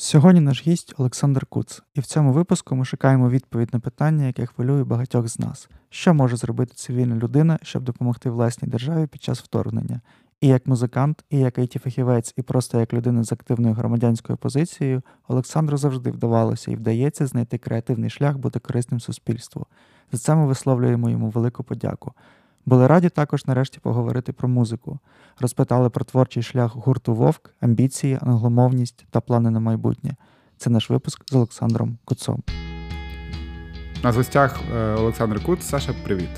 [0.00, 4.46] Сьогодні наш гість Олександр Куц, і в цьому випуску ми шукаємо відповідь на питання, яке
[4.46, 9.40] хвилює багатьох з нас: що може зробити цивільна людина, щоб допомогти власній державі під час
[9.40, 10.00] вторгнення?
[10.40, 15.02] І як музикант, і як it фахівець, і просто як людина з активною громадянською позицією,
[15.28, 19.66] Олександру завжди вдавалося і вдається знайти креативний шлях бути корисним суспільству.
[20.12, 22.12] За це ми висловлюємо йому велику подяку.
[22.66, 24.98] Були раді також нарешті поговорити про музику.
[25.40, 30.16] Розпитали про творчий шлях гурту Вовк, амбіції, англомовність та плани на майбутнє.
[30.56, 32.42] Це наш випуск з Олександром Куцом.
[34.02, 35.62] На гостях е, Олександр Куц.
[35.62, 36.30] Саша, привіт.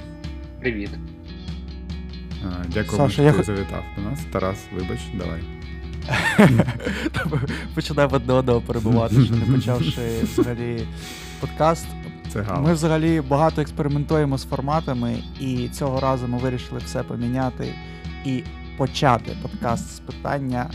[0.60, 0.90] Привіт.
[2.44, 4.20] Е, дякую, що ти завітав до нас.
[4.32, 5.40] Тарас, вибач, давай.
[7.74, 10.88] Починаємо одне одного перебувати, що не почавши взагалі
[11.40, 11.86] подкаст.
[12.32, 12.60] Це гала.
[12.60, 17.74] Ми взагалі багато експериментуємо з форматами, і цього разу ми вирішили все поміняти
[18.24, 18.42] і
[18.76, 20.70] почати подкаст з питання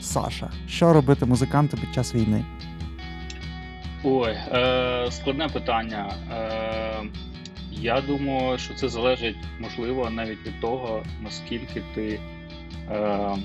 [0.00, 0.50] Саша.
[0.68, 2.44] Що робити музиканту під час війни?
[4.04, 6.12] Ой, е, складне питання.
[6.32, 7.02] Е,
[7.70, 12.20] Я думаю, що це залежить, можливо, навіть від того, наскільки ти.
[12.90, 13.36] Е,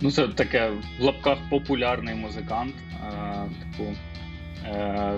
[0.00, 2.74] Ну, це таке в лапках популярний музикант.
[3.06, 3.90] Е, типу,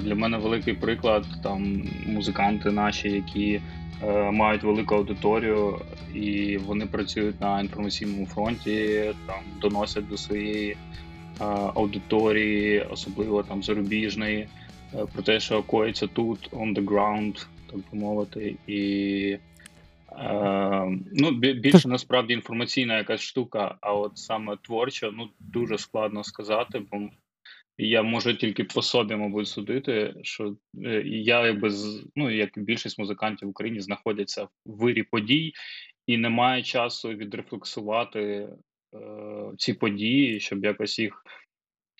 [0.00, 3.60] Для мене великий приклад там музиканти наші, які
[4.02, 5.78] е, мають велику аудиторію,
[6.14, 10.76] і вони працюють на інформаційному фронті, там доносять до своєї е,
[11.74, 14.48] аудиторії, особливо там зарубіжної,
[14.94, 19.38] е, про те, що коїться тут on the ground, так би мовити, і
[20.12, 26.82] Е, ну, більше насправді інформаційна якась штука, а от саме творча, ну дуже складно сказати,
[26.92, 26.98] бо
[27.86, 31.70] я можу тільки по собі, мабуть, судити, що е, я якби
[32.16, 35.52] ну, як більшість музикантів в Україні знаходяться в вирі подій
[36.06, 38.48] і немає часу відрефлексувати е,
[39.58, 41.24] ці події, щоб якось їх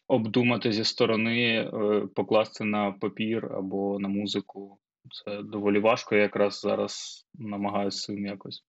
[0.09, 4.78] обдумати зі сторони, е, покласти на папір або на музику.
[5.11, 6.15] Це доволі важко.
[6.15, 8.65] Я якраз зараз намагаюся цим якось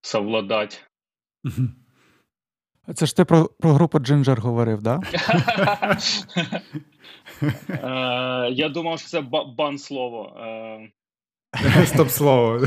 [0.00, 0.76] совладати.
[2.94, 5.00] Це ж ти про про групу Джинджер говорив, так?
[7.80, 8.48] Да?
[8.48, 9.20] Я думав, що це
[9.58, 10.36] бан слово.
[11.86, 12.66] Стоп слово.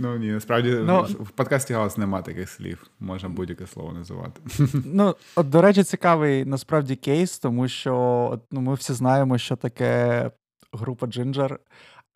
[0.00, 4.40] Ну ні, насправді ну, в подкасті галас нема таких слів, можна будь-яке слово називати.
[4.84, 7.96] Ну, от, до речі, цікавий насправді кейс, тому що
[8.32, 10.30] от, ну, ми всі знаємо, що таке
[10.72, 11.56] група Ginger,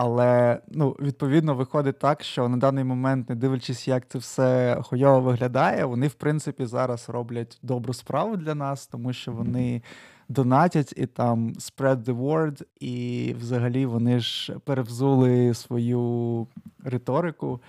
[0.04, 5.20] але ну, відповідно виходить так, що на даний момент, не дивлячись, як це все хуйово
[5.20, 9.82] виглядає, вони, в принципі, зараз роблять добру справу для нас, тому що вони
[10.28, 16.46] донатять і там spread the word, і взагалі вони ж перевзули свою
[16.84, 17.60] риторику.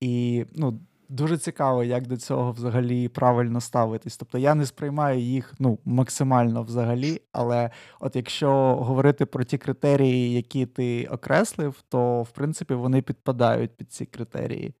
[0.00, 0.78] І ну,
[1.08, 4.16] дуже цікаво, як до цього взагалі правильно ставитись.
[4.16, 7.70] Тобто я не сприймаю їх ну, максимально взагалі, але
[8.00, 13.92] от якщо говорити про ті критерії, які ти окреслив, то в принципі вони підпадають під
[13.92, 14.74] ці критерії.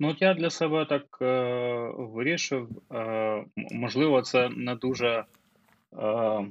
[0.00, 2.68] Ну, от я для себе так е, вирішив.
[2.92, 5.24] Е, Можливо, це не дуже.
[5.98, 6.46] Е,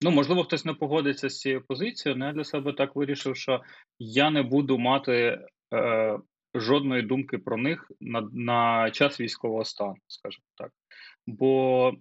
[0.00, 3.60] Ну, можливо, хтось не погодиться з цією позицією, але я для себе так вирішив, що
[3.98, 5.38] я не буду мати
[5.74, 6.18] е,
[6.54, 10.70] жодної думки про них на на час військового стану, скажімо так.
[11.26, 11.92] Бо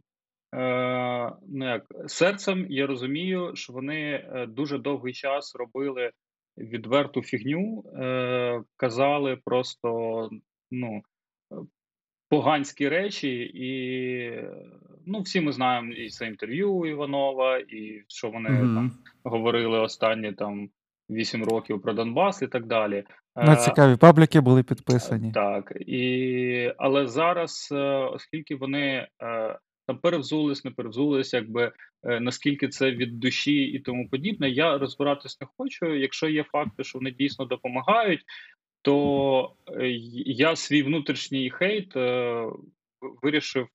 [0.55, 6.11] е, ну як, серцем я розумію, що вони е, дуже довгий час робили
[6.57, 10.29] відверту фігню, е, казали просто
[10.71, 11.01] ну,
[12.29, 13.69] поганські речі, і
[15.05, 18.75] ну, всі ми знаємо і це інтерв'ю Іванова, і що вони mm-hmm.
[18.75, 18.91] там
[19.23, 20.69] говорили останні там.
[21.09, 23.03] 8 років про Донбас і так далі.
[23.35, 25.31] На е, цікаві пабліки були підписані.
[25.31, 31.71] Так, і але зараз, е, оскільки вони е, там перевзулись, не перевзулись, якби
[32.03, 35.85] наскільки це від душі і тому подібне, я розбиратись не хочу.
[35.85, 38.21] Якщо є факти, що вони дійсно допомагають,
[38.81, 39.53] то
[40.25, 41.95] я свій внутрішній хейт
[43.21, 43.67] вирішив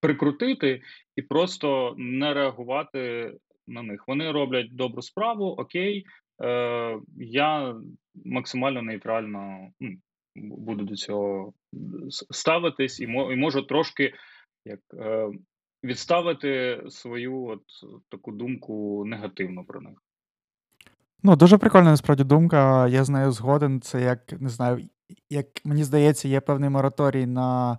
[0.00, 0.82] прикрутити
[1.16, 3.32] і просто не реагувати
[3.66, 4.04] на них.
[4.08, 6.04] Вони роблять добру справу, окей.
[6.42, 7.74] Е, Я
[8.24, 9.70] максимально нейтрально
[10.36, 11.52] буду до цього
[12.30, 14.14] ставитись, і можу трошки
[14.64, 15.28] як е,
[15.84, 17.62] відставити свою от
[18.08, 19.98] таку думку негативну про них.
[21.22, 22.88] Ну, дуже прикольна насправді думка.
[22.88, 23.80] Я з нею згоден.
[23.80, 24.88] Це як не знаю,
[25.30, 27.78] як мені здається, є певний мораторій на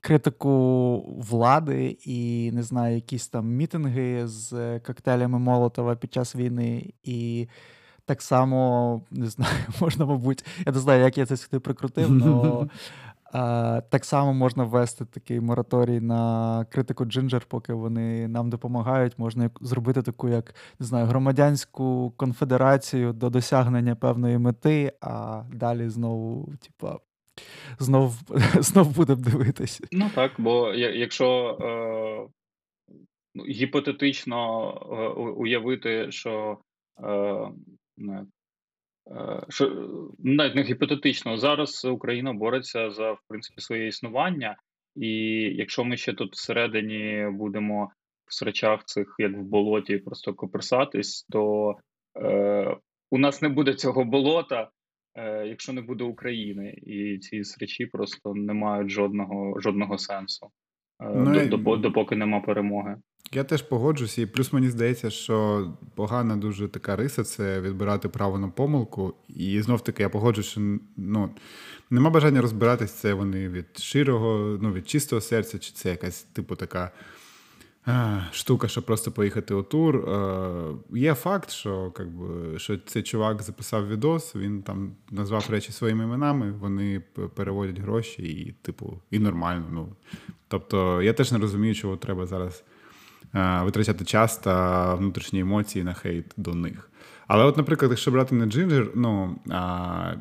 [0.00, 6.92] критику влади і не знаю, якісь там мітинги з коктейлями Молотова під час війни.
[7.02, 7.48] І
[8.08, 12.66] так само, не знаю, можна, мабуть, я не знаю, як я це сюди прикрутив, але
[13.90, 19.18] Так само можна ввести такий мораторій на критику Джинджер, поки вони нам допомагають.
[19.18, 26.52] Можна зробити таку, як не знаю, громадянську конфедерацію до досягнення певної мети, а далі знову,
[26.60, 26.98] типа.
[27.78, 28.14] Знов
[28.54, 29.84] знов будемо дивитися.
[29.92, 32.28] Ну так, бо якщо е,
[33.34, 36.58] ну, гіпотетично е, уявити, що е,
[37.02, 37.48] Е,
[39.48, 44.56] що навіть не гіпотетично зараз Україна бореться за в принципі своє існування,
[44.96, 45.08] і
[45.56, 47.90] якщо ми ще тут всередині будемо
[48.26, 51.74] в срачах цих, як в болоті, просто коперсатись, то
[52.22, 52.76] е,
[53.10, 54.70] у нас не буде цього болота,
[55.14, 60.46] е, якщо не буде України, і ці срачі просто не мають жодного жодного сенсу,
[61.02, 62.96] е, ну, допоки нема перемоги.
[63.32, 68.38] Я теж погоджуся, і плюс мені здається, що погана дуже така риса це відбирати право
[68.38, 69.14] на помилку.
[69.28, 70.60] І знов таки я погоджуюся, що
[70.96, 71.30] ну,
[71.90, 76.56] нема бажання розбиратись, це вони від широго, ну, від чистого серця, чи це якась, типу,
[76.56, 76.90] така
[77.86, 80.10] а, штука, щоб просто поїхати у тур.
[80.10, 85.72] А, є факт, що как би, що цей чувак записав відос, він там назвав речі
[85.72, 87.02] своїми іменами, вони
[87.34, 89.64] переводять гроші, і, типу, і нормально.
[89.72, 89.88] Ну.
[90.48, 92.64] Тобто, я теж не розумію, чого треба зараз.
[93.34, 96.90] Е, витрачати час та внутрішні емоції на хейт до них.
[97.26, 100.14] Але, от, наприклад, якщо брати не Джинджер, ну а,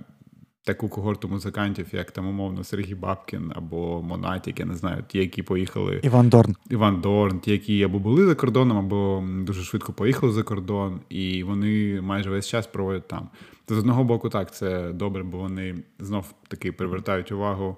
[0.64, 5.44] таку когорту музикантів, як там умовно Сергій Бабкін або Монатік, я не знаю, ті, які
[5.44, 6.00] поїхали.
[6.04, 6.56] Іван Дорн.
[6.70, 11.44] Іван Дорн, ті, які або були за кордоном, або дуже швидко поїхали за кордон, і
[11.44, 13.30] вони майже весь час проводять там.
[13.66, 17.78] То з одного боку, так, це добре, бо вони знов таки привертають увагу.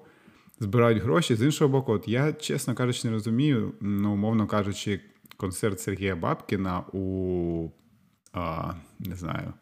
[0.62, 1.34] Збирають гроші.
[1.34, 5.00] З іншого боку, от я, чесно кажучи, не розумію, ну, умовно кажучи,
[5.40, 7.70] концерт Сергія Бабкіна у
[8.32, 9.52] а, не знаю,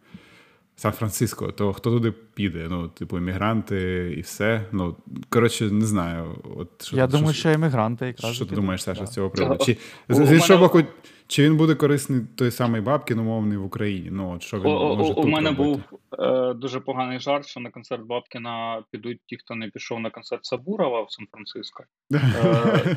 [0.76, 2.66] Сан-Франциско, то хто туди піде?
[2.70, 4.64] Ну, типу, іммігранти і все.
[4.72, 4.96] Ну,
[5.28, 6.42] коротше, не знаю.
[6.56, 8.34] От, що, Я що, думаю, що іммігранти якраз.
[8.34, 9.64] Що ти думаєш, Саша, з цього приводу?
[9.64, 9.76] Чи,
[10.08, 10.82] З іншого боку,
[11.26, 14.08] чи він буде корисний той самий Бабкін, умовний в Україні?
[14.12, 15.80] Ну, от, що він У, може у, у мене був
[16.18, 20.44] е, дуже поганий жарт, що на концерт Бабкіна підуть ті, хто не пішов на концерт
[20.44, 21.84] Сабурова в Сан-Франциско.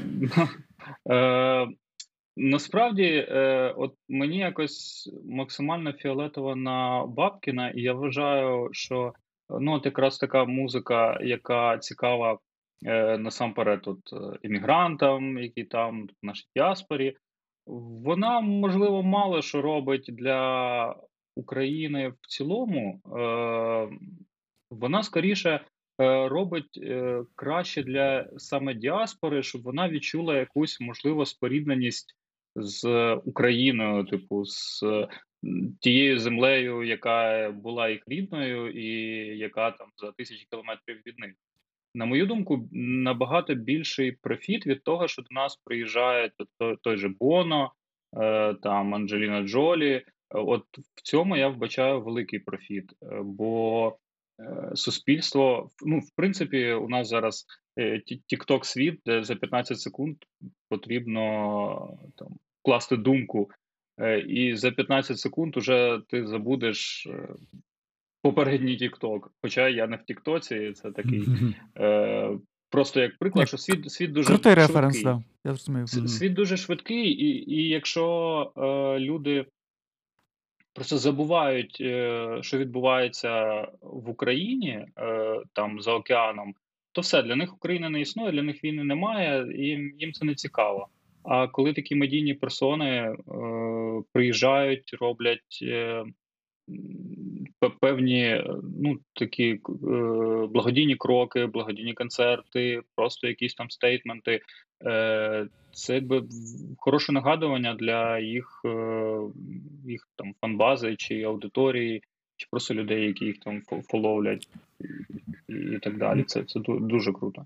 [1.08, 1.68] Е, е,
[2.38, 9.14] Насправді, е, от мені якось максимально фіолетово на Бабкіна, і я вважаю, що
[9.60, 12.40] ну от якраз така музика, яка цікава
[12.86, 17.16] е, насамперед от, е, іммігрантам, які там в нашій діаспорі,
[18.06, 20.96] вона можливо мало що робить для
[21.36, 23.02] України в цілому.
[23.06, 23.90] Е,
[24.72, 25.62] Вона скоріше е,
[26.28, 32.16] робить е, краще для саме діаспори, щоб вона відчула якусь можливо спорідненість
[32.56, 34.84] з Україною, типу, з
[35.80, 38.88] тією землею, яка була їх рідною, і
[39.38, 41.34] яка там за тисячі кілометрів від них.
[41.96, 47.10] На мою думку, набагато більший профіт від того, що до нас приїжджає той, той же
[47.20, 47.72] Боно,
[48.22, 50.06] е, там Анджеліна Джолі.
[50.30, 50.64] От
[50.96, 53.98] в цьому я вбачаю великий профіт, е, бо
[54.76, 57.46] суспільство, ну, в принципі, у нас зараз
[58.28, 60.18] тікток світ, де за 15 секунд
[60.70, 62.28] потрібно там
[62.62, 63.50] вкласти думку,
[64.00, 67.30] е, і за 15 секунд уже ти забудеш е,
[68.22, 69.34] попередній Тікток.
[69.42, 71.24] Хоча я не в Тіктоці, це такий.
[71.78, 72.38] Е,
[72.70, 74.68] Просто як приклад, що світ світ дуже Крутий швидкий.
[74.68, 75.24] референс, да.
[75.46, 75.88] я розумію.
[75.88, 79.46] Світ дуже швидкий, і і якщо е, люди
[80.74, 84.88] просто забувають, е, що відбувається в Україні е,
[85.54, 86.54] там за океаном,
[86.92, 89.66] то все для них Україна не існує, для них війни немає, і
[89.98, 90.88] їм, це не цікаво.
[91.24, 93.16] А коли такі медійні персони е,
[94.14, 96.04] приїжджають, роблять е,
[97.82, 98.44] певні
[98.80, 99.60] ну, такі е,
[100.48, 104.42] благодійні кроки, благодійні концерти, просто якісь там стейтменти,
[104.86, 106.24] е, це якби
[106.78, 109.20] хороше нагадування для їх е,
[109.86, 112.04] їх там фанбази чи аудиторії,
[112.38, 114.48] чи просто людей, які їх там фоловлять
[115.50, 116.24] і, і так далі.
[116.24, 117.46] Це, Це дуже круто.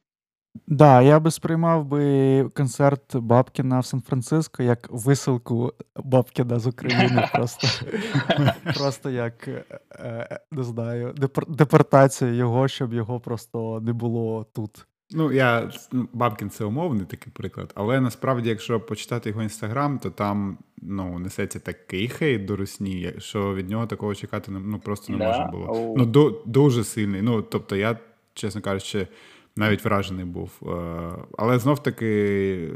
[0.68, 7.30] Да, я би сприймав би концерт Бабкіна в Сан-Франциско як висилку Бабкіна з України.
[7.34, 7.68] Просто
[8.78, 11.16] просто як е, е, не знаю,
[11.48, 14.86] депортація його, щоб його просто не було тут.
[15.12, 20.10] Ну, я ну, Бабкін це умовний такий приклад, але насправді, якщо почитати його інстаграм, то
[20.10, 25.28] там ну, несеться такий хейт до Русні, що від нього такого чекати ну, просто не
[25.28, 25.94] можна було.
[25.98, 27.22] Ну, Дуже сильний.
[27.22, 27.98] Ну, тобто, я,
[28.34, 29.08] чесно кажучи
[29.58, 30.52] навіть вражений був.
[30.64, 32.70] Е, але знов таки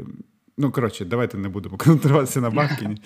[0.60, 2.96] Ну, коротше, давайте не будемо концентруватися на Бабкіні.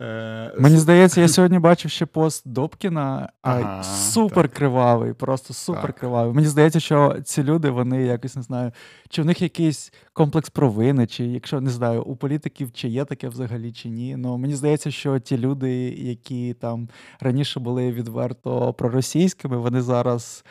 [0.00, 3.28] Е, Мені здається, я сьогодні бачив ще пост Добкіна.
[3.42, 6.34] Ага, супер кривавий, просто супер кривавий.
[6.34, 8.72] Мені здається, що ці люди, вони якось не знаю,
[9.08, 13.28] чи в них якийсь комплекс провини, чи якщо не знаю, у політиків чи є таке
[13.28, 14.16] взагалі, чи ні.
[14.16, 16.88] Ну мені здається, що ті люди, які там
[17.20, 20.44] раніше були відверто проросійськими, вони зараз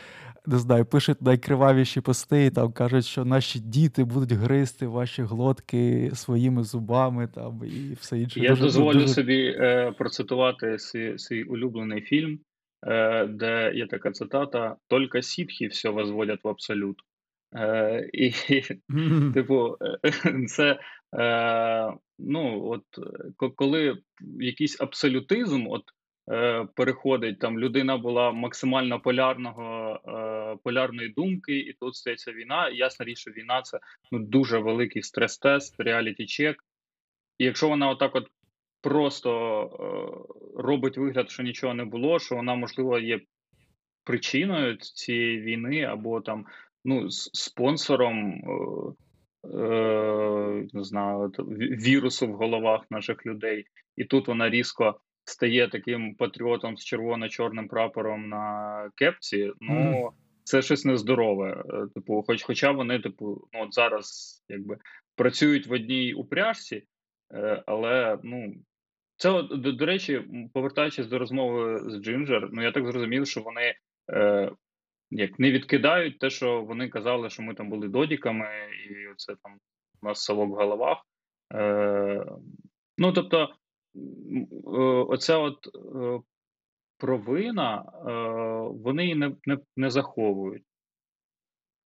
[0.46, 6.12] не знаю, пишуть найкривавіші пости і там кажуть, що наші діти будуть гризти ваші глотки
[6.14, 8.40] своїми зубами там і все інше.
[8.40, 9.08] Я дуже, дозволю дуже...
[9.08, 12.40] собі е, процитувати свій, свій улюблений фільм,
[12.88, 16.98] е, де є така цитата: Тільки сітхи все возводять в абсолют.
[17.56, 18.32] Е, І,
[18.90, 19.34] mm-hmm.
[19.34, 20.80] типу, е, це
[21.20, 22.84] е, ну, от
[23.56, 23.98] коли
[24.40, 25.84] якийсь абсолютизм, от
[26.32, 32.70] Е, переходить там людина була максимально полярного е, полярної думки, і тут стається війна.
[32.70, 33.80] Ясна річ, що війна це
[34.12, 36.64] ну дуже великий стрес-тест, реаліті-чек.
[37.38, 38.28] І якщо вона отак, от
[38.82, 39.30] просто
[39.64, 43.22] е, робить вигляд, що нічого не було, що вона можливо є
[44.04, 46.46] причиною цієї війни, або там
[46.86, 48.42] ну спонсором.
[50.74, 53.66] Не знаю, вірусу в головах наших людей,
[53.98, 60.10] і тут вона різко стає таким патріотом з червоно-чорним прапором на кепці, ну mm.
[60.44, 61.64] це щось нездорове.
[61.70, 64.78] Е, типу, хоч, хоча вони, типу, ну от зараз якби
[65.16, 66.84] працюють в одній упряжці,
[67.34, 68.54] е, але ну.
[69.18, 70.22] Це до, до речі,
[70.54, 73.76] повертаючись до розмови з Джинджер, ну я так зрозумів, що вони
[74.12, 74.52] е,
[75.12, 78.48] як не відкидають те, що вони казали, що ми там були додіками,
[78.90, 79.58] і це там
[80.02, 80.98] у нас совок в головах.
[81.54, 82.26] Е,
[82.98, 83.56] Ну тобто,
[85.08, 86.20] оця от е,
[86.98, 88.12] провина, е,
[88.84, 90.64] вони її не, не, не заховують.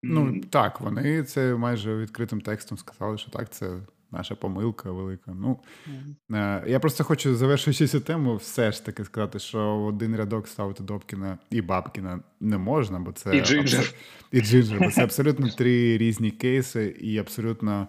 [0.03, 5.33] Ну так, вони це майже відкритим текстом сказали, що так, це наша помилка велика.
[5.35, 6.69] Ну mm-hmm.
[6.69, 11.39] я просто хочу, завершуючи цю тему, все ж таки сказати, що один рядок ставити Добкіна
[11.51, 13.95] і Бабкіна не можна, бо це і Джинджер.
[14.33, 17.89] І Jinjer, бо це абсолютно три різні кейси, і абсолютно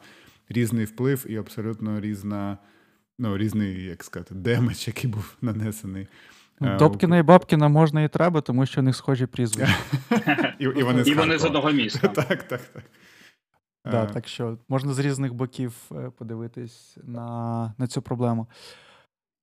[0.50, 2.58] різний вплив, і абсолютно різна
[3.20, 6.08] ну, різний, як сказати, damage, який був нанесений.
[6.60, 9.78] Ну, Добкіна і Бабкіна можна і треба, тому що у них схожі прізвища.
[10.60, 12.08] І і вони з, і вони з одного міста.
[12.16, 12.84] Так, так, так.
[13.86, 18.48] Да, Так що можна з різних боків е, подивитись на на цю проблему.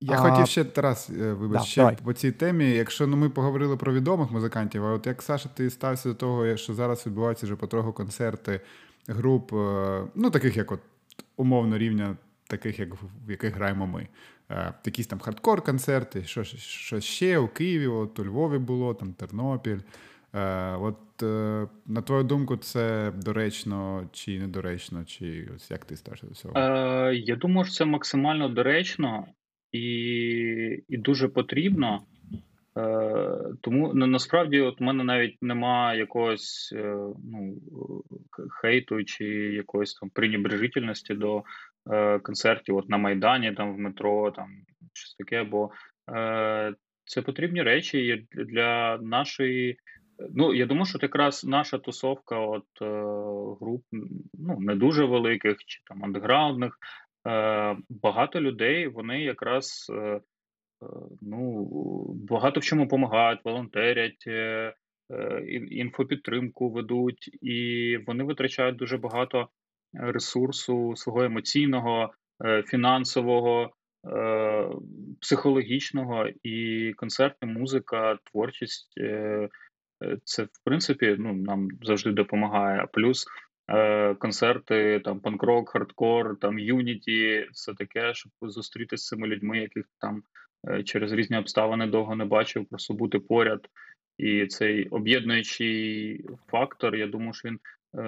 [0.01, 0.19] Я а...
[0.19, 1.99] хотів ще Тарас, е, вибач, да, ще давай.
[2.05, 2.71] по цій темі.
[2.71, 6.57] Якщо ну, ми поговорили про відомих музикантів, а от як Саша, ти стався до того,
[6.57, 8.61] що зараз відбуваються вже потроху концерти
[9.09, 10.81] груп, е, ну таких як от
[11.37, 12.17] умовно рівня
[12.47, 12.95] таких, як
[13.27, 14.09] в яких граємо ми.
[14.51, 19.79] Е, якісь там хардкор-концерти, що що ще у Києві, от у Львові було, там Тернопіль.
[20.35, 26.27] Е, от е, на твою думку, це доречно чи недоречно, чи ось як ти ставишся
[26.27, 26.59] до цього?
[27.13, 29.27] Я думаю, що це максимально доречно
[29.73, 29.83] і
[30.89, 32.03] і дуже потрібно.
[33.61, 36.75] Тому насправді от у мене навіть немає якогось
[37.25, 37.57] ну,
[38.61, 41.43] хейту чи якоїсь там пренебрежительності до
[41.93, 44.49] е, концертів от на Майдані, там в метро, там
[44.93, 45.45] щось таке.
[45.45, 45.71] Бо
[46.11, 46.75] е,
[47.05, 49.79] це потрібні речі для нашої.
[50.35, 52.85] Ну, я думаю, що якраз наша тусовка, от е,
[53.61, 53.85] груп
[54.35, 56.79] ну, не дуже великих чи там андеграундних,
[57.27, 60.21] е, багато людей вони якраз е, е
[61.23, 61.69] ну,
[62.29, 64.75] багато в чому допомагають, волонтерять, е,
[65.71, 69.49] інфопідтримку ведуть, і вони витрачають дуже багато
[69.95, 73.71] ресурсу свого емоційного, е, фінансового,
[74.07, 74.69] е,
[75.21, 79.49] психологічного і концерти, музика, творчість е,
[80.25, 82.87] це в принципі ну, нам завжди допомагає.
[82.93, 83.27] Плюс
[84.19, 90.23] концерти, там панк-рок, хардкор, там юніті, все таке, щоб зустрітися з цими людьми, яких там
[90.85, 93.69] через різні обставини довго не бачив, просто бути поряд.
[94.19, 97.59] І цей об'єднуючий фактор, я думаю, що він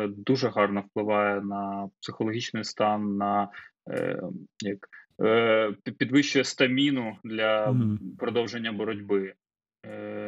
[0.09, 3.49] дуже гарно впливає на психологічний стан, на
[3.91, 4.23] е,
[4.61, 4.89] як
[5.23, 7.99] е, підвищує стаміну для mm.
[8.19, 9.35] продовження боротьби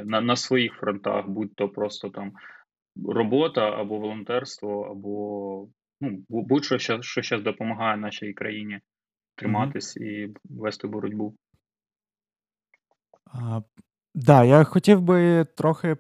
[0.05, 2.33] на на своїх фронтах, будь то просто там
[3.07, 5.69] робота або волонтерство, або
[6.01, 8.81] ну, будь-що що зараз допомагає нашій країні
[9.37, 10.03] триматись mm.
[10.03, 11.35] і вести боротьбу.
[13.33, 13.65] Так,
[14.15, 15.97] да, я хотів би трохи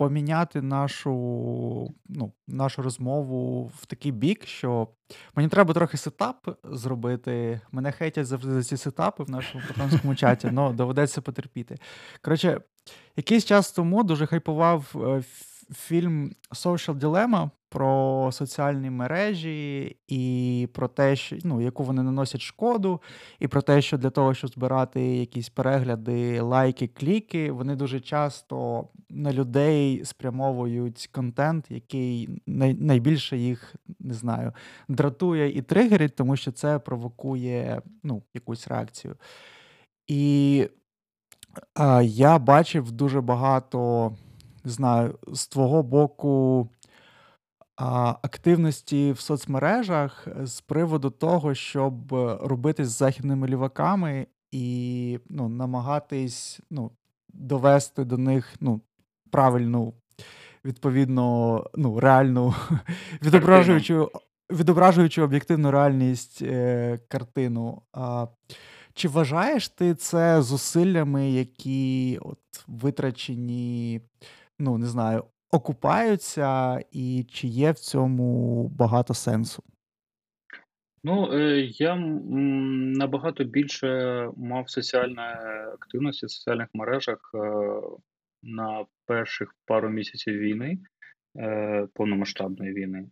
[0.00, 4.88] поміняти нашу ну, нашу розмову в такий бік, що
[5.34, 7.60] мені треба трохи сетап зробити.
[7.72, 11.78] Мене хейтять завжди за ці сетапи в нашому патронському чаті, але доведеться потерпіти.
[12.22, 12.60] Коротше,
[13.16, 15.22] якийсь час тому дуже хайпував е,
[15.74, 23.00] фільм Social Dilemma про соціальні мережі і про те, що ну, яку вони наносять шкоду,
[23.38, 28.88] і про те, що для того, щоб збирати якісь перегляди, лайки, кліки, вони дуже часто
[29.10, 34.52] на людей спрямовують контент, який най- найбільше їх не знаю,
[34.88, 39.16] дратує і тригерить, тому що це провокує ну, якусь реакцію.
[40.06, 40.66] І
[41.74, 44.12] а, я бачив дуже багато,
[44.64, 46.68] не знаю, з твого боку
[48.22, 56.90] активності в соцмережах з приводу того, щоб робити з західними ліваками і ну, намагатись ну,
[57.28, 58.80] довести до них ну,
[59.30, 59.94] правильну,
[60.64, 62.54] відповідно, ну, реальну,
[63.22, 64.10] відображуючу
[64.52, 67.82] відображуючи об'єктивну реальність е, картину.
[67.92, 68.26] А,
[68.94, 74.00] Чи вважаєш ти це зусиллями, які от витрачені,
[74.58, 79.62] ну не знаю, окупаються, і чи є в цьому багато сенсу?
[81.04, 85.34] Ну, е, я набагато більше мав соціальної
[85.74, 87.38] активності в соціальних мережах е,
[88.42, 90.78] на перших пару місяців війни,
[91.36, 93.08] е, повномасштабної війни.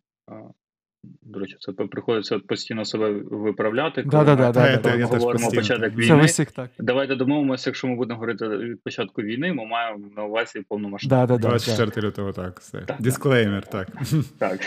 [1.22, 4.02] До речі, це приходиться постійно себе виправляти.
[4.02, 6.26] Коли да, да, да, да, ми говоримо початок війни.
[6.56, 6.70] Так.
[6.78, 11.26] Давайте домовимося, якщо ми будемо говорити від початку війни, ми маємо на увазі повномасштабну.
[11.26, 12.60] Да, да, 24 лютого, так.
[12.60, 12.80] все.
[12.80, 13.88] Так, Дисклеймер, так.
[14.38, 14.60] Так.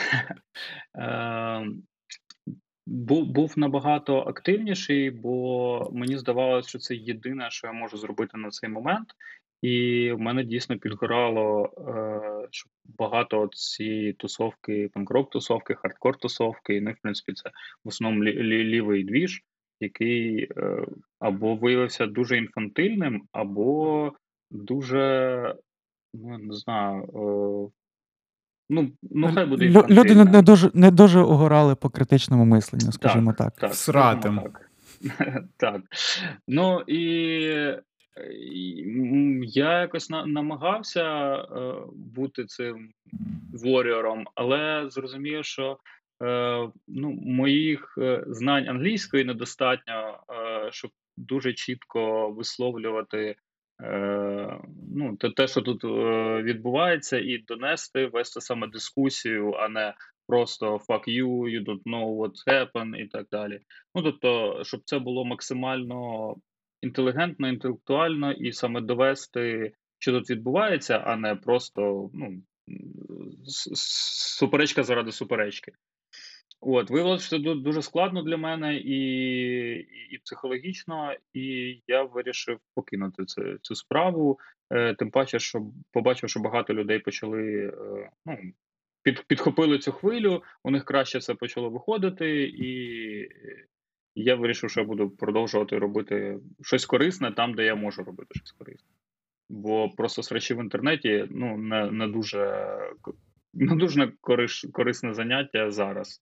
[0.96, 1.84] Ем,
[2.86, 8.50] був був набагато активніший, бо мені здавалося, що це єдине, що я можу зробити на
[8.50, 9.08] цей момент.
[9.62, 16.82] І в мене дійсно підгорало е, що багато цієї тусовки, панкрок тусовки, хардкор тусовки.
[16.82, 17.50] Ну, в принципі, це
[17.86, 19.42] в основному лі- лі- лівий двіж,
[19.80, 20.86] який е,
[21.20, 24.12] або виявився дуже інфантильним, або
[24.52, 25.56] дуже,
[26.14, 27.72] ну не знаю, е,
[28.70, 30.04] ну, ну хай буде інфантильним.
[30.04, 33.56] Люди не, не дуже не дуже огорали по критичному мисленню, скажімо так.
[33.56, 33.74] так.
[33.74, 34.40] Сратим.
[34.40, 34.72] Так.
[35.58, 35.82] так.
[36.48, 37.78] Ну і
[39.44, 42.90] я якось намагався е, бути цим
[43.54, 45.78] воріором, але зрозумів, що
[46.24, 50.20] е, ну, моїх е, знань англійської недостатньо,
[50.72, 53.36] щоб дуже чітко висловлювати
[54.96, 55.84] ну, те, що тут
[56.44, 59.94] відбувається, і донести, вести саме дискусію, а не
[60.28, 63.60] просто fuck you, you don't know what's happened і так далі.
[63.96, 66.36] Ну тобто, щоб це було максимально
[66.82, 72.42] інтелігентно, інтелектуально і саме довести, що тут відбувається, а не просто ну,
[73.74, 75.72] суперечка заради суперечки.
[76.62, 79.02] От, виявилося, що це дуже складно для мене і
[80.12, 84.40] і, психологічно, і я вирішив покинути цю, цю справу.
[84.74, 88.38] Е, Тим паче, що побачив, що багато людей почали е, ну,
[89.04, 93.30] під, підхопили цю хвилю, у них краще це почало виходити, і
[94.16, 98.52] я вирішив, що я буду продовжувати робити щось корисне там, де я можу робити щось
[98.52, 98.90] корисне.
[99.50, 102.68] Бо просто срачі в інтернеті ну, не не дуже
[103.54, 106.22] не дуже корис, корисне заняття зараз.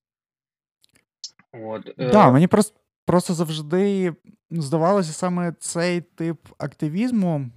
[1.51, 1.87] От.
[1.97, 4.13] Е, да, Мені просто просто завжди
[4.51, 7.49] здавалося саме цей тип активізму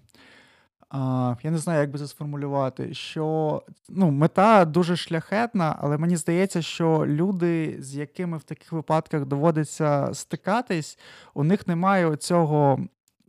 [1.43, 6.63] Я не знаю, як би це сформулювати, що ну, мета дуже шляхетна, але мені здається,
[6.63, 10.99] що люди, з якими в таких випадках доводиться стикатись,
[11.35, 12.79] у них немає цього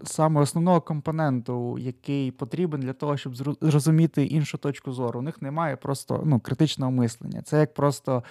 [0.03, 5.19] саме основного компоненту, який потрібен для того, щоб зрозуміти іншу точку зору.
[5.19, 7.41] У них немає просто ну, критичного мислення.
[7.41, 8.23] Це як просто.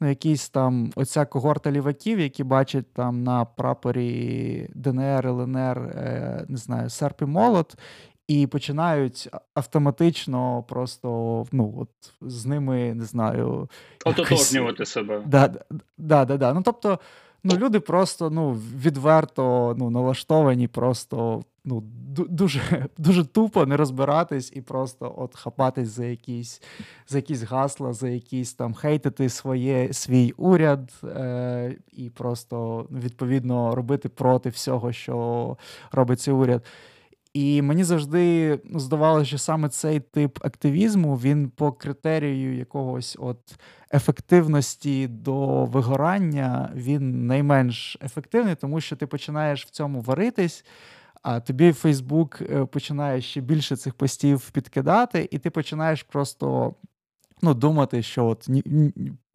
[0.00, 6.56] Ну, якісь там оця когорта ліваків, які бачать там на прапорі ДНР, ЛНР, е, не
[6.56, 7.76] знаю, серп і молот,
[8.32, 11.88] і починають автоматично просто ну, от
[12.20, 13.68] з ними не знаю.
[14.04, 15.22] Ототожнювати себе.
[15.26, 15.48] Да,
[15.98, 16.54] да, да, да.
[16.54, 16.98] Ну, тобто,
[17.44, 21.82] ну, люди просто ну, відверто ну, налаштовані, просто ну,
[22.28, 26.62] дуже дуже тупо не розбиратись і просто от хапатись за якісь
[27.08, 34.08] за якісь гасла, за якісь там хейтити своє, свій уряд е, і просто відповідно робити
[34.08, 35.56] проти всього, що
[35.92, 36.64] робить цей уряд.
[37.34, 43.38] І мені завжди ну, здавалося, що саме цей тип активізму він по критерію якогось от
[43.94, 50.64] ефективності до вигорання він найменш ефективний, тому що ти починаєш в цьому варитись.
[51.22, 56.74] А тобі Фейсбук е, починає ще більше цих постів підкидати, і ти починаєш просто
[57.42, 58.48] ну, думати, що от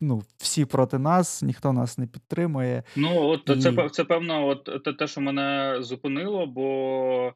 [0.02, 2.84] ну, всі проти нас, ніхто нас не підтримує.
[2.96, 3.62] Ну, от і...
[3.62, 7.34] це це певно, от те, що мене зупинило, бо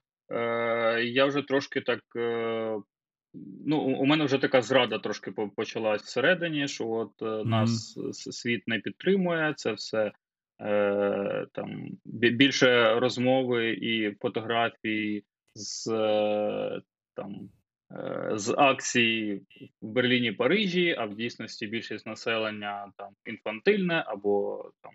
[1.04, 2.78] я вже трошки так е,
[3.66, 7.46] ну, у мене вже така зрада трошки почалась всередині, що от mm-hmm.
[7.46, 10.12] нас світ не підтримує, це все
[10.62, 15.24] е, там більше розмови і фотографії
[15.56, 15.86] з
[17.16, 17.50] там.
[18.32, 19.42] З акцій
[19.82, 24.92] в Берліні Парижі, а в дійсності більшість населення там інфантильне або там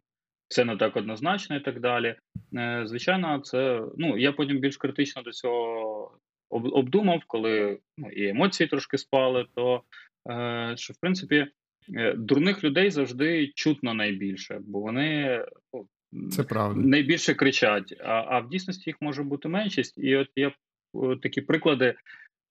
[0.49, 2.15] все не так однозначно і так далі.
[2.85, 6.19] Звичайно, це ну я потім більш критично до цього
[6.51, 9.83] обдумав, коли ну, і емоції трошки спали, то
[10.31, 11.47] е, що в принципі
[11.95, 15.45] е, дурних людей завжди чутно найбільше, бо вони
[16.13, 16.81] ну, це правда.
[16.81, 17.95] найбільше кричать.
[18.05, 19.99] А а в дійсності їх може бути меншість.
[19.99, 20.53] І от я
[21.23, 21.95] такі приклади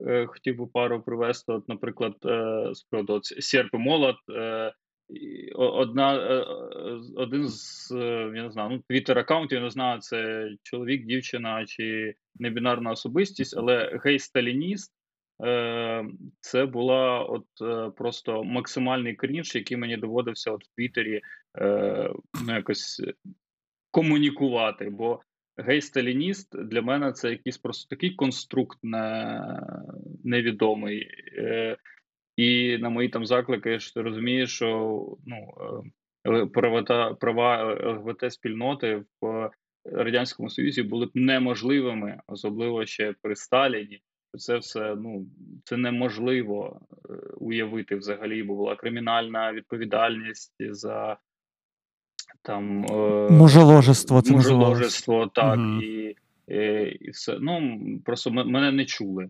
[0.08, 1.52] е, хотів би пару привести.
[1.52, 4.18] От, наприклад, е, з приводу серп і молот.
[5.10, 6.46] Е, Одна, е,
[7.16, 7.92] один з
[8.36, 13.58] я не знаю, ну, твіттер аккаунтів, я не знаю, це чоловік, дівчина чи небінарна особистість,
[13.58, 14.92] але гей-сталініст
[15.46, 16.06] е,
[16.40, 21.22] це була от е, просто максимальний крінж, який мені доводився от в Твіттері
[21.62, 22.10] е,
[22.48, 23.02] ну, якось
[23.92, 24.90] комунікувати.
[24.90, 25.22] Бо
[25.58, 28.80] гей-сталініст для мене це якийсь просто такий конструкт
[30.24, 31.08] невідомий.
[32.38, 35.38] Е, і на мої там заклики, що ти розумієш, що ну,
[36.26, 39.50] е, права, права ЛГБТ спільноти в
[39.86, 44.02] радянському союзі були б неможливими, особливо ще при Сталіні.
[44.38, 45.28] Це все ну
[45.64, 51.18] це неможливо е, уявити взагалі, бо була кримінальна відповідальність за
[52.42, 54.22] там е, мужеложество.
[54.22, 55.82] Це мужеложество, так угу.
[55.82, 56.16] і,
[56.48, 56.56] і
[57.02, 57.38] і, все.
[57.42, 59.30] Ну просто мене не чули.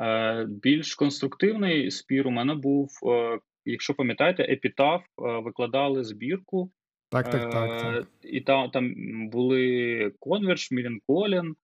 [0.00, 5.06] Е, Більш конструктивний спір у мене був, е, якщо пам'ятаєте, епітаф е,
[5.40, 6.70] викладали збірку
[7.10, 7.82] так, так, так.
[7.82, 8.08] так.
[8.22, 8.94] І там там
[9.28, 11.54] були Конверш, Мілін Колін,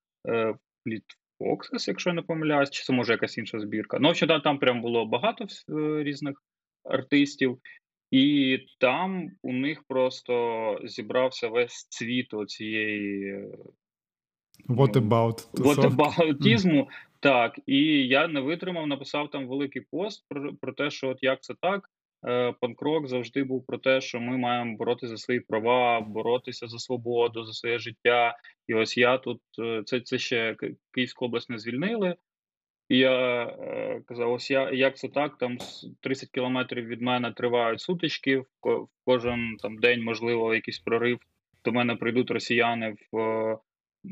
[0.85, 1.05] Фліт
[1.39, 3.99] Фоксес, якщо я не помиляюсь, чи це може якась інша збірка.
[4.01, 5.47] Ну, взагалі, там прям було багато
[6.03, 6.43] різних
[6.85, 7.59] артистів,
[8.11, 13.45] і там у них просто зібрався весь цвіт цієї
[14.69, 15.47] What about?
[15.55, 16.87] Whataboutism, mm.
[17.21, 21.43] Так, і я не витримав, написав там великий пост про, про те, що от як
[21.43, 21.91] це так.
[22.27, 26.79] Е, панкрок завжди був про те, що ми маємо боротися за свої права, боротися за
[26.79, 28.37] свободу, за своє життя.
[28.69, 30.57] І ось я тут е, це це ще
[30.95, 32.17] Київську область не звільнили.
[32.89, 35.39] І я е, казав: ось я як це так?
[35.39, 35.59] Там
[36.01, 38.39] 30 кілометрів від мене тривають сутички.
[38.39, 38.47] В
[39.05, 41.19] кожен там день, можливо, якийсь прорив.
[41.65, 43.59] До мене прийдуть росіяни в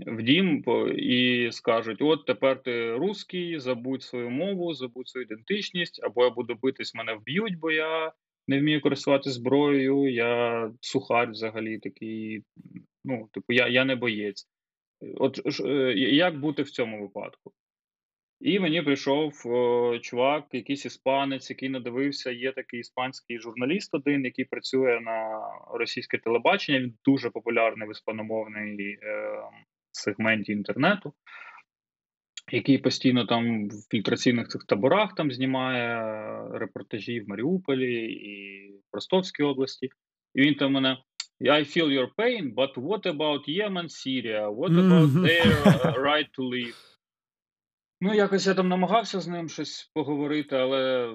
[0.06, 0.64] в дім
[0.96, 6.58] і скажуть: от тепер ти русський, забудь свою мову, забудь свою ідентичність, або я буду
[6.62, 8.12] битись, мене вб'ють, бо я
[8.48, 10.08] не вмію користуватися зброєю.
[10.08, 12.42] Я сухар взагалі такий.
[13.04, 14.48] Ну, типу, я я не боєць.
[15.16, 17.52] От е, як бути в цьому випадку?
[18.40, 22.30] І мені прийшов о, чувак, якийсь іспанець, який надивився.
[22.30, 25.40] Є такий іспанський журналіст, один, який працює на
[25.74, 26.80] російське телебачення.
[26.80, 29.42] Він дуже популярний в іспаномовний е,
[29.94, 31.12] сегменті інтернету,
[32.52, 35.98] який постійно там в фільтраційних цих таборах там знімає
[36.52, 39.88] репортажі в Маріуполі і в Ростовській області.
[40.34, 40.96] І він там мене.
[41.40, 44.48] I feel your pain, but what about Yemen, Syria?
[44.48, 46.94] What about their uh, right to live?
[48.00, 51.14] Ну, якось я там намагався з ним щось поговорити, але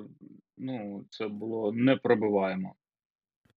[0.58, 2.76] ну, це було непробиваємо.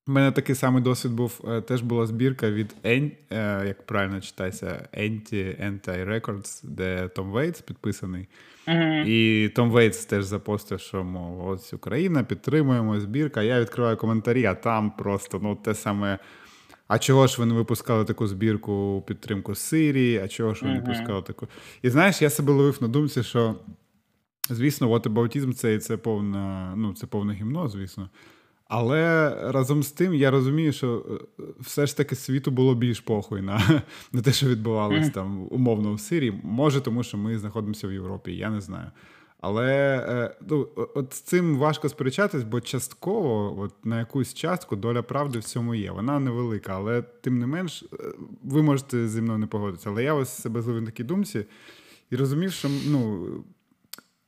[0.06, 1.40] У мене такий самий досвід був.
[1.48, 7.30] Е, теж була збірка від Ен, е, як правильно читається, Anti Anti Records, де Том
[7.30, 8.28] Вейтс підписаний.
[8.66, 9.04] Uh-huh.
[9.06, 13.42] І Том Вейтс теж запостив, що мов, ось Україна, підтримуємо збірка.
[13.42, 16.18] Я відкриваю коментарі, а там просто ну, те саме.
[16.88, 20.18] А чого ж ви не випускали таку збірку у підтримку Сирії?
[20.18, 20.86] А чого ж ви не uh-huh.
[20.86, 21.48] випускали таку?
[21.82, 23.54] І знаєш, я себе ловив на думці, що,
[24.50, 28.10] звісно, вотебаутізм це це повна, ну, це повне гімно, звісно.
[28.74, 31.06] Але разом з тим я розумію, що
[31.40, 33.82] е, все ж таки світу було більш похуй на
[34.12, 35.12] на те, що відбувалося mm.
[35.12, 36.40] там умовно в Сирії.
[36.42, 38.90] Може, тому що ми знаходимося в Європі, я не знаю.
[39.40, 45.02] Але е, ну, от з цим важко сперечатись, бо частково, от на якусь частку, доля
[45.02, 45.90] правди в цьому є.
[45.90, 47.96] Вона невелика, але тим не менш, е,
[48.44, 49.90] ви можете зі мною не погодитися.
[49.90, 51.44] Але я ось себе зловив на такій думці
[52.10, 53.26] і розумів, що ну,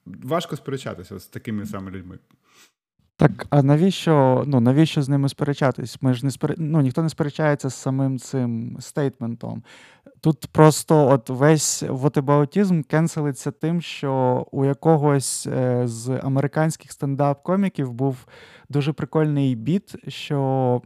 [0.07, 2.19] важко сперечатися з такими саме людьми.
[3.17, 6.03] Так, а навіщо ну, навіщо з ними сперечатись?
[6.03, 6.55] Ми ж не спер...
[6.59, 9.63] ну, ніхто не сперечається з самим цим стейтментом.
[10.21, 18.27] Тут просто от весь вотебаутізм кенселиться тим, що у якогось е, з американських стендап-коміків був
[18.69, 20.83] дуже прикольний біт, що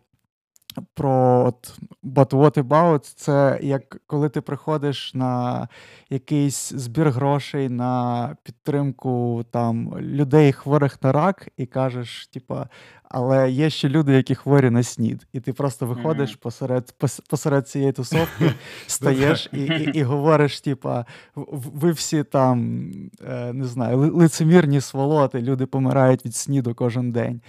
[0.94, 5.68] про от But what about це як коли ти приходиш на
[6.10, 12.68] якийсь збір грошей на підтримку там людей, хворих на рак, і кажеш, типа,
[13.02, 15.26] але є ще люди, які хворі на снід.
[15.32, 16.42] І ти просто виходиш mm-hmm.
[16.42, 16.94] посеред
[17.30, 18.52] посеред цієї тусовки,
[18.86, 22.80] стаєш і і, і говориш, типа, ви всі там
[23.28, 27.40] е, не знаю, лицемірні сволоти, люди помирають від сніду кожен день.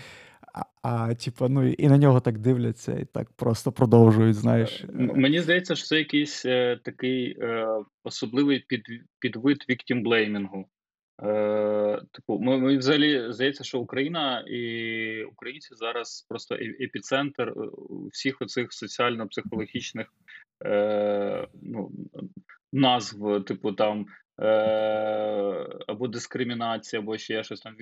[0.53, 4.35] А, а типу, ну і на нього так дивляться і так просто продовжують.
[4.35, 7.67] Знаєш, мені здається, що це якийсь е, такий е,
[8.03, 8.83] особливий під,
[9.19, 10.65] підвид віктімблеймінгу.
[11.23, 17.53] Е, Типу, ми, ми взагалі здається, що Україна і українці зараз просто епіцентр е,
[18.11, 20.07] всіх оцих соціально-психологічних
[20.65, 21.91] е, ну,
[22.73, 24.05] назв, типу там е,
[25.87, 27.75] або дискримінація, або ще щось там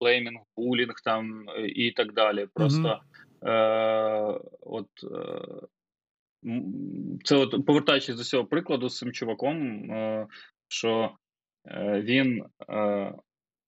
[0.00, 2.46] блеймінг, булінг там і так далі.
[2.54, 3.00] Просто
[3.42, 3.50] mm-hmm.
[3.50, 4.88] е, от.
[5.04, 5.66] Е,
[7.24, 10.26] це от повертаючись до цього прикладу з цим чуваком, е,
[10.68, 11.14] що
[11.68, 13.14] е, він, е,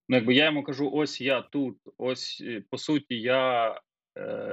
[0.09, 3.75] ну якби я йому кажу: ось я тут, ось по суті, я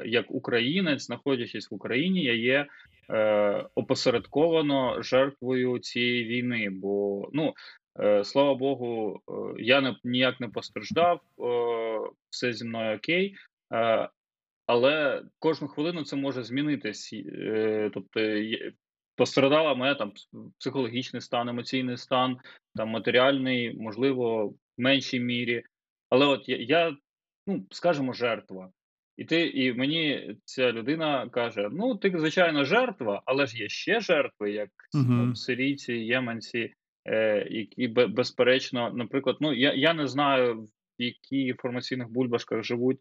[0.05, 2.67] як українець, знаходячись в Україні, я є
[3.09, 6.69] е, опосередковано жертвою цієї війни.
[6.71, 7.53] Бо ну
[7.99, 9.31] е, слава Богу, е,
[9.63, 13.35] я не ніяк не постраждав, е, все зі мною окей.
[13.73, 14.09] Е,
[14.67, 17.13] але кожну хвилину це може змінитись.
[17.13, 18.19] Е, тобто
[19.15, 20.13] пострадала моя там
[20.59, 22.37] психологічний стан, емоційний стан,
[22.75, 25.63] там матеріальний, можливо, в меншій мірі.
[26.09, 26.97] Але от я, я
[27.47, 28.71] ну скажімо, жертва.
[29.19, 33.99] І ти, і мені ця людина каже: ну, ти, звичайно, жертва, але ж є ще
[33.99, 35.35] жертви, як uh-huh.
[35.35, 36.73] сирійці, єменці,
[37.05, 42.99] е, які безперечно, наприклад, ну я я не знаю, в яких інформаційних бульбашках живуть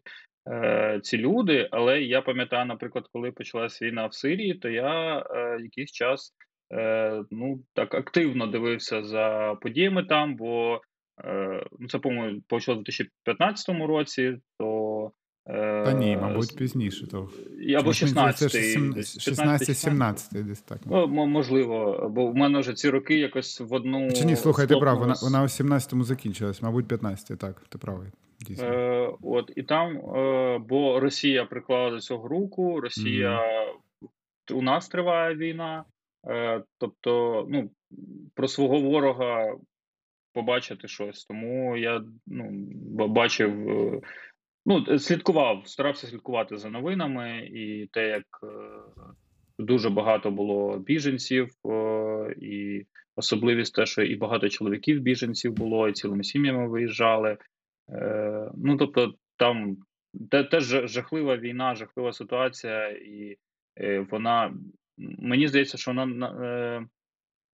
[0.51, 5.59] е, ці люди, але я пам'ятаю, наприклад, коли почалась війна в Сирії, то я е,
[5.61, 6.33] якийсь час
[6.73, 10.81] е, ну так активно дивився за подіями там, бо
[11.25, 14.37] е, ну це по-моєму почалося в 2015 році.
[14.59, 15.11] то
[15.53, 17.07] та ні, е, мабуть, пізніше.
[17.07, 17.29] То.
[17.77, 20.79] Або 16 16-17 десь так.
[20.85, 24.11] Ну, можливо, бо в мене вже ці роки якось в одну.
[24.11, 28.07] Чи ні, слухай, ти прав, вона вона у 17-му закінчилась, мабуть, 15 так, ти правий.
[28.39, 28.65] Дійсно.
[28.65, 33.39] Е, От, І там, е, бо Росія приклала до цього руку, Росія
[34.49, 34.53] mm.
[34.53, 35.83] у нас триває війна.
[36.27, 37.69] Е, Тобто, ну,
[38.33, 39.55] про свого ворога
[40.33, 41.25] побачити щось.
[41.25, 42.49] Тому я ну,
[43.07, 43.69] бачив.
[43.69, 44.01] Е,
[44.65, 48.47] Ну, е, слідкував, старався слідкувати за новинами, і те, як е,
[49.59, 55.93] дуже багато було біженців, е, і особливість те, що і багато чоловіків біженців було, і
[55.93, 57.37] цілими сім'ями виїжджали.
[58.57, 59.77] Ну тобто, там
[60.51, 63.37] теж жахлива війна, жахлива ситуація, і
[64.11, 64.53] вона
[64.97, 66.05] мені здається, що вона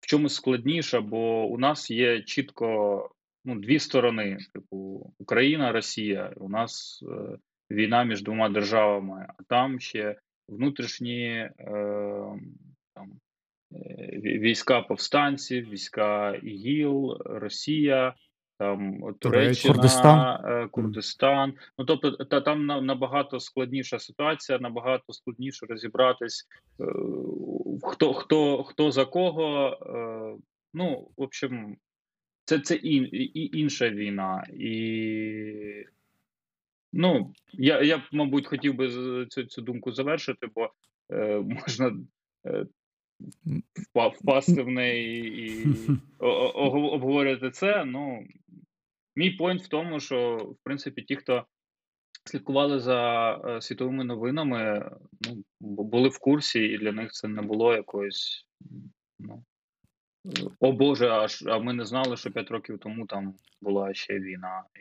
[0.02, 3.10] в чомусь складніша, бо у нас є чітко
[3.46, 6.34] ну, дві сторони: типу Україна, Росія.
[6.38, 7.38] У нас е,
[7.72, 10.16] війна між двома державами, а там ще
[10.48, 11.52] внутрішні е,
[12.96, 13.12] там,
[13.72, 18.16] е, війська повстанців, війська ІГІЛ, Росія.
[18.60, 20.46] Там Туреччина, Курдистан.
[20.46, 21.54] Е, Курдистан.
[21.78, 26.48] Ну тобто, та там набагато складніша ситуація, набагато складніше розібратись,
[26.80, 26.86] е,
[27.84, 29.78] хто хто хто за кого.
[30.74, 31.78] Ну, в общем,
[32.52, 34.44] це це і, і інша війна.
[34.54, 35.86] І
[36.94, 38.90] ну, я, я мабуть, хотів би
[39.30, 40.70] цю цю думку завершити, бо
[41.12, 41.98] е, можна
[42.46, 42.66] е,
[44.14, 45.68] впасти в неї і
[46.20, 47.86] обговорювати це.
[47.86, 48.28] Ну,
[49.16, 51.46] Мій пойнт в тому, що в принципі ті, хто
[52.26, 57.74] слідкували за е, світовими новинами, ну, були в курсі, і для них це не було
[57.74, 58.48] якоюсь.
[59.20, 59.44] ну,
[60.60, 64.64] о Боже, аж а ми не знали, що 5 років тому там була ще війна
[64.76, 64.80] і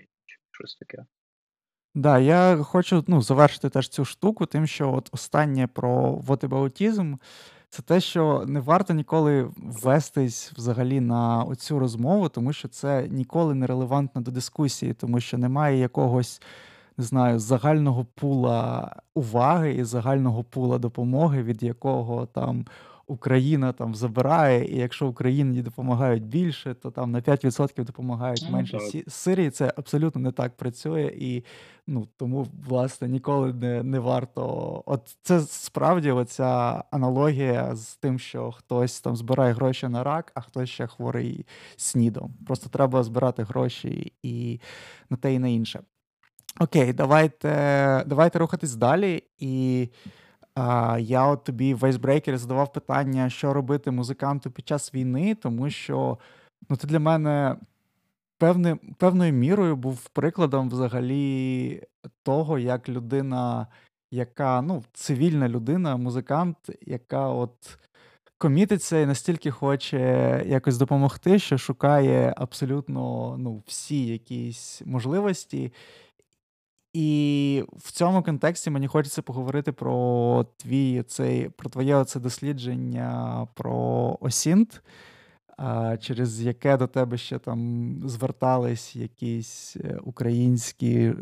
[0.50, 1.04] щось таке.
[1.94, 7.14] Да, я хочу ну, завершити теж цю штуку, тим, що от останнє про вотибаутізм
[7.70, 13.54] це те, що не варто ніколи ввестись взагалі на оцю розмову, тому що це ніколи
[13.54, 16.42] не релевантно до дискусії, тому що немає якогось.
[16.96, 22.66] Не знаю, загального пула уваги і загального пула допомоги, від якого там
[23.10, 29.12] Україна там забирає, і якщо Україні допомагають більше, то там на 5% допомагають менше так.
[29.12, 29.50] Сирії.
[29.50, 31.44] Це абсолютно не так працює, і
[31.86, 34.82] ну тому власне ніколи не не варто.
[34.86, 40.40] От це справді оця аналогія з тим, що хтось там збирає гроші на рак, а
[40.40, 41.46] хтось ще хворий
[41.76, 42.34] снідом.
[42.46, 44.60] Просто треба збирати гроші і
[45.10, 45.80] на те, і на інше.
[46.60, 49.88] Окей, давайте, давайте рухатись далі і.
[50.60, 55.70] А, Я от тобі в Icebreaker задавав питання, що робити музиканту під час війни, тому
[55.70, 56.18] що
[56.70, 57.56] ну, ти для мене
[58.38, 61.82] певни, певною мірою був прикладом взагалі
[62.22, 63.66] того, як людина,
[64.10, 67.78] яка ну, цивільна людина, музикант, яка от
[68.38, 69.98] комітиться і настільки хоче
[70.46, 75.72] якось допомогти, що шукає абсолютно ну, всі якісь можливості.
[76.92, 84.18] І в цьому контексті мені хочеться поговорити про твій цей, про твоє оце дослідження про
[84.20, 84.82] Осінт,
[86.00, 91.12] через яке до тебе ще там звертались якісь е, українські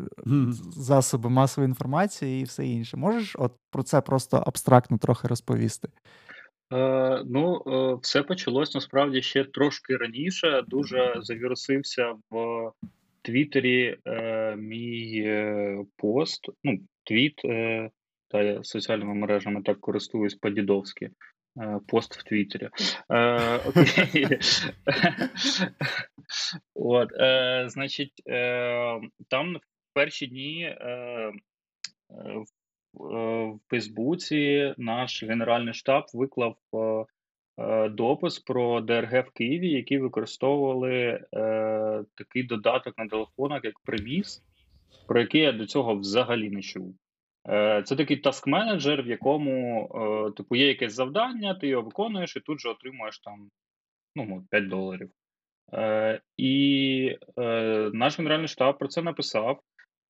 [0.71, 2.97] засоби масової інформації і все інше.
[2.97, 5.89] Можеш от про це просто абстрактно трохи розповісти?
[6.73, 10.63] Е, Ну, е, все почалось насправді ще трошки раніше.
[10.67, 12.71] Дуже завірусився в
[13.21, 17.89] Твіттері е, мій е, пост, ну, твіт, е,
[18.27, 21.09] та я соціальними мережами так користуюсь по-дідовськи.
[21.87, 22.69] Пост в Твіттері.
[26.75, 27.09] От,
[27.71, 28.13] значить,
[29.29, 30.77] там в перші дні
[32.09, 32.45] в,
[33.69, 36.55] Фейсбуці наш генеральний штаб виклав
[37.89, 44.43] допис про ДРГ в Києві, які використовували е, такий додаток на телефонах, як Приміс,
[45.07, 46.95] про який я до цього взагалі не чув.
[47.49, 52.39] Е, Це такий таск-менеджер, в якому е, типу є якесь завдання, ти його виконуєш і
[52.39, 53.49] тут же отримуєш там
[54.15, 55.09] ну, 5 доларів.
[55.73, 59.59] Е, І е, наш генеральний штаб про це написав.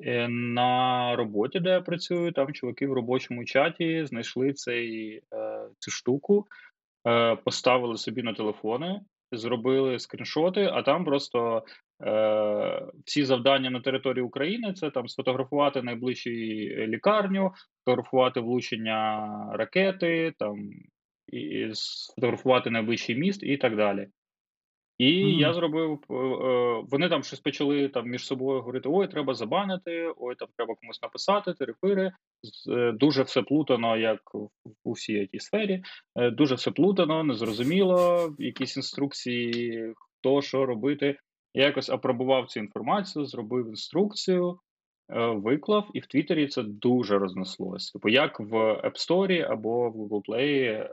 [0.06, 5.92] Е, на роботі, де я працюю, там чуваки в робочому чаті знайшли цей, е, цю
[5.92, 6.48] штуку
[7.08, 11.64] Е, поставили собі на телефони, зробили скріншоти, а там просто
[12.04, 17.52] е, всі завдання на території України це там сфотографувати найближчу лікарню,
[17.86, 20.56] фотографувати влучення ракети, там
[21.28, 24.08] і сфотографувати найближчий міст і так далі.
[25.00, 25.40] І mm.
[25.40, 26.00] я зробив.
[26.10, 30.48] Е, е, вони там щось почали там між собою говорити: ой, треба забанити, ой, там
[30.58, 32.12] треба комусь написати, терефири.
[32.70, 34.50] Е, дуже все плутано, як в
[34.84, 35.84] усій тій сфері.
[36.16, 41.18] Дуже все плутано, незрозуміло, якісь інструкції, хто що робити.
[41.54, 44.60] Я якось апробував цю інформацію, зробив інструкцію,
[45.36, 47.92] виклав, і в Твіттері це дуже рознеслось.
[47.92, 50.86] Типу, як в App Store або в Google Play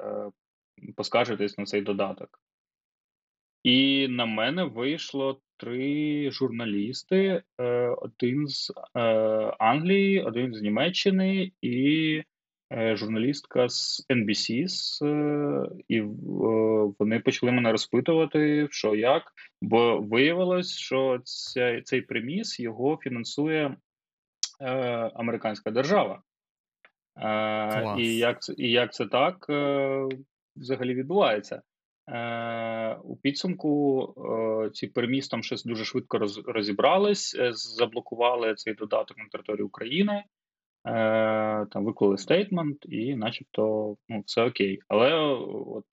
[0.97, 2.41] поскаржитись на цей додаток.
[3.67, 9.01] І на мене вийшло три журналісти: е, один з е,
[9.59, 12.23] Англії, один з Німеччини і
[12.73, 14.67] е, журналістка з NBC.
[15.89, 16.01] І
[16.99, 19.23] вони почали мене розпитувати, що як.
[19.63, 23.77] Бо виявилось, що ця, цей приміс його фінансує
[25.15, 26.23] американська держава.
[27.15, 28.01] Клас.
[28.01, 29.47] І як і як це так
[30.57, 31.63] взагалі відбувається?
[32.09, 39.29] Е, у підсумку е, ці перемістом щось дуже швидко розібрались, е, заблокували цей додаток на
[39.33, 40.25] території України,
[41.73, 44.79] там виклали стейтмент, і, начебто, ну, все окей.
[44.89, 45.85] Але от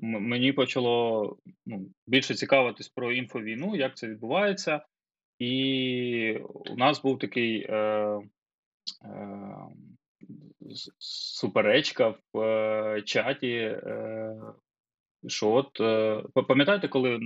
[0.00, 4.80] мені почало ну, більше цікавитись про інфовійну, як це відбувається.
[5.38, 6.38] І
[6.70, 8.20] у нас був такий е, е,
[10.98, 14.36] суперечка в е, чаті е,
[15.26, 17.20] що от е, пам'ятаєте, коли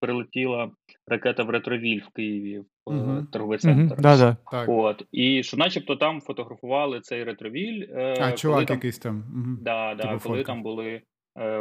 [0.00, 0.70] прилетіла
[1.06, 3.26] ракета в ретровіль в Києві в угу.
[3.32, 3.92] торговий центр?
[3.92, 4.02] Угу.
[4.02, 4.36] Да.
[4.68, 7.86] От і що, начебто, там фотографували цей ретровіль.
[7.90, 9.56] Е, а чувак там, якийсь там угу.
[9.60, 10.52] да, да, типу коли фотка.
[10.52, 11.02] там були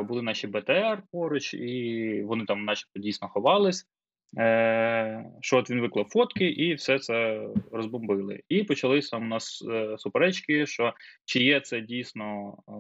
[0.08, 3.88] були наші БТР поруч, і вони там, начебто, дійсно ховались.
[4.38, 8.44] Е, Що от він виклав фотки, і все це розбомбили.
[8.50, 10.94] І почалися у нас е, суперечки, що
[11.26, 12.72] чи є це дійсно е,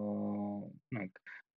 [0.91, 1.09] ну,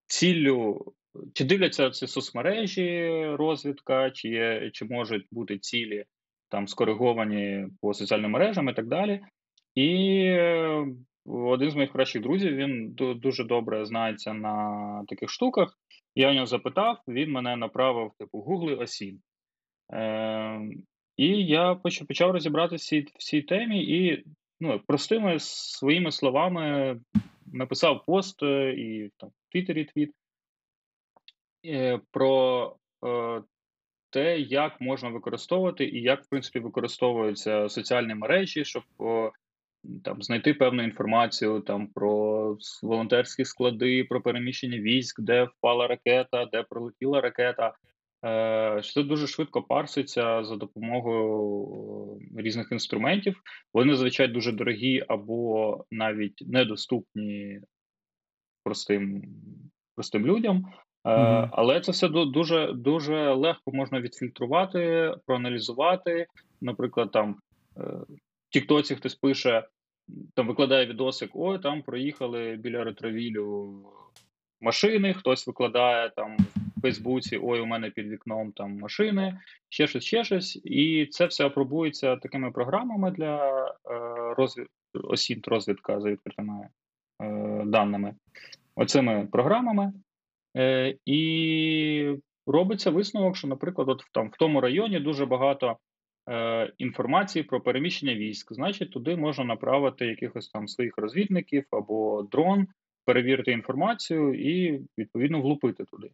[0.07, 0.93] ціллю
[1.35, 6.05] чи дивляться ці соцмережі розвідка, чи є, чи можуть бути цілі
[6.49, 9.21] там скориговані по соціальним мережам і так далі.
[9.75, 9.89] І
[10.25, 10.87] е,
[11.27, 15.79] один з моїх кращих друзів він дуже добре знається на таких штуках.
[16.15, 19.21] Я у нього запитав, він мене направив типу гугли осін.
[19.93, 20.61] Е,
[21.17, 21.75] І я
[22.09, 24.25] почав розібратися в цій темі і
[24.61, 26.97] ну, простими своїми словами
[27.47, 30.11] написав пост е, і там в Твіттері твіт
[32.11, 33.43] про е,
[34.11, 38.83] те, як можна використовувати і як, в принципі, використовуються соціальні мережі, щоб
[40.05, 46.63] там знайти певну інформацію там про волонтерські склади, про переміщення військ, де впала ракета, де
[46.63, 47.75] пролетіла ракета.
[48.25, 53.43] Е, що це дуже швидко парситься за допомогою різних інструментів.
[53.75, 57.61] Вони зазвичай дуже дорогі або навіть недоступні
[58.65, 59.23] простим
[59.95, 60.73] простим людям.
[61.05, 61.49] Mm-hmm.
[61.53, 66.27] Але це все дуже дуже легко можна відфільтрувати, проаналізувати.
[66.61, 67.37] Наприклад, там
[67.77, 67.81] е,
[68.49, 69.69] в Тіктоці хтось пише,
[70.35, 73.75] там викладає відосик, ой, там проїхали біля ретровілю
[74.61, 76.37] машини, хтось викладає там
[76.77, 79.39] в Фейсбуці, ой, у мене під вікном там машини,
[79.69, 80.61] ще щось, ще щось.
[80.65, 83.75] І це все апробується такими програмами для е,
[84.37, 84.67] розвід...
[84.95, 86.69] осінт розвідка за відкритими
[87.65, 88.15] даними.
[88.77, 89.93] Оцими програмами.
[90.57, 95.77] Е, І робиться висновок, що, наприклад, от там в тому районі дуже багато
[96.29, 98.53] е, інформації про переміщення військ.
[98.53, 102.67] Значить, туди можна направити якихось там своїх розвідників або дрон,
[103.05, 106.11] перевірити інформацію і відповідно влупити туди.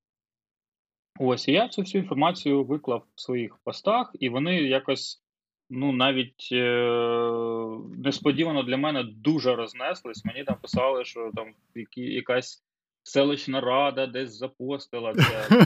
[1.20, 5.22] Ось і я цю всю інформацію виклав в своїх постах, і вони якось
[5.70, 10.24] ну навіть е- несподівано для мене дуже рознеслись.
[10.24, 12.64] Мені там писали, що там які, якась
[13.02, 15.64] селищна рада десь запостила це.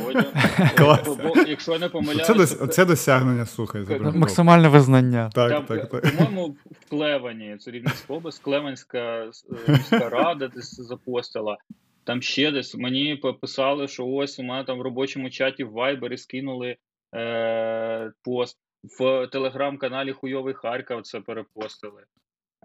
[0.79, 3.87] Бо, якщо я не помиляюся, це, це досягнення слухай.
[4.15, 5.31] Максимальне визнання.
[5.35, 6.17] Так, так, так.
[6.17, 9.31] По-моєму, в Клевані, це Рівненська область, Клеванська е,
[9.69, 11.57] міська рада десь запостила.
[12.05, 16.17] Там ще десь мені писали, що ось у мене там в робочому чаті в Viber
[16.17, 16.77] скинули
[17.15, 18.59] е, пост.
[18.99, 22.03] В телеграм-каналі Хуйовий Харків це перепостили.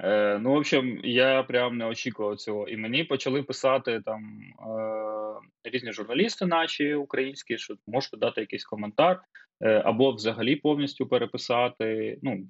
[0.03, 2.67] Е, Ну, в общем, я прям не очікував цього.
[2.67, 4.39] І мені почали писати там
[5.63, 9.21] е, різні журналісти, наші українські, що можете дати якийсь коментар,
[9.61, 12.47] е, або взагалі повністю переписати ну,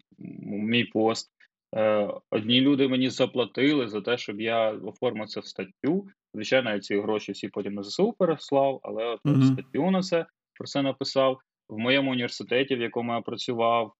[0.47, 1.31] мій пост.
[1.75, 6.07] Е, Одні люди мені заплатили за те, щоб я оформив це в статтю.
[6.33, 9.53] Звичайно, я ці гроші всі потім на ЗСУ переслав, але от mm-hmm.
[9.53, 11.39] статтю на це про це написав.
[11.69, 13.93] В моєму університеті, в якому я працював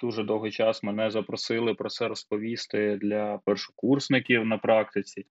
[0.00, 5.24] дуже довгий час, мене запросили про це розповісти для першокурсників на практиці.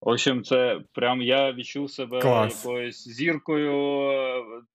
[0.00, 2.64] В общем, це прям я відчув себе Клас.
[2.64, 3.72] якоюсь зіркою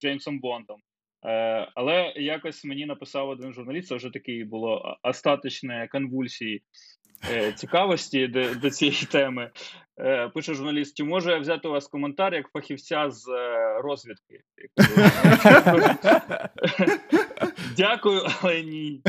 [0.02, 0.78] Джеймсом Бондом.
[1.26, 6.62] Е, Але якось мені написав один журналіст, це вже такий було остаточне конвульсії е,
[7.56, 9.50] цікавості до, до цієї теми.
[10.00, 14.42] Е, Пише журналіст: чи можу я взяти у вас коментар як фахівця з е, розвідки?
[17.78, 19.02] Дякую, але ні.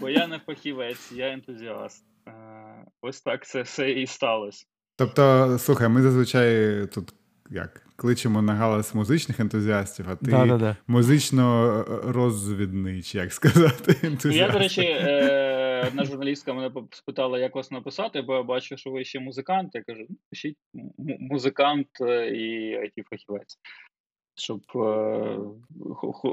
[0.00, 2.04] Бо я не фахівець, я ентузіаст.
[2.28, 2.32] Е,
[3.00, 4.66] ось так це все і сталося.
[4.96, 7.14] Тобто, слухай, ми зазвичай тут
[7.50, 10.76] як кличемо на галас музичних ентузіастів, а ти Да-да-да.
[10.86, 14.38] музично-розвідний, чи як сказати, ентузіаст.
[14.38, 14.80] Я, до речі,
[15.82, 19.74] е- на журналістка мене спитала, як вас написати, бо я бачу, що ви ще музикант.
[19.74, 20.58] Я кажу, ну, пишіть
[21.20, 23.58] музикант е, і it фахівець
[24.36, 25.38] Щоб, е-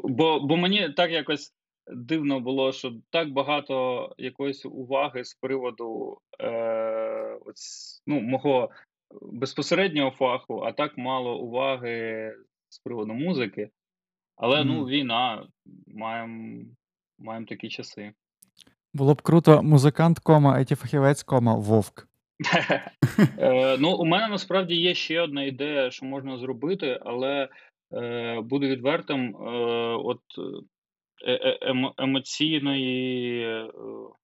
[0.03, 1.53] бо, бо мені так якось.
[1.91, 8.69] Дивно було, що так багато якоїсь уваги з приводу е, ось, ну, мого
[9.21, 12.35] безпосереднього фаху, а так мало уваги
[12.69, 13.69] з приводу музики.
[14.35, 14.63] Але mm.
[14.63, 15.47] ну, війна,
[15.87, 16.65] маємо
[17.19, 18.13] маємо такі часи.
[18.93, 22.07] Було б круто, музикант, кома, it фахівець, кома, вовк.
[23.37, 27.49] Е, ну, У мене насправді є ще одна ідея, що можна зробити, але
[27.93, 29.49] е, буду відвертим, е,
[29.95, 30.21] от
[31.97, 33.45] емоційної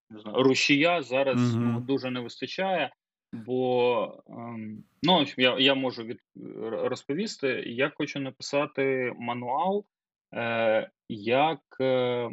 [0.09, 2.91] не знаю, рушія зараз ну, дуже не вистачає.
[3.33, 6.19] Бо ем, ну, я я можу від
[6.71, 9.85] розповісти, я хочу написати мануал,
[10.33, 12.29] е, як е,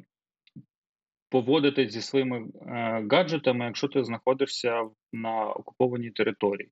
[1.33, 6.69] поводити зі своїми е, гаджетами, якщо ти знаходишся на окупованій території.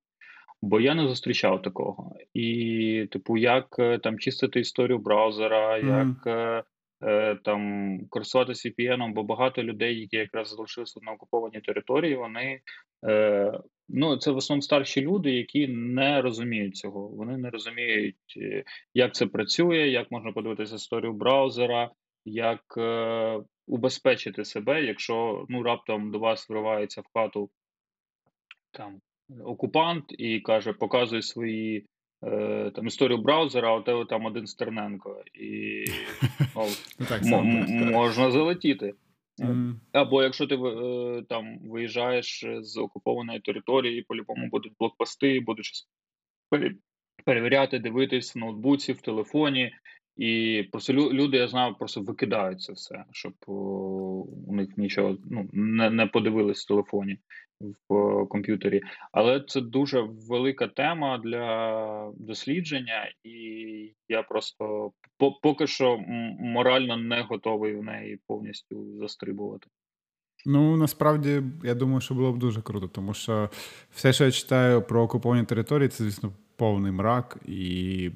[0.62, 2.16] Бо я не зустрічав такого.
[2.34, 5.98] І, типу, як е, там чистити історію браузера, mm.
[5.98, 6.64] як е,
[7.08, 12.60] е, там користуватися VPN, бо багато людей, які якраз залишилися на окупованій території, вони
[13.06, 13.60] е,
[13.92, 17.08] Ну, це в основному старші люди, які не розуміють цього.
[17.08, 18.38] Вони не розуміють,
[18.94, 21.90] як це працює, як можна подивитися історію браузера,
[22.24, 23.40] як е,
[23.70, 27.50] убезпечити себе, якщо ну раптом до вас вривається в хату
[28.70, 29.00] там
[29.44, 31.86] окупант і каже, показує свої
[32.24, 35.84] е, там історію браузера, а у тебе там один Стерненко, і
[37.22, 38.94] ну, можна залетіти.
[39.38, 39.74] Mm.
[39.92, 45.88] Або якщо ти е, там виїжджаєш з окупованої території, по-любому будуть блокпости, будуть щось
[47.24, 49.72] перевіряти, дивитись в ноутбуці, в телефоні,
[50.20, 55.90] І просто люди, я знаю, просто викидають це все, щоб у них нічого ну, не
[55.90, 57.18] не подивились в телефоні
[57.88, 58.80] в комп'ютері.
[59.12, 63.34] Але це дуже велика тема для дослідження, і
[64.08, 64.92] я просто
[65.42, 65.98] поки що
[66.38, 69.66] морально не готовий в неї повністю застрибувати.
[70.46, 73.50] Ну, насправді, я думаю, що було б дуже круто, тому що
[73.90, 77.36] все, що я читаю про окуповані території, це, звісно, повний мрак.
[77.46, 78.10] І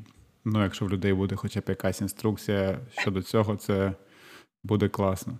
[0.44, 3.94] ну, якщо в людей буде хоча б якась інструкція щодо цього, це
[4.64, 5.38] буде класно.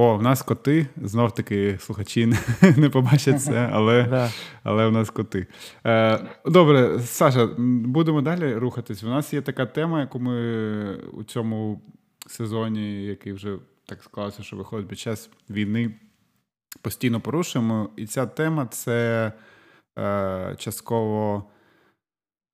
[0.00, 0.86] О, в нас коти.
[0.96, 2.38] Знов таки слухачі не,
[2.76, 4.30] не побачать це, але
[4.62, 5.46] але в нас коти.
[5.86, 7.46] Е, Добре, Саша,
[7.84, 9.04] будемо далі рухатись.
[9.04, 11.82] У нас є така тема, яку ми у цьому
[12.26, 15.94] сезоні, який вже так склався, що виходить під час війни,
[16.82, 17.90] постійно порушуємо.
[17.96, 19.32] І ця тема це
[19.98, 21.44] е, частково.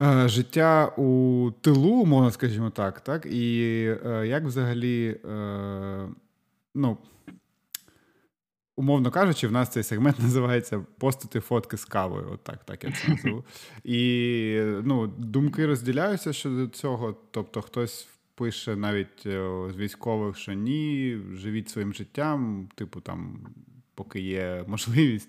[0.05, 3.27] Е, життя у тилу, можна скажімо так, так?
[3.27, 6.09] І е, як взагалі, е,
[6.75, 6.99] ну,
[8.77, 12.29] умовно кажучи, в нас цей сегмент називається постати фотки з кавою.
[12.33, 13.45] От так, так я це називу.
[13.85, 17.17] І ну, думки розділяються щодо цього.
[17.31, 19.23] Тобто, хтось пише навіть
[19.71, 23.39] з військових, що ні, живіть своїм життям, типу, там,
[23.95, 25.29] поки є можливість.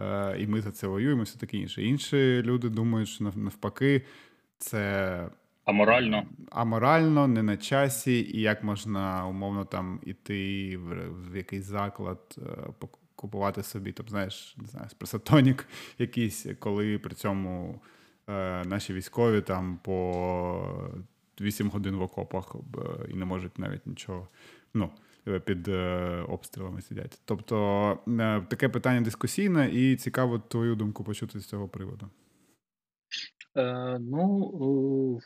[0.00, 1.82] Е, і ми за це воюємо, все таке інше.
[1.82, 4.02] Інші люди думають, що навпаки,
[4.58, 5.28] це
[5.64, 12.38] аморально, аморально, не на часі, і як можна умовно там іти в, в якийсь заклад,
[12.38, 15.68] е, купувати собі, там, знаєш, не знаю, спресатонік
[15.98, 17.80] якийсь, коли при цьому
[18.28, 20.90] е, наші військові там по
[21.40, 22.54] 8 годин в окопах
[23.08, 24.28] і не можуть навіть нічого.
[24.74, 24.90] ну,
[25.26, 27.20] під е, обстрілами сидять.
[27.24, 32.10] Тобто е, таке питання дискусійне, і цікаво твою думку почути з цього приводу.
[33.56, 35.20] Е, Ну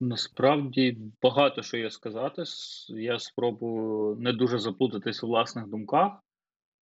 [0.00, 2.42] насправді багато що є сказати.
[2.88, 6.12] Я спробую не дуже заплутатись у власних думках.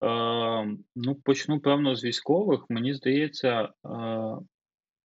[0.02, 2.64] Е, Ну, почну певно з військових.
[2.68, 3.70] Мені здається, е,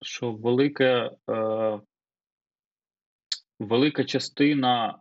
[0.02, 1.80] що велика, е,
[3.58, 4.98] велика частина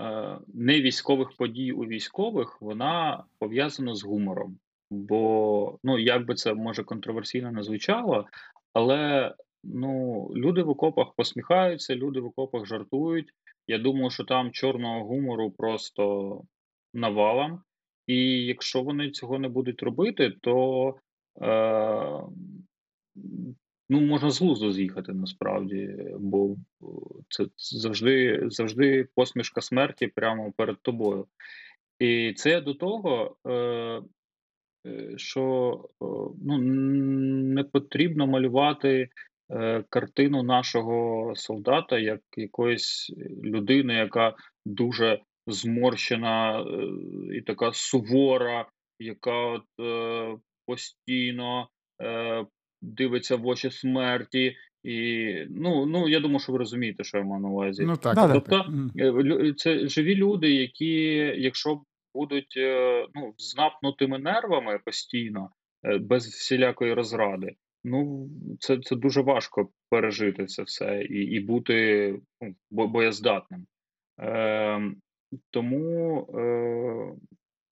[0.00, 4.58] Е, не військових подій у військових, вона пов'язана з гумором.
[4.90, 8.26] Бо, ну, як би це може контроверсійно не звучало,
[8.72, 9.34] але
[9.64, 13.30] ну, люди в окопах посміхаються, люди в окопах жартують.
[13.66, 16.42] Я думаю, що там чорного гумору просто
[16.94, 17.62] навалом.
[18.06, 20.94] І якщо вони цього не будуть робити, то
[21.42, 22.20] е,
[23.92, 26.56] Ну, можна з глузду з'їхати насправді, бо
[27.28, 31.26] це завжди завжди посмішка смерті прямо перед тобою.
[31.98, 33.52] І це до того, е,
[34.86, 36.04] е, що е,
[36.44, 36.58] ну,
[37.54, 39.08] не потрібно малювати
[39.88, 43.12] картину нашого солдата як якоїсь
[43.44, 44.34] людини, яка
[44.66, 46.66] дуже зморщена
[47.32, 48.68] і така сувора,
[48.98, 49.64] яка от
[50.66, 51.68] постійно
[52.82, 54.56] дивиться в очі смерті.
[54.82, 57.84] І ну ну я думаю, що ви розумієте, що я маю на увазі.
[57.84, 58.64] Ну так тобто
[58.96, 59.58] так.
[59.58, 60.94] це живі люди, які,
[61.38, 61.82] якщо
[62.14, 65.50] будуть е, ну з напнутими нервами постійно,
[65.84, 67.54] е, без всілякої розради,
[67.84, 68.28] ну
[68.58, 73.66] це це дуже важко пережити це все і і бути ну, боєздатним.
[74.20, 74.92] Е,
[75.50, 77.16] Тому е,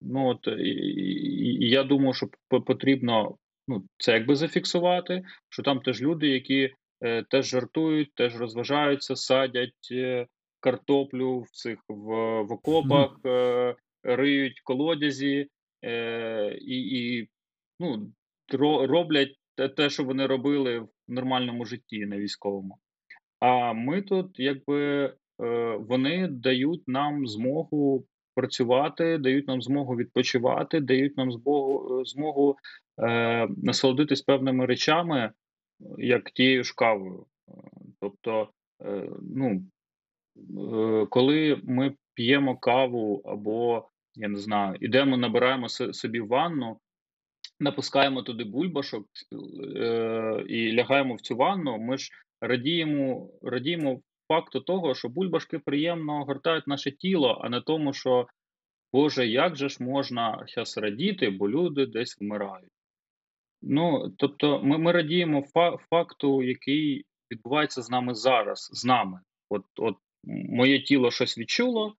[0.01, 3.37] ну от і, і, я думаю, що потрібно
[3.69, 9.89] ну, це якби зафіксувати, що там теж люди, які е, теж жартують, теж розважаються, садять
[9.93, 10.27] е,
[10.61, 15.49] картоплю в цих в, в окопах, е, риють колодязі
[15.85, 17.29] е, і і
[17.81, 18.13] ну,
[18.87, 19.35] роблять
[19.77, 22.79] те, що вони робили в нормальному житті, не військовому.
[23.41, 25.15] А ми тут, якби е,
[25.77, 28.05] вони дають нам змогу
[28.35, 32.57] працювати, дають нам змогу відпочивати, дають нам змогу змогу
[33.03, 35.33] е, насолодитись певними речами,
[35.99, 37.27] як тією ж кавою.
[38.01, 38.49] Тобто,
[38.85, 39.63] е, ну,
[40.37, 46.79] е, коли ми п'ємо каву або, я не знаю, ідемо, набираємо собі ванну,
[47.61, 49.07] напускаємо туди бульбашок
[49.77, 56.21] е, і лягаємо в цю ванну, ми ж радіємо радіємо факту того, що бульбашки приємно
[56.21, 58.27] огортають наше тіло, а не тому, що
[58.93, 62.73] Боже, як же ж можна зараз радіти, бо люди десь вмирають.
[63.63, 65.45] Ну, тобто, ми ми радіємо
[65.91, 69.21] факту, який відбувається з нами зараз, з нами.
[69.51, 69.97] От от
[70.49, 71.95] моє тіло щось відчуло,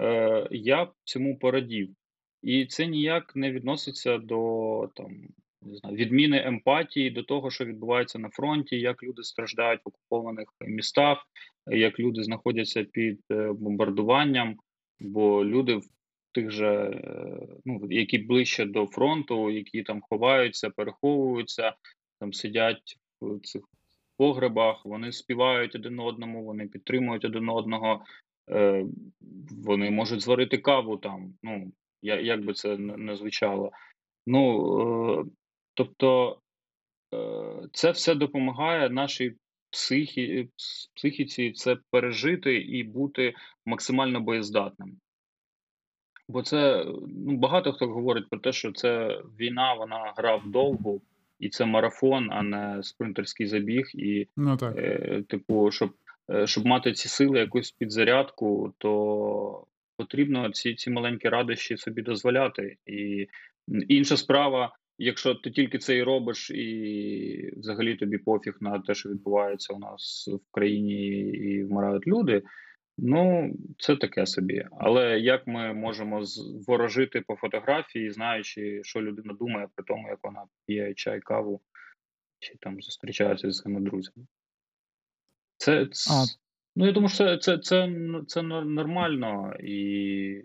[0.00, 1.94] е, я цьому порадів.
[2.42, 5.28] І це ніяк не відноситься до там,
[5.62, 10.48] не знаю, відміни емпатії, до того, що відбувається на фронті, як люди страждають в окупованих
[10.60, 11.18] містах,
[11.66, 14.56] як люди знаходяться під е, бомбардуванням,
[15.00, 15.84] бо люди в
[16.34, 21.74] тих же, е, ну, які ближче до фронту, які там ховаються, переховуються,
[22.20, 23.62] там сидять в цих
[24.16, 28.04] погребах, вони співають один одному, вони підтримують один одного,
[28.50, 28.84] е,
[29.64, 31.34] вони можуть зварити каву там.
[31.42, 31.72] Ну,
[32.02, 33.72] як би це не звучало.
[34.26, 35.30] Ну,
[35.74, 36.38] тобто
[37.72, 39.34] це все допомагає нашій
[39.70, 40.48] психі,
[40.94, 43.34] психіці це пережити і бути
[43.66, 45.00] максимально боєздатним.
[46.28, 51.02] Бо це ну, багато хто говорить про те, що це війна, вона гра вдовгу,
[51.38, 53.84] і це марафон, а не спринтерський забіг.
[53.94, 54.76] І, ну, так.
[54.76, 55.90] Е, типу, щоб
[56.30, 59.66] е, щоб мати ці сили, якусь підзарядку, то
[59.96, 62.76] потрібно ці ці маленькі радощі собі дозволяти.
[62.86, 63.26] І
[63.88, 69.08] інша справа, якщо ти тільки це і робиш, і взагалі тобі пофіг на те, що
[69.08, 72.42] відбувається у нас в країні і вмирають люди.
[72.98, 74.66] Ну, це таке собі.
[74.80, 76.22] Але як ми можемо
[76.66, 81.60] ворожити по фотографії, знаючи, що людина думає при тому, як вона п'є чай, каву
[82.38, 84.26] чи там зустрічається зі своїми друзями?
[85.56, 86.24] Це, а.
[86.76, 87.92] Ну, я думаю, що це це, це,
[88.26, 90.44] це нормально і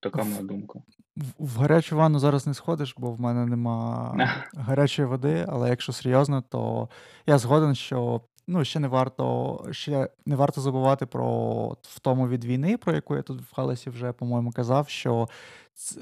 [0.00, 0.78] така моя думка.
[1.16, 4.14] В, в гарячу ванну зараз не сходиш, бо в мене нема
[4.54, 6.88] гарячої води, але якщо серйозно, то
[7.26, 8.20] я згоден, що
[8.50, 13.22] ну, ще не варто ще не варто забувати про втому від війни, про яку я
[13.22, 15.28] тут в Халесі вже, по-моєму, казав, що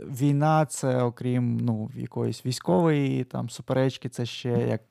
[0.01, 4.83] війна це, окрім ну, якоїсь військової там суперечки, це ще як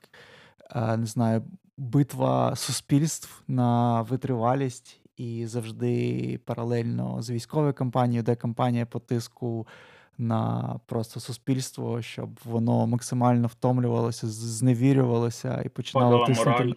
[0.70, 1.42] е, не знаю,
[1.76, 5.00] битва суспільств на витривалість.
[5.16, 9.66] І завжди паралельно з військовою кампанією, де кампанія по тиску
[10.18, 16.74] на просто суспільство, щоб воно максимально втомлювалося, зневірювалося і починало тиснути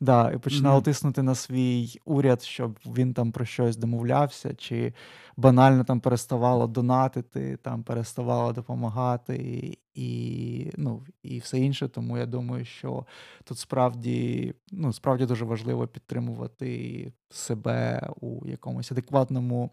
[0.00, 0.84] Да, і починало Мгм.
[0.84, 4.92] тиснути на свій уряд, щоб він там про щось домовлявся, чи
[5.36, 11.88] банально там переставало донатити, там переставало допомагати, і, і, ну, і все інше.
[11.88, 13.06] Тому я думаю, що
[13.44, 19.70] тут справді, ну, справді дуже важливо підтримувати себе у якомусь адекватному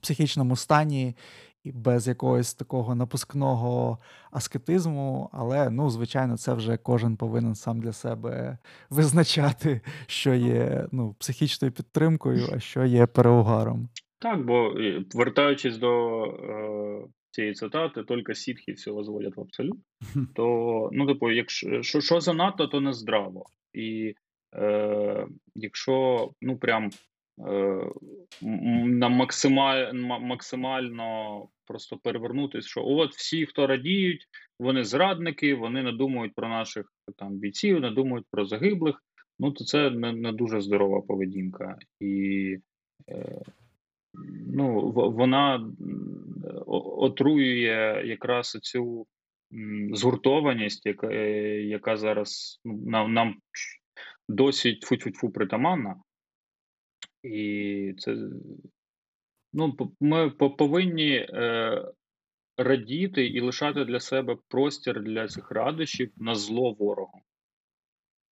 [0.00, 1.16] психічному стані
[1.64, 3.98] і без якогось такого напускного
[4.30, 5.30] аскетизму.
[5.32, 8.58] Але, ну, звичайно, це вже кожен повинен сам для себе
[8.90, 13.88] визначати, що є ну, психічною підтримкою, а що є переугаром.
[14.18, 14.74] Так, бо
[15.14, 19.78] вертаючись до е, цієї цитати, тільки сітхи все возводять в абсолют,
[20.34, 20.44] то
[20.92, 23.46] ну, типу, якщо що, що занадто, то не здраво.
[23.72, 24.14] І
[24.54, 26.90] е, якщо ну прям
[28.42, 34.26] на максималь, максимально просто перевернутися, що от всі, хто радіють,
[34.58, 39.02] вони зрадники, вони не думають про наших там бійців, не думають про загиблих.
[39.38, 41.78] Ну, то це не, не дуже здорова поведінка.
[42.00, 42.56] І
[43.08, 43.42] е,
[44.54, 45.70] ну, вона
[46.96, 49.06] отруює якраз цю
[49.92, 53.34] згуртованість, яка е, яка зараз ну, нам нам
[54.28, 55.96] досить фу-фу-фу притаманна.
[57.32, 58.16] І це
[59.52, 61.84] ну, ми повинні е,
[62.56, 67.22] радіти і лишати для себе простір для цих радощів на зло ворогу.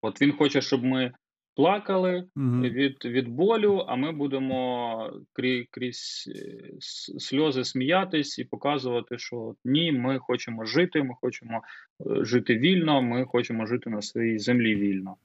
[0.03, 1.13] От він хоче, щоб ми
[1.57, 2.61] плакали угу.
[2.61, 6.71] від від болю, а ми будемо крізь, крізь е,
[7.19, 11.63] сльози сміятись і показувати, що ні, ми хочемо жити, ми хочемо
[12.01, 15.17] е, жити вільно, ми хочемо жити на своїй землі вільно.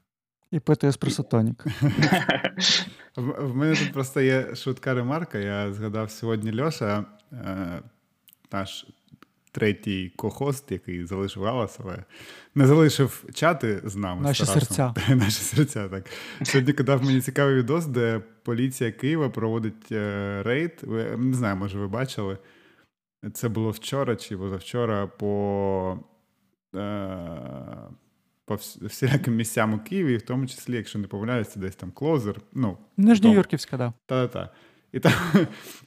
[0.51, 1.65] І пити еспресотонік.
[3.15, 5.37] В мене тут просто є швидка ремарка.
[5.37, 7.81] Я згадав сьогодні Льоша, е,
[8.51, 8.85] наш
[9.51, 12.03] третій кохост, який залишив галас, але
[12.55, 14.21] не залишив чати з нами.
[14.21, 14.93] Наші серця.
[15.09, 16.05] Наші серця, так.
[16.43, 20.81] Сьогодні кидав мені цікавий відос, де поліція Києва проводить е, рейд.
[21.17, 22.37] Не знаю, може, ви бачили.
[23.33, 25.99] Це було вчора чи позавчора по.
[28.53, 32.35] Е, по всіляким місцям у Києві, в тому числі, якщо не помиляюся, десь там клозер.
[32.53, 32.77] ну.
[32.97, 33.93] Нижньоюрківська, да.
[34.05, 34.49] Та-та-та.
[34.93, 35.13] І там,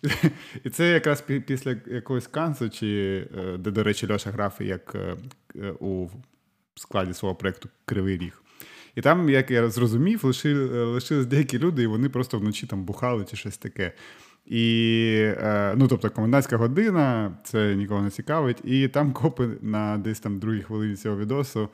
[0.64, 2.88] і це якраз після якогось канцу, чи
[3.38, 5.16] е, де, до речі, Льоша грав як е,
[5.56, 6.08] е, у
[6.74, 8.42] складі свого проєкту Кривий Ріг.
[8.94, 13.36] І там, як я зрозумів, лишились деякі люди, і вони просто вночі там бухали чи
[13.36, 13.92] щось таке.
[14.46, 15.32] І,
[15.76, 18.60] ну, тобто, комендантська година, це нікого не цікавить.
[18.64, 21.68] І там копи на десь там другій хвилині цього відосу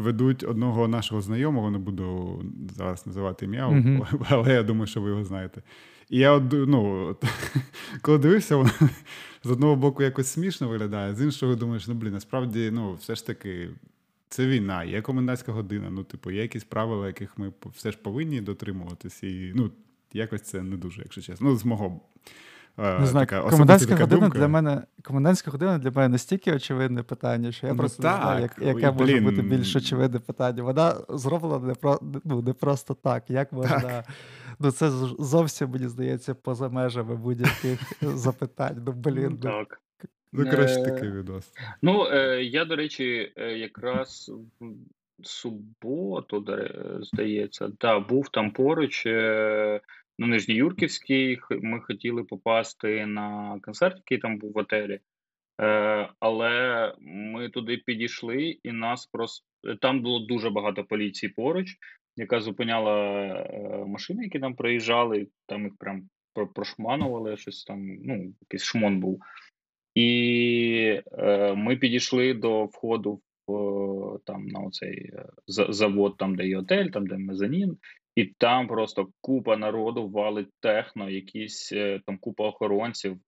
[0.00, 2.40] ведуть одного нашого знайомого, не буду
[2.76, 4.26] зараз називати ім'я, mm-hmm.
[4.28, 5.62] але я думаю, що ви його знаєте.
[6.08, 7.16] І я ну,
[8.02, 8.70] коли дивився, воно
[9.44, 13.26] з одного боку якось смішно виглядає, з іншого думаєш, ну блін, насправді, ну, все ж
[13.26, 13.70] таки,
[14.28, 15.90] це війна, є комендантська година.
[15.90, 19.26] Ну, типу, є якісь правила, яких ми все ж повинні дотримуватися.
[19.26, 19.70] І ну,
[20.12, 21.50] якось це не дуже, якщо чесно.
[21.50, 22.00] Ну, з мого.
[22.78, 24.38] Не знаю, така, комендантська година думка.
[24.38, 28.18] для мене комендантська година для мене настільки очевидне питання, що я ну, просто так.
[28.18, 30.62] не знаю, як, яке Ой, може бути більш очевидне питання.
[30.62, 33.30] Вона зроблена не про ну, не просто так.
[33.30, 33.80] Як можна.
[33.80, 34.04] Так.
[34.58, 38.82] Ну, це зовсім, мені здається, поза межами будь-яких запитань.
[38.86, 39.38] Ну, блін.
[39.42, 39.80] Ну, так.
[40.32, 41.52] Ну, краще такий відос.
[41.82, 44.32] Ну, е, я, до речі, е, якраз
[45.18, 46.46] в суботу,
[47.00, 49.80] здається, да, був там поруч е,
[50.20, 51.38] на Нижньоюрківській.
[51.50, 55.00] Ми хотіли попасти на концерт, який там був в отелі.
[56.20, 59.46] Але ми туди підійшли, і нас просто
[59.80, 61.76] там було дуже багато поліції поруч,
[62.16, 63.04] яка зупиняла
[63.86, 65.26] машини, які там проїжджали.
[65.46, 66.08] Там їх прям
[66.54, 69.20] прошманували, щось там, ну, якийсь шмон був.
[69.94, 76.58] І е, ми підійшли до входу в там на оцей е, завод, там де є
[76.58, 77.76] отель, там де мезонін,
[78.14, 83.12] і там просто купа народу валить техно, якісь е, там купа охоронців.
[83.12, 83.18] Е,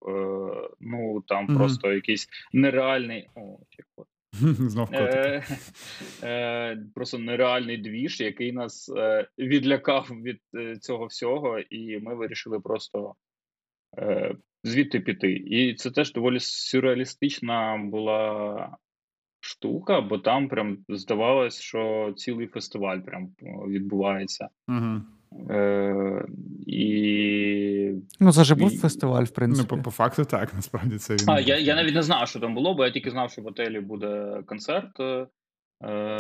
[0.81, 1.57] ну там mm-hmm.
[1.57, 3.59] просто якийсь нереальний о,
[4.69, 5.43] Знов е,
[6.23, 12.61] е, Просто нереальний двіж, який нас е, відлякав від е, цього всього, і ми вирішили
[12.61, 13.15] просто
[13.99, 15.33] е, звідти піти.
[15.33, 18.77] І це теж доволі сюрреалістична була
[19.45, 23.29] штука, бо там прям здавалось, що цілий фестиваль прям
[23.69, 24.49] відбувається.
[24.69, 25.01] Угу.
[25.51, 26.25] Е,
[26.67, 27.93] і...
[28.21, 29.69] Ну, це ж був фестиваль, в принципі.
[29.71, 31.31] Ну, по, по факту, так, насправді це він.
[31.31, 33.47] А, я я навіть не знав, що там було, бо я тільки знав, що в
[33.47, 35.01] отелі буде концерт.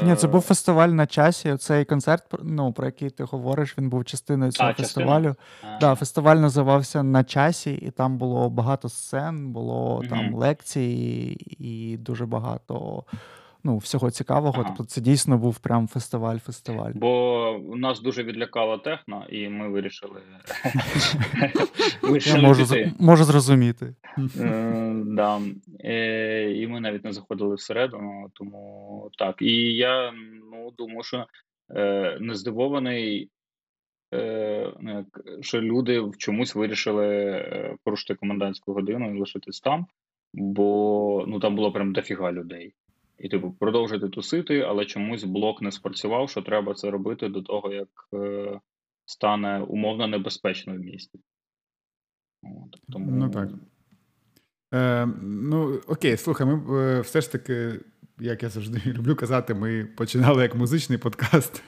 [0.02, 1.56] Ні, це був фестиваль на часі.
[1.56, 5.34] Цей концерт, ну, про який ти говориш, він був частиною цього а, фестивалю.
[5.62, 5.78] Частина?
[5.80, 10.06] да, Фестиваль називався На часі, і там було багато сцен, було угу.
[10.10, 13.04] там лекції і дуже багато
[13.64, 14.60] ну, всього цікавого.
[14.60, 14.64] Ага.
[14.76, 16.92] Тобто це дійсно був прям фестиваль-фестиваль.
[16.94, 20.20] Бо нас дуже відлякало техно, і ми вирішили.
[22.26, 23.94] Я можу зрозуміти.
[24.40, 25.40] Е, да.
[25.84, 29.42] Е, і ми навіть не заходили всередину, тому так.
[29.42, 30.12] І я
[30.52, 31.26] ну, думаю, що
[31.76, 33.30] е, не здивований.
[34.80, 35.06] Ну,
[35.40, 39.86] що люди в чомусь вирішили порушити комендантську годину і лишитись там,
[40.34, 42.74] бо ну там було прям дофіга людей
[43.18, 47.72] і типу продовжити тусити, але чомусь блок не спрацював, що треба це робити до того,
[47.72, 48.60] як е,
[49.04, 51.18] стане умовно небезпечно в місті.
[52.42, 53.10] От, тому...
[53.10, 53.48] Ну так.
[54.74, 57.80] Е, Ну, окей, слухай, ми е, все ж таки.
[58.20, 61.62] Як я завжди люблю казати, ми починали як музичний подкаст.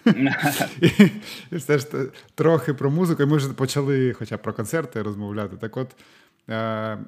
[0.81, 0.89] і,
[1.53, 1.87] і все ж
[2.35, 3.23] трохи про музику.
[3.23, 5.57] І ми вже почали хоча б про концерти розмовляти.
[5.57, 5.97] Так от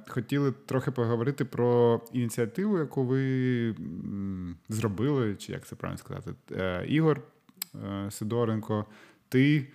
[0.09, 3.74] хотіли трохи поговорити про ініціативу, яку ви
[4.68, 7.20] зробили, чи як це правильно сказати, е, Ігор
[7.74, 8.84] е, Сидоренко,
[9.28, 9.66] ти.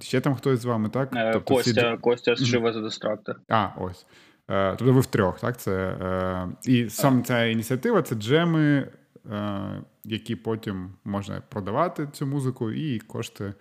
[0.00, 1.10] Ще там хтось з вами, так?
[1.32, 2.00] Тобто Костя всі...
[2.00, 3.36] Костя з Шива за Дистрактор.
[3.48, 4.06] А, ось.
[4.46, 5.60] Тобто ви втрьох, так?
[5.60, 5.96] Це,
[6.66, 8.88] І сам ця ініціатива це джеми,
[10.04, 13.54] які потім можна продавати цю музику і кошти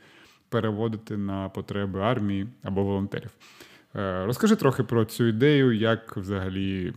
[0.49, 3.31] переводити на потреби армії або волонтерів.
[3.95, 6.93] Е, розкажи трохи про цю ідею, як взагалі,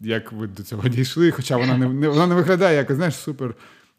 [0.00, 3.54] як ви до цього дійшли, хоча вона не, не вона не виглядає як знаєш, супер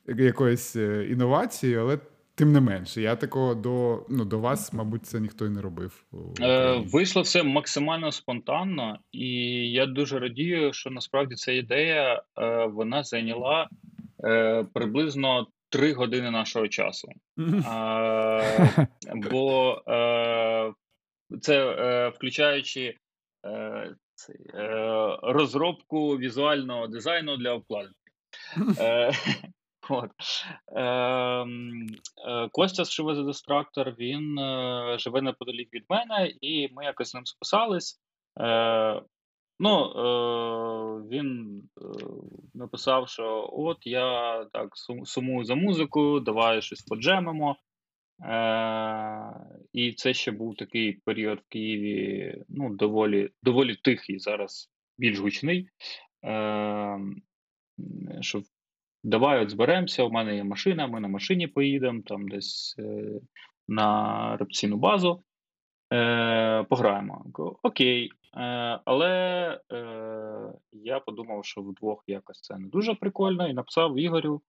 [0.07, 1.99] якоїсь е, інновації, але
[2.35, 6.03] тим не менше, я такого до ну, до вас, мабуть, це ніхто і не робив.
[6.41, 9.27] Е, Вийшло все максимально спонтанно, і
[9.71, 13.69] я дуже радію, що насправді ця ідея е, вона зайняла
[14.23, 17.07] е, приблизно три години нашого часу.
[19.07, 20.73] Е, бо е,
[21.41, 22.97] це е, включаючи
[23.45, 27.95] е, це, е, розробку візуального дизайну для обкладинки.
[28.79, 29.11] Е,
[29.89, 30.11] от.
[30.75, 31.87] Ем,
[32.27, 37.09] е, Костя з Шиве за Дистрактор, він е, живе неподалік від мене, і ми якось
[37.09, 37.99] з ним списались.
[38.39, 39.01] Е,
[39.61, 41.61] Ну, е, він
[42.53, 44.69] написав, що от я так
[45.03, 47.55] сумую за музику, давай щось поджемимо.
[48.23, 49.33] Е,
[49.73, 55.69] І це ще був такий період в Києві, ну, доволі доволі тихий, зараз більш гучний.
[56.25, 56.99] Е,
[58.21, 58.41] що
[59.03, 63.19] Давай от зберемося, у мене є машина, ми на машині поїдемо там десь е,
[63.67, 65.23] на репційну базу.
[65.93, 67.25] Е, Пограємо.
[67.63, 68.11] Окей.
[68.37, 69.85] Е, Але е,
[70.71, 74.41] я подумав, що вдвох якось це не дуже прикольно, і написав Ігорю.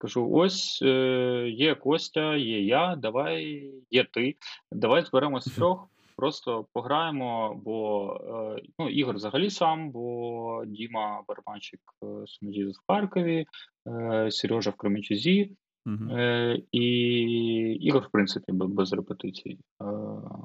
[0.00, 4.34] Кажу: ось е, є Костя, є я, давай, є ти.
[4.72, 8.14] Давай зберемось трьох, просто пограємо, бо
[8.56, 13.46] е, ну, Ігор взагалі сам, бо Діма Барбанчик е, Сумдіз в Харкові,
[13.88, 15.56] е, Сережа в Кременчузі,
[16.10, 16.86] е, і
[17.80, 19.58] Ігор, в принципі, без репетицій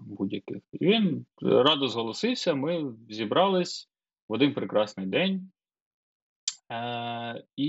[0.01, 0.62] будь-яких.
[0.72, 3.89] І він радо зголосився, ми зібрались
[4.30, 5.51] в один прекрасний день.
[6.72, 7.68] Е, і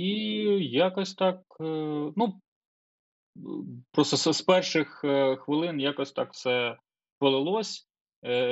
[0.70, 1.64] якось так, е,
[2.16, 2.40] ну,
[3.92, 6.78] просто з, перших е, хвилин якось так все
[7.18, 7.88] полилось,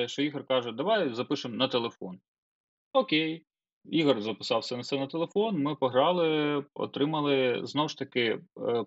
[0.07, 2.21] що Ігор каже: давай запишемо на телефон.
[2.93, 3.45] Окей.
[3.85, 5.63] Ігор записався на це на телефон.
[5.63, 8.41] Ми пограли, отримали знову ж таки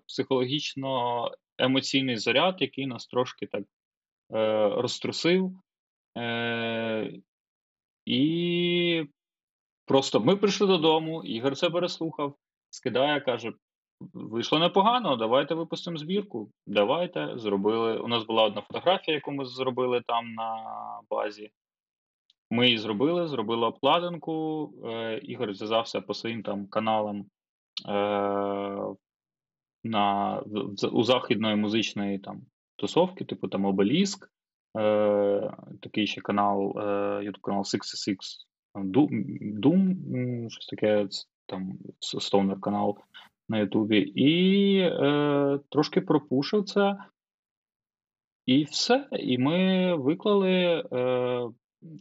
[0.06, 5.52] психологічно емоційний заряд, який нас трошки так е, розтрусив.
[6.18, 7.12] Е,
[8.04, 9.06] і
[9.88, 12.34] просто ми прийшли додому, Ігор це переслухав,
[12.70, 13.52] скидає, каже:
[14.14, 16.50] вийшло непогано, давайте випустимо збірку.
[16.66, 17.98] Давайте, зробили.
[17.98, 20.60] У нас була одна фотографія, яку ми зробили там на
[21.10, 21.50] базі.
[22.50, 24.72] Ми її зробили, зробили обкладинку.
[24.84, 27.24] Е, Ігор зв'язався по своїм там каналам
[27.88, 27.94] е,
[29.84, 30.40] на,
[30.92, 32.42] у західної музичної там
[32.76, 34.30] тусовки, типу там Обеліск,
[34.78, 41.08] е, такий ще канал, е, канал 66 Doom, щось таке,
[41.46, 41.78] там
[42.18, 42.98] Stoner канал
[43.48, 43.98] на Ютубі.
[43.98, 46.96] І е, трошки пропушив це.
[48.46, 49.08] І все.
[49.12, 50.84] І ми виклали.
[50.92, 51.48] Е,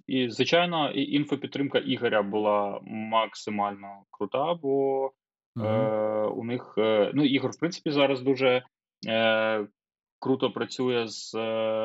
[0.08, 5.06] і, звичайно, і інфопідтримка Ігоря була максимально крута, бо
[5.60, 5.70] е,
[6.26, 6.74] у них.
[6.78, 8.64] Е, ну, Ігор, в принципі, зараз дуже
[9.08, 9.68] е,
[10.20, 11.40] круто працює з е,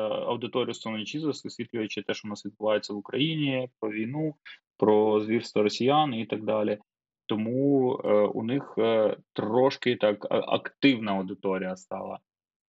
[0.09, 4.35] аудиторією Stone Jesus, висвітлюючи те, що у нас відбувається в Україні, про війну,
[4.77, 6.77] про звірство росіян і так далі.
[7.25, 12.19] Тому е, у них е, трошки так активна аудиторія стала.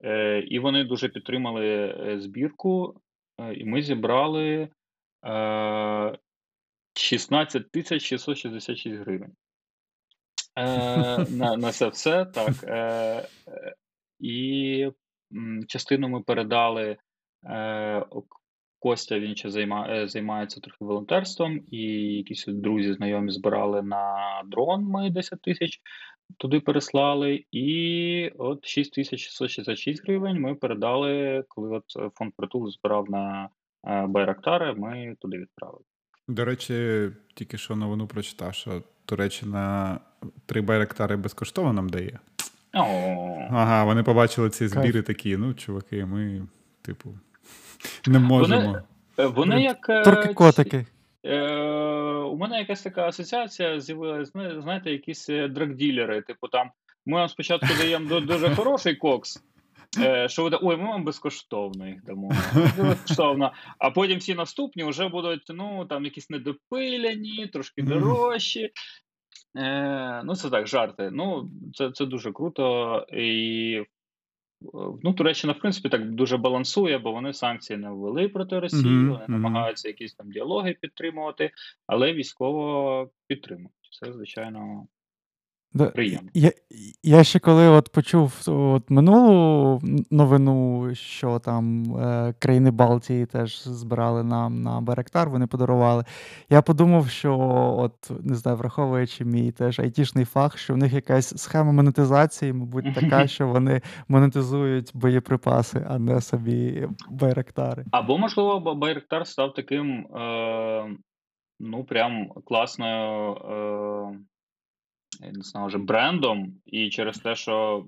[0.05, 3.01] Е, і вони дуже підтримали е, збірку,
[3.41, 4.69] е, і ми зібрали
[5.27, 6.19] е,
[6.95, 9.33] 16 тисяч 666 гривень.
[10.57, 12.65] Е, на, на це все так.
[12.65, 12.77] Е,
[13.49, 13.75] е,
[14.21, 14.91] і
[15.67, 16.97] частину ми передали.
[17.47, 18.05] Е,
[18.79, 21.83] Костя він ще займа, е, займається трохи волонтерством, і
[22.17, 24.17] якісь друзі знайомі збирали на
[24.47, 24.83] дрон.
[24.83, 25.81] Ми 10 тисяч
[26.39, 27.45] туди переслали.
[27.53, 33.49] І от 6666 гривень ми передали, коли от е, фонд притул збирав на
[33.87, 35.85] е, Байрактари, ми туди відправили.
[36.29, 40.01] До речі, тільки що новину прочитав, що Туреччина
[40.47, 42.19] три байрактари безкоштовно нам дає.
[42.75, 46.47] О, Ага, вони побачили ці збіри такі, ну, чуваки, ми,
[46.83, 47.15] типу,
[48.07, 48.79] не можемо.
[49.19, 50.87] Е, Вони як е, Турки-котики.
[51.25, 51.49] Е,
[52.25, 56.23] у мене якась така асоціація з'явилася, знаєте, якісь драгділери.
[56.23, 56.71] Типу, там
[57.07, 59.43] ми вам спочатку даємо дуже хороший кокс.
[59.99, 62.33] Е, що ви ой, ми вам безкоштовно їх дамо.
[62.79, 63.53] Безкоштовно.
[63.79, 68.71] А потім всі наступні вже будуть ну, там якісь недопиляні, трошки дорожчі.
[69.57, 71.11] Е, ну, це так, жарти.
[71.13, 73.07] Ну, це, це дуже круто.
[73.13, 73.75] І
[74.63, 74.67] е,
[75.03, 79.11] ну, Туреччина, в принципі, так дуже балансує, бо вони санкції не ввели проти Росії, Мгм,
[79.11, 81.51] вони намагаються якісь там діалоги підтримувати,
[81.87, 83.73] але військово підтримують.
[84.01, 84.87] Це, звичайно,
[85.75, 86.29] приємно.
[86.35, 86.53] Я,
[87.03, 94.25] я ще коли от почув от минулу новину, що там е, країни Балтії теж збирали
[94.25, 96.05] нам на Беректар, вони подарували.
[96.51, 97.39] Я подумав, що
[97.79, 102.95] от не знаю, враховуючи мій теж айтішний фах, що в них якась схема монетизації, мабуть,
[102.95, 107.85] така, що вони монетизують боєприпаси, а не собі Байрактари.
[107.91, 110.97] Або, можливо, Ба- Байрактар став таким, е,
[111.61, 113.35] ну, прям класною.
[113.35, 114.34] Е,
[115.21, 117.85] я не знаю, вже брендом, і через те, що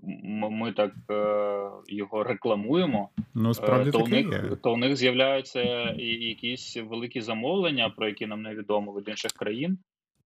[0.50, 4.42] ми так е, його рекламуємо, Ну, Е, справді то у них є.
[4.62, 9.78] то у них з'являються і якісь великі замовлення, про які нам невідомо від інших країн,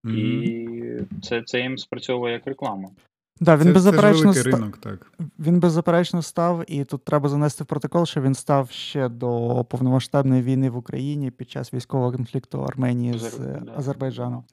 [0.05, 0.17] Мгм.
[0.19, 0.69] і
[1.23, 2.89] це, це їм спрацьовує як реклама.
[3.43, 5.13] Да, він Це, це ж беззаперечно великий ринок, так.
[5.39, 10.43] Він беззаперечно став, і тут треба занести в протокол, що він став ще до повномасштабної
[10.43, 13.73] війни в Україні під час військового конфлікту Арменії з е, да.
[13.77, 14.45] Азербайджаном.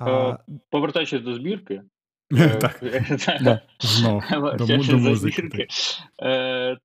[0.00, 0.38] Е, А,
[0.70, 1.82] Повертаючись до збірки,
[2.38, 2.80] е, Так,
[4.58, 5.66] До, музики.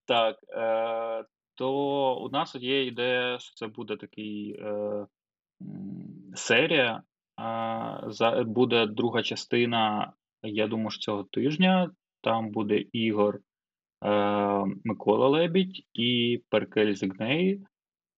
[0.06, 0.36] Так,
[1.56, 5.06] то у нас є ідея, що це буде такий е,
[6.36, 7.04] серія.
[8.46, 11.92] Буде друга частина, я думаю, що цього тижня.
[12.22, 13.40] Там буде Ігор
[14.84, 17.62] Микола Лебідь і Перкель Зігней.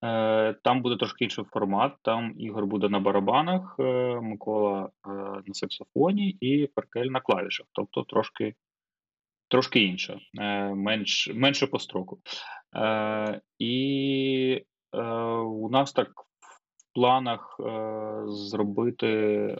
[0.03, 1.93] Е, Там буде трошки інший формат.
[2.01, 3.83] Там Ігор буде на барабанах, е,
[4.21, 5.09] Микола е,
[5.45, 7.67] на саксофоні і Перкель на клавішах.
[7.71, 8.55] Тобто трошки,
[9.47, 10.19] трошки інше,
[10.75, 12.19] менш, менше по строку.
[13.59, 14.65] І
[15.45, 16.07] у нас так
[16.77, 17.59] в планах
[18.25, 19.57] зробити,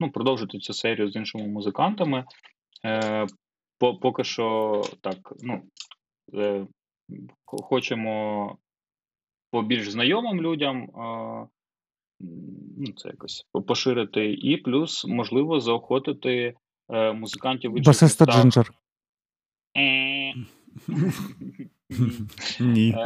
[0.00, 2.24] ну, продовжити цю серію з іншими музикантами.
[3.78, 5.62] Поки що так, ну,
[7.46, 8.56] хочемо
[9.50, 11.48] по більш знайомим людям е,
[12.78, 16.54] ну, це якось поширити, і плюс, можливо, заохотити
[16.88, 18.70] е, музикантів інших Басиста Джинджер.
[19.76, 20.34] Е,
[22.60, 22.96] Ні.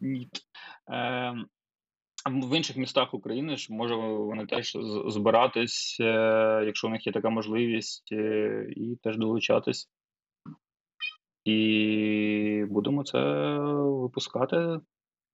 [0.00, 0.28] Ні.
[2.26, 5.96] В інших містах України ж може вони теж збиратись,
[6.66, 8.12] якщо у них є така можливість,
[8.76, 9.88] і теж долучатись.
[11.44, 13.18] І будемо це
[13.74, 14.80] випускати.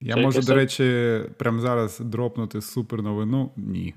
[0.01, 3.53] Я це можу, до речі, прямо зараз дропнути супер новину.
[3.57, 3.95] Ні.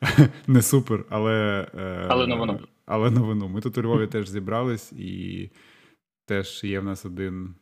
[0.46, 2.60] Не супер, але е, але новину.
[2.86, 3.48] Але новину.
[3.48, 5.50] Ми тут у Львові теж зібрались, і
[6.26, 7.54] теж є в нас один.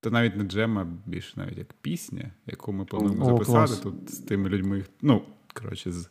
[0.00, 3.78] Та навіть не джем, а більше навіть як пісня, яку ми плануємо О, записати клас.
[3.78, 4.84] тут з тими людьми.
[5.02, 5.22] Ну,
[5.54, 6.08] коротше, з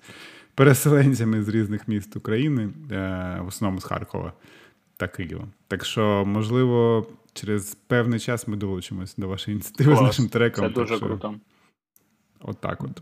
[0.55, 4.33] переселенцями з різних міст України, е, в основному з Харкова
[4.97, 5.47] та Києва.
[5.67, 9.99] Так що, можливо, через певний час ми долучимось до вашої ініціативи Клас.
[9.99, 10.67] з нашим треком.
[10.67, 11.05] Це дуже що...
[11.05, 11.39] круто.
[12.39, 13.01] От так от.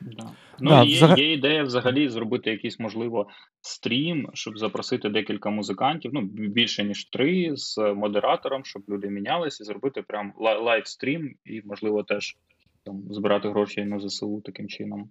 [0.00, 0.30] Да.
[0.60, 1.18] Ну, да, є, взаг...
[1.18, 3.28] є ідея взагалі зробити якийсь, можливо,
[3.60, 9.66] стрім, щоб запросити декілька музикантів, ну, більше, ніж три, з модератором, щоб люди мінялися, і
[9.66, 12.36] зробити прям live stream і, можливо, теж
[12.84, 15.10] там, збирати гроші на ЗСУ таким чином.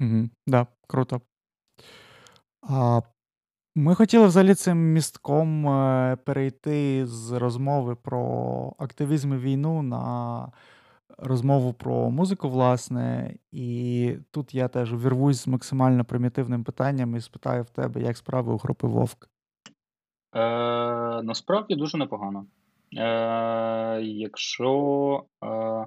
[0.00, 1.20] Угу, Да, круто.
[2.62, 3.00] А
[3.74, 8.22] ми хотіли взагалі цим містком е, перейти з розмови про
[8.78, 10.52] активізм і війну на
[11.18, 13.34] розмову про музику, власне.
[13.52, 18.52] І тут я теж увірвусь з максимально примітивним питанням і спитаю в тебе, як справи
[18.52, 19.28] у групи Вовк.
[20.34, 22.46] Е, Насправді дуже непогано.
[22.96, 25.86] Е, Якщо, е, е,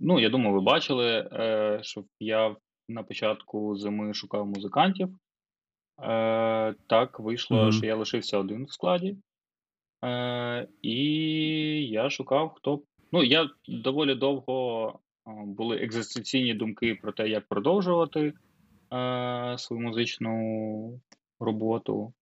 [0.00, 2.56] ну, я думаю, ви бачили, е, що я
[2.88, 5.08] на початку зими шукав музикантів.
[5.98, 7.72] Е, Так, вийшло, mm-hmm.
[7.72, 9.16] що я лишився один в складі.
[10.04, 10.96] Е, І
[11.88, 12.82] я шукав, хто.
[13.12, 18.32] Ну, я доволі довго були екзистенційні думки про те, як продовжувати
[18.92, 21.00] е, свою музичну
[21.40, 22.12] роботу.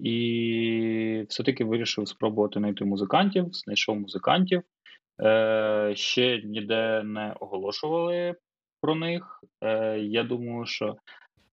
[0.00, 4.62] І все-таки вирішив спробувати знайти музикантів, знайшов музикантів.
[5.22, 8.34] Е, Ще ніде не оголошували
[8.80, 9.44] про них.
[9.60, 10.96] Е, Я думаю, що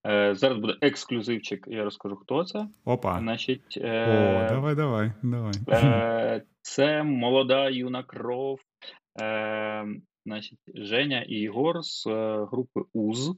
[0.06, 2.68] Е, Зараз буде ексклюзивчик, я розкажу, хто це.
[2.84, 3.18] Опа.
[3.18, 5.12] Значить, е, О, давай, давай.
[5.22, 5.52] давай.
[5.68, 8.60] Е, Це молода юна кров.
[9.22, 9.86] Е,
[10.26, 13.36] Значить, Женя і Ігор з е, групи УЗ.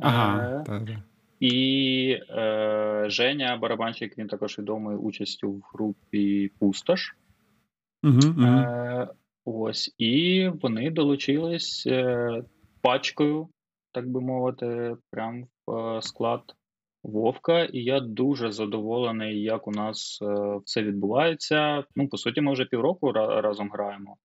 [0.00, 0.96] Ага, так, так.
[1.40, 7.16] І е, Женя, барабанщик, він також відомий участю в групі Пустош.
[8.02, 8.46] Угу, угу.
[8.46, 9.08] Е,
[9.44, 12.42] Ось, і вони долучились е,
[12.82, 13.48] пачкою,
[13.92, 15.51] так би мовити, прям Е,
[16.00, 16.42] склад
[17.02, 21.84] Вовка, і я дуже задоволений, як у нас е, все відбувається.
[21.96, 24.16] Ну, по суті, ми вже півроку разом граємо.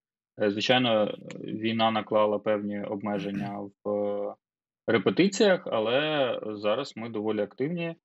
[0.41, 4.35] Е, звичайно, війна наклала певні обмеження в
[4.87, 7.95] репетиціях, але зараз ми доволі активні.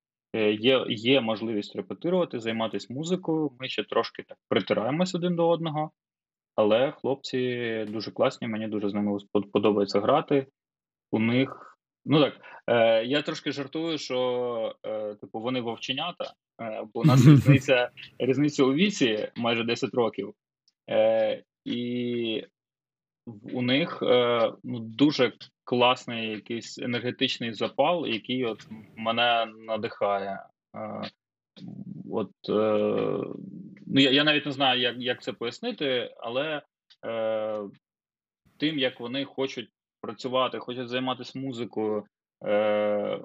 [0.60, 3.50] Є є можливість репетирувати, займатися музикою.
[3.60, 5.90] Ми ще трошки так притираємось один до одного,
[6.56, 9.18] але хлопці дуже класні, мені дуже з ними
[9.52, 10.46] подобається грати.
[11.10, 11.71] У них
[12.04, 17.26] Ну так, е, я трошки жартую, що е, типу вони вовченята, е, бо у нас
[17.26, 20.34] різниця різниця у віці майже 10 років,
[20.90, 22.46] е, і
[23.52, 25.32] у них е, ну, дуже
[25.64, 30.46] класний якийсь енергетичний запал, який от мене надихає.
[30.76, 31.10] Е,
[32.10, 32.30] от,
[33.86, 36.62] ну, Я я навіть не знаю, як як це пояснити, але
[38.58, 39.70] тим, як вони хочуть
[40.02, 42.04] працювати, хочуть займатися музикою.
[42.46, 43.20] Е,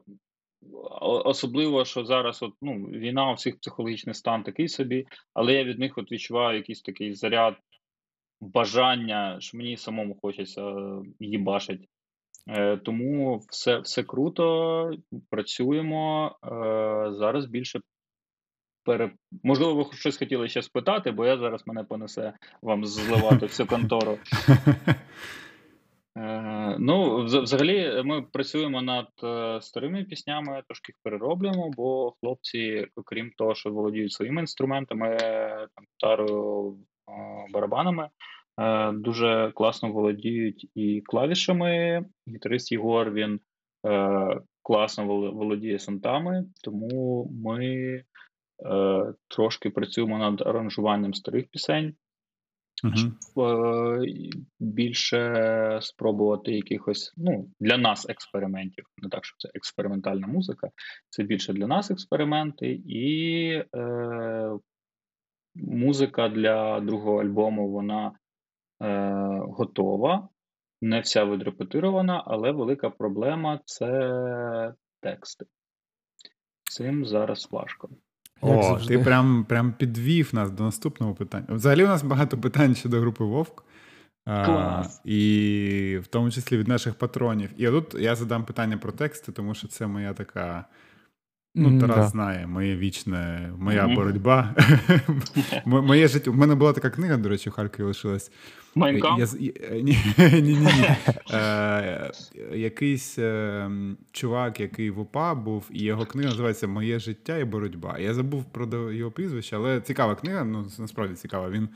[1.01, 5.79] Особливо, що зараз от, ну, війна у всіх психологічний стан такий собі, але я від
[5.79, 7.55] них от відчуваю якийсь такий заряд
[8.41, 10.73] бажання, що мені самому хочеться
[11.19, 11.87] їбашить.
[12.49, 14.91] Е, Тому все все круто,
[15.29, 16.35] працюємо.
[16.43, 16.49] Е,
[17.11, 17.79] Зараз більше
[18.83, 19.11] пере...
[19.43, 24.17] Можливо, ви щось хотіли ще спитати, бо я зараз мене понесе вам зливати всю контору.
[26.17, 33.31] Е, ну, взагалі, ми працюємо над е, старими піснями, трошки їх перероблюємо, бо хлопці, окрім
[33.37, 35.17] того, що володіють своїми інструментами,
[35.75, 36.77] там, гітарою,
[37.53, 38.09] барабанами,
[38.59, 42.05] е, дуже класно володіють і клавішами.
[42.27, 43.39] Гітарист Єгор він
[44.63, 48.03] класно володіє сантами, тому ми
[49.27, 51.95] трошки працюємо над аранжуванням старих пісень.
[52.85, 54.05] Е,
[54.59, 58.85] більше спробувати якихось ну, для нас експериментів.
[58.97, 60.69] Не так, що це експериментальна музика,
[61.09, 64.57] це більше для нас експерименти, і е,
[65.55, 68.11] музика для другого альбому вона
[68.81, 69.11] е,
[69.41, 70.29] готова,
[70.81, 75.45] не вся відрепетирована, але велика проблема це тексти.
[76.63, 77.89] Цим зараз важко.
[78.41, 78.97] О, завжди.
[78.97, 81.45] ти прям прям підвів нас до наступного питання.
[81.49, 83.63] Взагалі, у нас багато питань щодо групи Вовк.
[84.25, 85.01] Клас.
[85.05, 87.49] А, І в тому числі від наших патронів.
[87.57, 90.65] І тут я задам питання про тексти, тому що це моя така.
[91.57, 92.07] Ну, Тарас да.
[92.07, 93.95] знає, моє вічне, моя mm-hmm.
[93.95, 94.55] боротьба.
[95.65, 96.31] Моє життя.
[96.31, 98.31] У мене була така книга, до речі, у Харкові лишилась.
[98.75, 99.19] Майнкам?
[99.71, 99.97] Ні,
[100.33, 100.89] ні, ні.
[101.33, 102.11] Е,
[102.53, 103.69] якийсь е,
[104.11, 107.97] чувак, який в УПА був, і його книга називається Моє життя і боротьба.
[107.99, 111.49] Я забув про його прізвище, але цікава книга, ну насправді цікава.
[111.49, 111.69] Він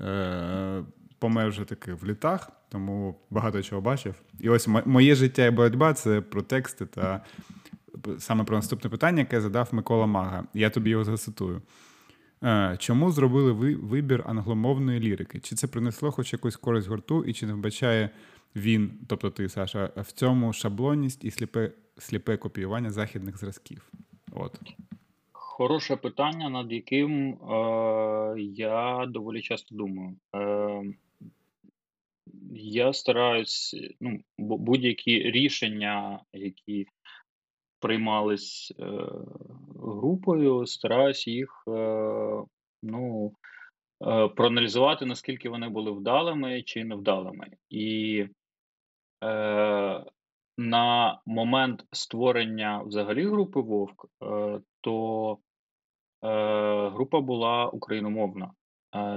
[0.00, 0.84] е,
[1.18, 4.14] помер вже таки в літах, тому багато чого бачив.
[4.40, 7.24] І ось моє життя і боротьба це про тексти та
[8.18, 10.44] саме про наступне питання, яке задав Микола Мага.
[10.54, 11.62] Я тобі його зацитую.
[12.42, 15.40] Е, чому зробили ви вибір англомовної лірики?
[15.40, 18.10] Чи це принесло хоч якусь користь гурту, і чи не вбачає
[18.56, 23.92] він, тобто ти, Саша, в цьому шаблонність і сліпе сліпе копіювання західних зразків?
[24.32, 24.60] От.
[25.32, 30.16] Хороше питання, над яким е, я доволі часто думаю.
[30.34, 30.94] Е,
[32.52, 36.86] Я стараюсь, ну, будь-які рішення, які
[37.80, 38.84] приймались е,
[39.82, 42.44] групою, стараюсь їх е,
[42.82, 43.32] ну,
[44.06, 47.46] е, проаналізувати, наскільки вони були вдалими чи невдалими.
[47.70, 48.26] І
[50.58, 54.06] на момент створення взагалі групи Вовк,
[54.80, 55.38] то
[56.90, 58.50] група була україномовна.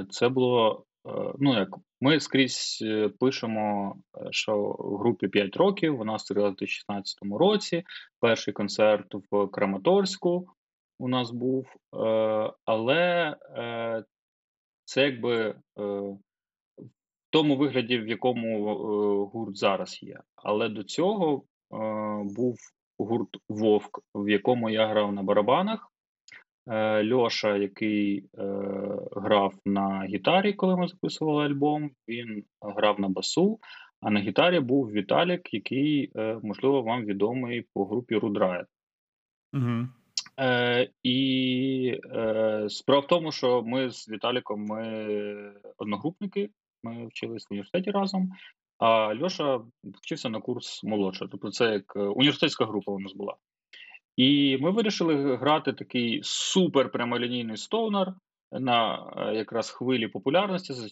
[0.10, 0.86] Це було
[1.40, 1.70] ну як
[2.02, 7.84] ми скрізь е, пишемо, е, що в групі 5 років вона створила в 2016 році.
[8.20, 10.48] Перший концерт в Краматорську
[11.00, 11.76] у нас був,
[12.66, 13.36] але
[14.86, 18.76] це якби в тому вигляді, в якому
[19.26, 20.20] гурт зараз є.
[20.36, 21.44] Але до цього
[22.24, 22.58] був
[22.98, 25.92] гурт Вовк, в якому я грав на барабанах.
[26.68, 28.44] Е, Льоша, який е,
[29.16, 33.60] грав на гітарі, коли ми записували альбом, він грав на басу.
[34.02, 38.66] А на гітарі був Віталік, який, е, можливо, вам відомий по групі Рудрайт.
[39.54, 39.88] Угу.
[40.40, 46.50] Е, І е, справа в тому, що ми з Віталіком ми одногрупники,
[46.84, 48.32] ми вчились в університеті разом,
[48.78, 51.28] а Льоша вчився на курс молодше.
[51.32, 53.36] Тобто, це як е, університетська група у нас була.
[54.16, 58.14] І ми вирішили грати такий супер прямолінійний стоунер
[58.52, 60.88] на е, якраз хвилі популярності за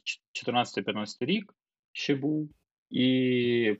[0.51, 1.53] 14-15 рік
[1.91, 2.49] ще був.
[2.89, 3.78] І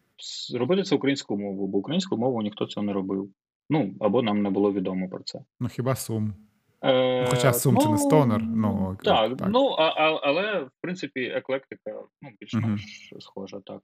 [0.56, 3.30] робити це українською мовою, бо українською мовою ніхто цього не робив.
[3.70, 5.40] Ну, або нам не було відомо про це.
[5.60, 6.34] Ну, хіба сум?
[6.82, 8.42] Е, ну, Хоча сум ну, це не стонер.
[8.42, 9.50] Ну, так, так.
[9.52, 13.22] ну а, а, але в принципі еклектика ну, більш-менш uh-huh.
[13.22, 13.82] схожа, так.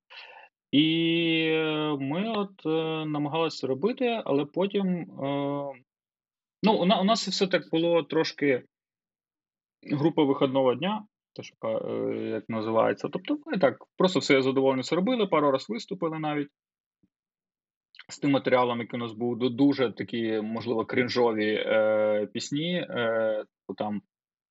[0.76, 1.52] І
[2.00, 4.88] ми от е, намагалися робити, але потім.
[4.88, 5.06] Е,
[6.64, 8.64] ну, у, нас все так було трошки
[9.92, 13.10] група виходного дня, те, що е, як називається.
[13.12, 16.50] Тобто, ми так просто все задоволено це робили, пару раз виступили навіть
[18.10, 22.88] з тим матеріалом, який у нас був дуже такі, можливо, крінжові е, пісні.
[22.90, 23.46] Е,
[23.78, 24.02] там,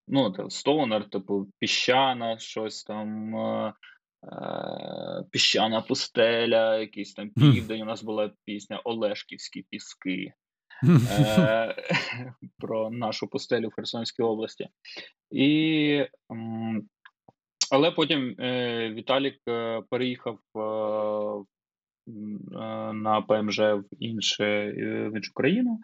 [0.09, 3.37] ну, Стоунер, типу, піщана, щось там.
[3.37, 3.94] Е, Е,
[5.31, 7.83] піщана пустеля, якийсь там південь.
[7.83, 10.33] У нас була пісня Олешківські піски
[11.11, 11.75] е,
[12.59, 14.68] про нашу пустелю в Херсонській області.
[15.31, 16.07] І,
[17.70, 19.37] Але потім е, Віталік
[19.91, 20.39] переїхав
[22.93, 24.72] на ПМЖ в інше,
[25.12, 25.81] в іншу країну.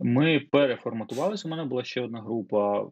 [0.00, 1.48] Ми переформатувалися.
[1.48, 2.88] У мене була ще одна група,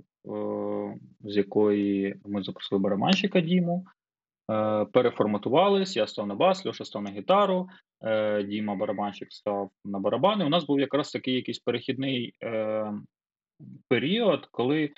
[1.20, 3.84] з якої ми запросили барабанщика Діму.
[4.50, 7.68] Е, переформатувались, я став на бас, Льоша став на гітару,
[8.04, 10.44] е, Діма барабанщик став на барабани.
[10.44, 12.92] У нас був якраз такий якийсь перехідний е,
[13.88, 14.90] період, коли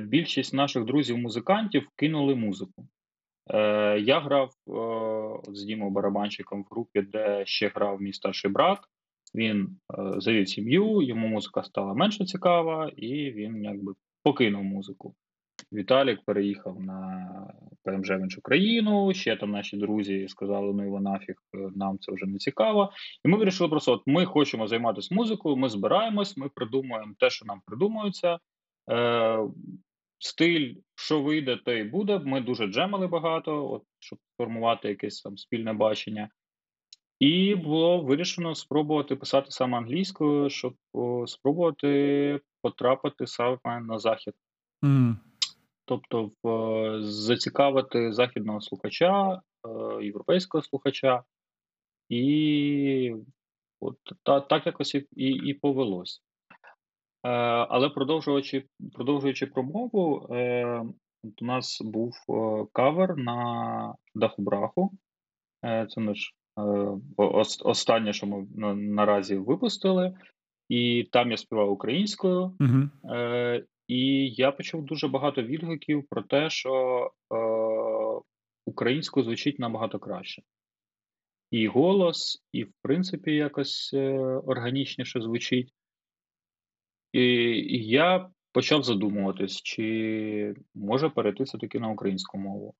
[0.00, 2.86] більшість наших друзів-музикантів кинули музику.
[4.00, 4.50] Я грав
[5.48, 8.78] з Дімою барабанщиком в групі, де ще грав мій старший брат.
[9.34, 9.78] Він
[10.16, 13.92] завів сім'ю, йому музика стала менше цікава, і він якби
[14.22, 15.14] покинув музику.
[15.72, 17.28] Віталік переїхав на
[17.84, 19.14] ПМЖ в іншу країну.
[19.14, 22.92] Ще там наші друзі сказали: ну його нафіг, е, нам це вже не цікаво.
[23.24, 27.46] І ми вирішили просто: от ми хочемо займатися музикою, ми збираємось, ми придумуємо те, що
[27.46, 28.38] нам придумується.
[28.90, 29.38] Е,
[30.18, 32.18] стиль, що вийде, то і буде.
[32.18, 36.28] Ми дуже джемали багато, от, щоб формувати якесь там спільне бачення.
[37.18, 44.34] І було вирішено спробувати писати саме англійською, щоб о, спробувати потрапити саме на захід.
[44.82, 45.16] Mm.
[45.88, 51.22] Тобто, в, зацікавити західного слухача, е, європейського слухача,
[52.08, 53.14] і
[53.80, 56.22] от та, так якось і, і, і повелось.
[57.24, 57.28] Е,
[57.68, 60.82] але продовжуючи продовжуючи промову, е,
[61.42, 64.92] у нас був е, кавер на даху браху.
[65.62, 66.34] Це наш
[67.64, 70.14] останнє, що ми наразі випустили,
[70.68, 72.56] і там я співав українською.
[73.04, 77.10] uh І я почув дуже багато відгуків про те, що
[78.64, 80.42] українською звучить набагато краще.
[81.50, 83.94] І голос, і, в принципі, якось
[84.44, 85.72] органічніше звучить.
[87.12, 92.74] І я почав задумуватись, чи може перейти все-таки на українську мову.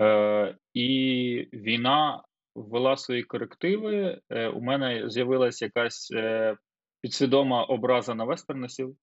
[0.00, 2.22] Е, І війна
[2.54, 4.20] ввела свої корективи.
[4.30, 6.56] Е, У мене з'явилася якась е,
[7.00, 8.96] підсвідома образа на вестернесів,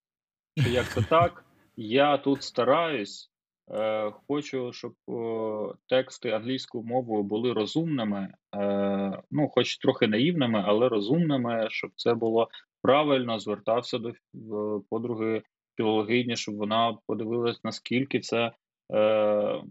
[0.61, 3.31] що як то так, я тут стараюсь,
[3.71, 10.89] е, хочу, щоб о, тексти англійською мовою були розумними, е, ну, хоч трохи наївними, але
[10.89, 12.49] розумними, щоб це було
[12.81, 13.99] правильно звертався
[14.33, 15.43] до подруги
[15.77, 18.51] філологині, щоб вона подивилась, наскільки це
[18.93, 19.61] е,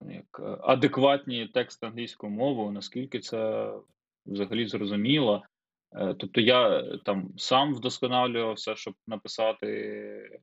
[0.00, 3.72] як, адекватні тексти англійською мовою, наскільки це
[4.26, 5.42] взагалі зрозуміло.
[5.92, 10.40] Е, тобто я там сам вдосконалювався, щоб написати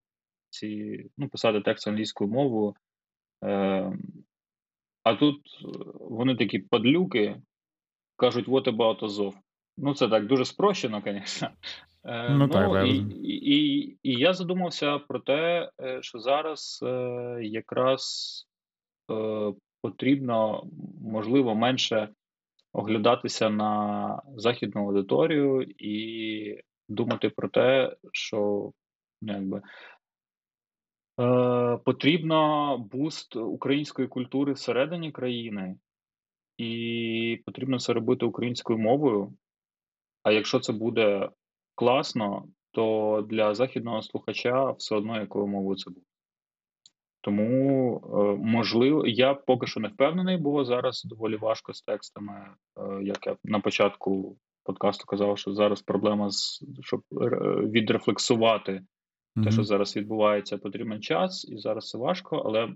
[0.50, 2.76] ці, ну, писати текст англійською мовою.
[3.44, 3.98] Е,
[5.04, 5.42] а тут
[6.00, 7.42] вони такі падлюки
[8.16, 9.34] кажуть, what about Azov?
[9.78, 11.50] Ну, це так дуже спрощено, звісно.
[12.06, 18.34] Е, ну, ну і, і, і я задумався про те, е, що зараз е, якраз
[19.82, 20.64] потрібно,
[21.02, 22.10] можливо, менше
[22.78, 28.72] оглядатися на західну аудиторію і думати про те, що
[29.22, 29.62] ну, якби.
[31.86, 35.76] Потрібно буст української культури всередині країни,
[36.58, 39.34] і потрібно це робити українською мовою.
[40.24, 41.30] А якщо це буде
[41.76, 46.06] класно, то для західного слухача все одно якою мовою це буде.
[47.22, 52.34] Тому, е, можливо, я поки що не впевнений, бо зараз доволі важко з текстами.
[52.78, 57.26] Е, як я на початку подкасту казав, що зараз проблема з щоб е,
[57.62, 59.44] відрефлексувати mm-hmm.
[59.44, 62.70] те, що зараз відбувається, потрібен час, і зараз це важко, але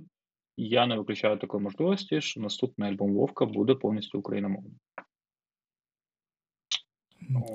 [0.57, 4.76] я не виключаю такої можливості, що наступний альбом Вовка буде повністю україномовним.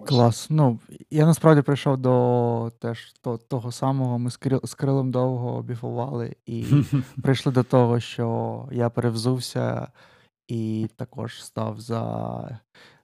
[0.06, 0.46] Клас.
[0.50, 0.78] Ну,
[1.10, 4.18] я насправді прийшов до теж то, того самого.
[4.18, 6.64] Ми з, Кирил, з Крилом довго біфували, і
[7.22, 9.88] прийшли до того, що я перевзувся
[10.48, 12.60] і також став за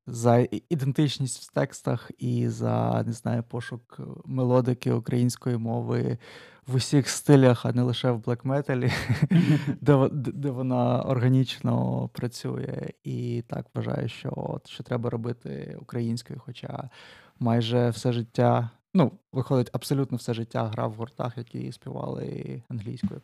[0.06, 6.18] за ідентичність в текстах і за не знаю, пошук мелодики української мови
[6.66, 8.92] в усіх стилях, а не лише в блек-металі,
[9.80, 12.90] де, де вона органічно працює.
[13.04, 16.90] І так вважаю, що от, що треба робити українською, хоча
[17.38, 23.20] майже все життя, ну, виходить, абсолютно все життя грав в гуртах, які співали англійською.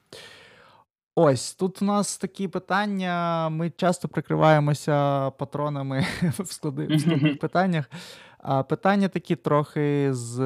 [1.20, 3.48] Ось тут у нас такі питання.
[3.48, 6.06] Ми часто прикриваємося патронами
[6.38, 7.90] в складних питаннях.
[8.38, 10.40] А Питання такі трохи з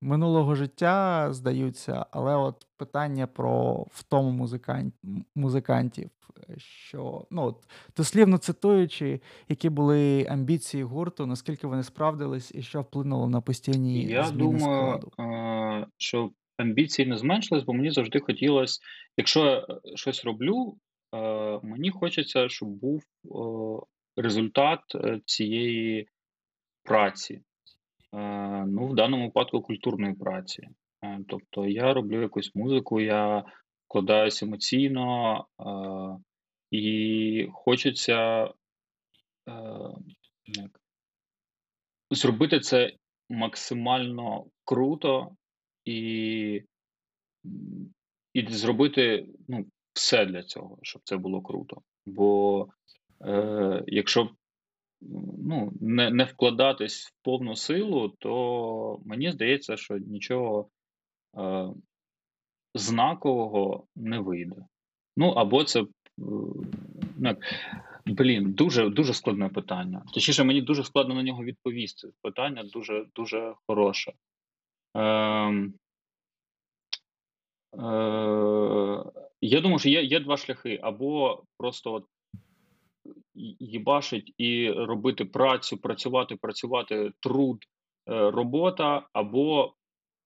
[0.00, 4.94] минулого життя здаються, але от питання про втому музикант,
[5.34, 6.10] музикантів,
[6.58, 13.28] що ну от дослівно цитуючи, які були амбіції гурту, наскільки вони справдились, і що вплинуло
[13.28, 15.12] на постійні Я зміни думаю, складу?
[15.96, 18.80] що амбіції не зменшились, бо мені завжди хотілося,
[19.16, 20.76] якщо я щось роблю,
[21.62, 23.02] мені хочеться, щоб був
[24.16, 26.08] результат е, цієї
[26.86, 27.40] праці,
[28.66, 30.68] ну, в даному випадку культурної праці.
[31.04, 33.44] Е, тобто я роблю якусь музику, я
[33.88, 35.46] вкладаюсь емоційно,
[36.70, 38.52] і хочеться е,
[40.44, 40.80] як,
[42.10, 42.92] зробити це
[43.28, 45.36] максимально круто
[45.84, 46.62] і
[48.32, 51.82] і зробити ну, все для цього, щоб це було круто.
[52.06, 52.68] Бо
[53.24, 54.30] е, якщо
[55.46, 60.68] ну, не не вкладатись в повну силу, то мені здається, що нічого
[61.38, 61.68] е,
[62.74, 64.56] знакового не вийде.
[65.16, 65.84] Ну, або це.
[66.18, 67.36] Ну,
[68.06, 70.02] Блін, дуже дуже складне питання.
[70.14, 72.08] Точніше, мені дуже складно на нього відповісти.
[72.22, 74.12] Питання дуже дуже хороше.
[74.94, 75.74] Ем,
[79.40, 82.04] Я думаю, що є є два шляхи: або просто от
[83.60, 87.64] їбашить і робити працю, працювати, працювати, труд,
[88.08, 89.74] е, робота, або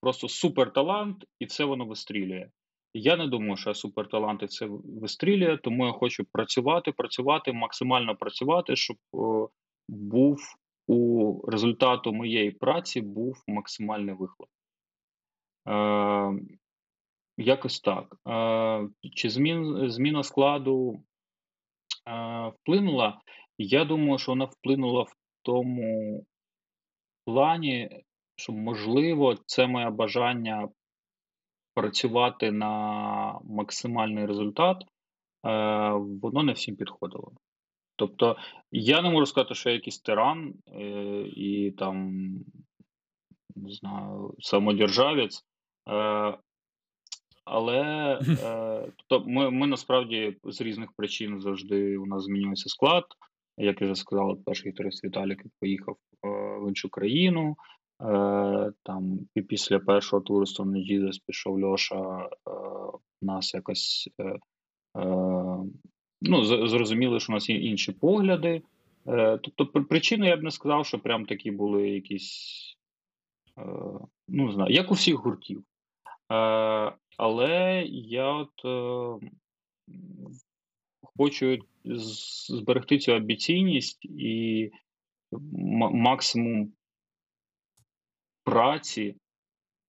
[0.01, 2.49] просто суперталант, і все воно вистрілює.
[2.95, 8.17] Я не думаю, що я суперталант і це вистрілює, тому я хочу працювати, працювати, максимально
[8.17, 9.49] працювати, щоб о,
[9.89, 10.39] був
[10.87, 14.49] у результату моєї праці був максимальний вихлоп.
[15.69, 16.41] Е,
[17.37, 18.17] Якось так.
[18.29, 21.03] Е, Чи змін, зміна складу
[22.55, 23.21] вплинула?
[23.59, 25.13] Я думаю, що вона вплинула в
[25.43, 26.25] тому
[27.25, 28.03] плані,
[28.37, 30.69] що можливо це моє бажання
[31.75, 34.87] працювати на максимальний результат, е,
[36.23, 37.33] воно не всім підходило.
[37.97, 38.37] Тобто,
[38.71, 40.83] я не можу сказати, що я якийсь тиран е,
[41.37, 42.13] і там
[43.57, 45.45] не знаю, самодержавець.
[45.89, 46.39] Е,
[47.45, 53.05] але е, тобто ми ми насправді з різних причин завжди у нас змінюється склад.
[53.61, 57.57] Як я вже сказав, перший турист Віталік поїхав е, в іншу країну.
[58.03, 62.29] Е, Там і після першого туру Stone Jesus пішов Льоша, е,
[63.23, 64.09] нас якось
[66.23, 68.63] ну, зрозуміли, що у нас є інші погляди.
[69.43, 72.77] Тобто, причини я б не сказав, що прям такі були якісь,
[74.29, 75.65] ну не знаю, як у всіх гуртів.
[77.23, 79.29] Але я от е,
[81.03, 84.71] хочу зберегти цю амбіційність і
[85.93, 86.73] максимум
[88.45, 89.17] праці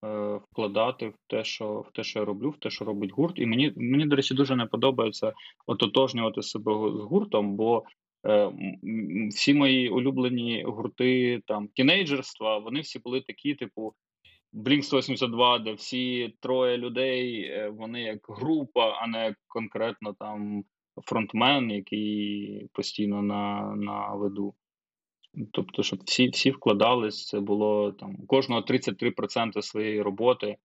[0.05, 3.39] е, вкладати в те, що в те, що я роблю, в те, що робить гурт.
[3.39, 5.33] І мені, мені до речі, дуже не подобається
[5.67, 7.83] ототожнювати себе з гуртом, бо
[8.27, 8.51] е,
[9.29, 13.93] всі мої улюблені гурти там тінейджерства, вони всі були такі, типу.
[14.53, 20.63] Blink 182, де всі троє людей, е, вони як група, а не конкретно там
[21.05, 24.53] фронтмен, який постійно на на виду.
[25.51, 30.57] Тобто, щоб всі всі вкладались, це було там у кожного 33% своєї роботи,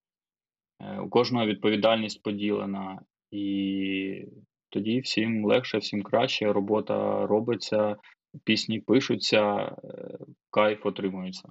[0.80, 3.00] е, у кожного відповідальність поділена,
[3.30, 4.26] і
[4.68, 6.52] тоді всім легше, всім краще.
[6.52, 7.96] Робота робиться,
[8.44, 10.18] пісні пишуться, е,
[10.50, 11.48] кайф отримується.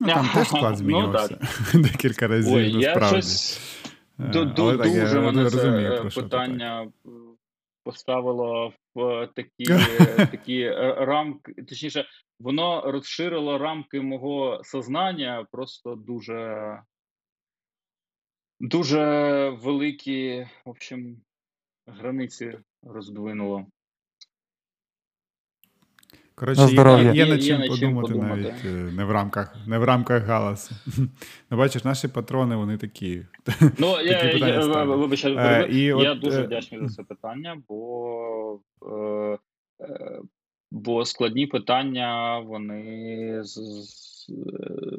[0.00, 1.38] Ну, Там теж склад змінювався
[1.74, 2.54] ну, декілька разів.
[2.54, 3.00] Ой, насправді.
[3.04, 3.60] Я щось
[4.20, 6.92] е, Дуже мене це питання
[7.84, 9.64] поставило в такі
[10.16, 11.54] такі рамки.
[11.54, 12.04] Точніше,
[12.40, 16.78] воно розширило рамки мого сознання просто дуже
[18.60, 21.16] дуже великі, в общем,
[21.86, 23.66] границі роздвинуло.
[26.40, 29.84] Коротше, є, є, є над чим подумати, подумати навіть е, не в рамках не в
[29.84, 30.74] рамках галасу.
[31.50, 33.26] Ну, бачиш, наші патрони, вони такі.
[33.78, 36.44] Ну, такі я я, вибачаю, е, я от, дуже е...
[36.44, 39.38] вдячний за це питання, бо е,
[39.80, 40.20] е,
[40.70, 44.28] бо складні питання вони з, з,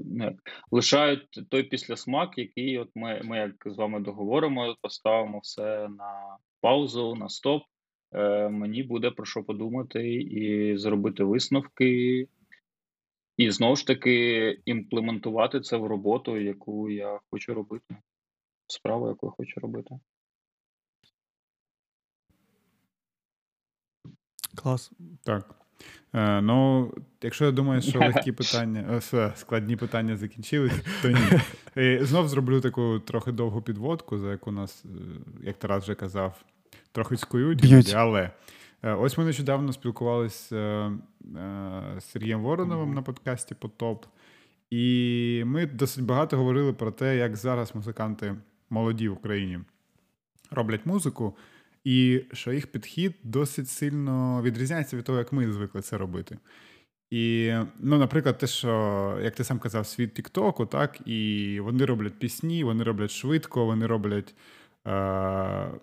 [0.06, 0.36] не,
[0.72, 7.16] лишають той післясмак, який от ми, ми як з вами договоримо, поставимо все на паузу,
[7.16, 7.64] на стоп.
[8.14, 12.28] Е, мені буде про що подумати і зробити висновки,
[13.38, 17.96] і знову ж таки імплементувати це в роботу, яку я хочу робити,
[18.68, 20.00] справу, яку я хочу робити.
[24.56, 24.92] Клас.
[25.24, 25.56] Так.
[26.14, 31.20] Е, Ну, якщо я думаю, що легкі питання, все, складні питання закінчились, то ні.
[31.84, 34.90] І Знов зроблю таку трохи довгу підводку, за яку нас, е,
[35.44, 36.44] як Тарас вже казав,
[36.92, 37.94] трохи скують, Б'ють.
[37.96, 38.32] але
[38.84, 40.92] е, ось ми нещодавно спілкувалися е,
[42.00, 44.06] з Сергієм Вороновим на подкасті Потоп,
[44.70, 48.36] і ми досить багато говорили про те, як зараз музиканти
[48.70, 49.60] молоді в Україні
[50.52, 51.38] роблять музику,
[51.84, 56.38] і що їх підхід досить сильно відрізняється від того, як ми звикли це робити.
[57.10, 62.20] І, ну, наприклад, те, що, як ти сам казав, світ Тіктоку, так, і вони роблять
[62.20, 64.36] пісні, вони роблять швидко, вони роблять Е,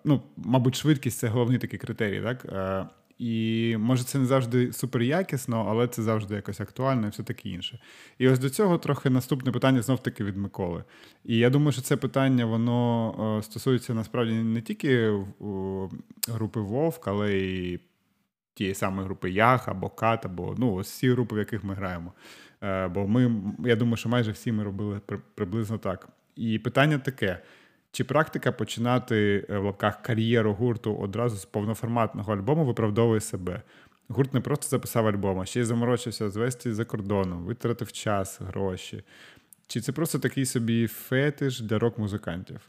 [0.03, 2.45] ну, мабуть, швидкість це головний такий критерій, так?
[2.45, 2.85] Е,
[3.17, 7.49] і може це не завжди супер якісно, але це завжди якось актуально і все таке
[7.49, 7.79] інше.
[8.17, 10.83] І ось до цього трохи наступне питання знов-таки від Миколи.
[11.25, 15.19] І я думаю, що це питання воно е, стосується насправді не тільки
[16.27, 17.79] групи Вовк, але й
[18.53, 22.13] тієї самої групи Ях або Кат, або ну, ось всі групи, в яких ми граємо.
[22.93, 25.01] Бо ми, я думаю, що майже всі ми робили
[25.35, 26.09] приблизно так.
[26.35, 27.39] І питання таке:
[27.91, 33.61] чи практика починати е, в лапках кар'єру гурту одразу з повноформатного альбому виправдовує себе?
[34.09, 39.03] Гурт не просто записав альбом, а ще й заморочився звести за кордоном, витратив час, гроші.
[39.67, 42.59] чи це просто такий собі фетиш для рок-музикантів?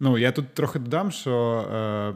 [0.00, 2.14] Ну, я тут трохи додам, що е,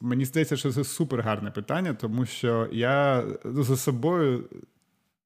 [0.00, 4.44] мені здається, що це супер гарне питання, тому що я за собою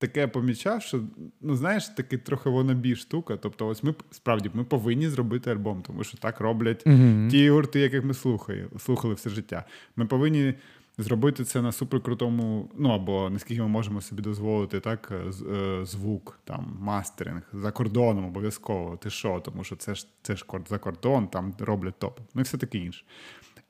[0.03, 1.01] таке помічав, що
[1.41, 3.37] ну знаєш, таки трохи вонобі штука.
[3.37, 7.31] Тобто, ось ми справді ми повинні зробити альбом, тому що так роблять mm-hmm.
[7.31, 9.65] ті гурти, яких ми слухали, слухали все життя.
[9.97, 10.55] Ми повинні.
[10.99, 16.77] Зробити це на суперкрутому, ну або наскільки ми можемо собі дозволити, так, е, звук, там,
[16.81, 18.97] мастеринг за кордоном обов'язково.
[18.97, 19.41] Ти що?
[19.45, 22.21] Тому що це ж це ж за кордон, там роблять топ.
[22.35, 23.05] Ну і все таке інше.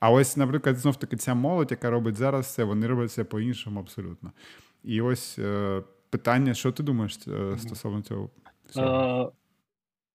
[0.00, 3.80] А ось, наприклад, знов таки ця молодь, яка робить зараз це, вони роблять це по-іншому
[3.80, 4.32] абсолютно.
[4.84, 5.82] І ось е,
[6.12, 8.30] питання: що ти думаєш е, стосовно цього?
[8.66, 9.22] всього?
[9.22, 9.30] Е,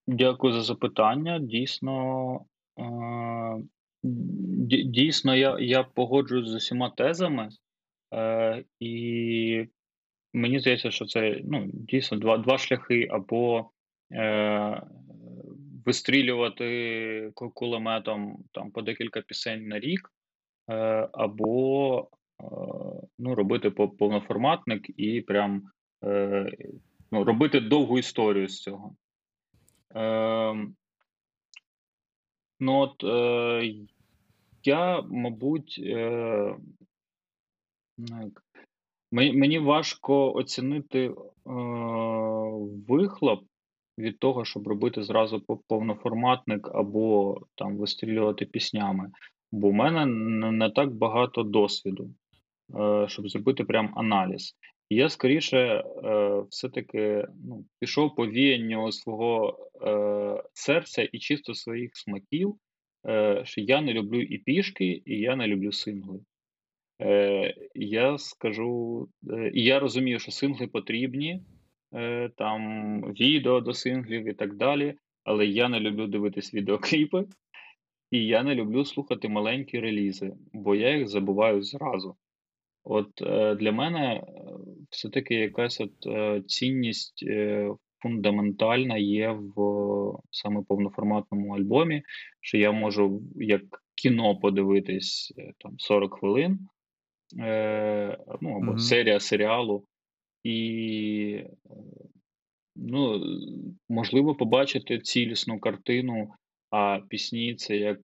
[0.06, 1.38] дякую за запитання.
[1.38, 2.40] Дійсно,
[2.80, 3.62] е,
[4.84, 7.48] дійсно, я я погоджуюсь з усіма тезами,
[8.80, 9.66] і
[10.32, 13.70] мені здається, що це ну, дійсно два два шляхи або
[15.86, 20.10] вистрілювати кулеметом там по декілька пісень на рік,
[21.12, 22.08] або
[23.18, 25.77] ну, робити повноформатник і прям Е,
[27.12, 28.94] ну, робити довгу історію з цього.
[29.94, 30.68] Е,
[32.60, 33.74] Ну от е,
[34.64, 36.56] я, мабуть, е,
[37.98, 38.32] ну,
[39.10, 41.14] мені важко оцінити е,
[42.88, 43.44] вихлоп
[43.98, 49.10] від того, щоб робити зразу повноформатник або там вистрілювати піснями.
[49.52, 50.06] Бо в мене
[50.52, 52.10] не так багато досвіду,
[52.78, 54.54] е, щоб зробити прям аналіз.
[54.90, 55.84] Я скоріше е,
[56.50, 62.54] все-таки ну, пішов по віянню свого е, серця і чисто своїх смаків,
[63.08, 66.20] е, що я не люблю і пішки, і я не люблю сингли.
[67.74, 69.08] Я скажу,
[69.54, 71.42] і я розумію, що сингли потрібні,
[72.36, 74.94] там відео до синглів і так далі.
[75.24, 77.26] Але я не люблю дивитись відеокліпи,
[78.10, 82.16] і я не люблю слухати маленькі релізи, бо я їх забуваю зразу.
[82.84, 83.10] От
[83.58, 84.22] для мене
[84.90, 87.70] все-таки якась от е, цінність е,
[88.02, 89.54] фундаментальна є в
[90.30, 92.02] саме повноформатному альбомі,
[92.40, 93.62] що я можу як
[93.94, 96.58] кіно подивитись е, там 40 хвилин,
[97.38, 98.78] е, ну або mm-hmm.
[98.78, 99.84] серія серіалу,
[100.42, 101.54] і е,
[102.76, 103.20] ну,
[103.88, 106.28] можливо побачити цілісну картину,
[106.70, 107.98] а пісні це як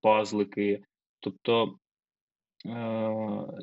[0.00, 0.82] пазлики.
[1.20, 1.83] Тобто Е,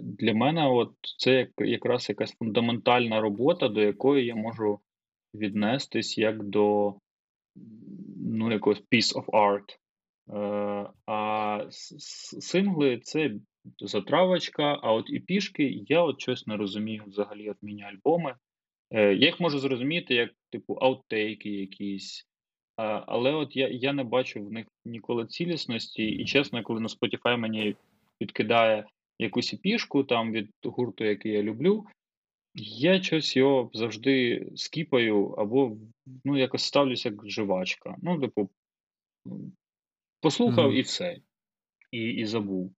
[0.02, 4.80] для мене от це як, якраз якась фундаментальна робота, до якої я можу
[5.34, 6.96] віднестись як до
[8.18, 9.78] ну, якогось piece of art.
[10.34, 11.66] Е, а
[12.40, 13.32] сингли це
[13.80, 18.36] затравочка, а от і пішки я от щось не розумію взагалі от міні-альбоми.
[18.92, 22.28] Е, я їх можу зрозуміти як, типу, аутейки якісь.
[22.76, 27.38] Але от я я не бачу в них ніколи цілісності, і чесно, коли на Spotify
[27.38, 27.76] мені
[28.22, 28.86] підкидає
[29.20, 31.86] якусь епішку там від гурту, який я люблю,
[32.56, 35.78] я щось його завжди скіпаю або
[36.26, 37.96] ну, якось ставлюся як живачка.
[38.02, 38.50] Ну, типу,
[40.20, 40.76] послухав mm-hmm.
[40.76, 41.18] і все,
[41.92, 42.74] і і забув.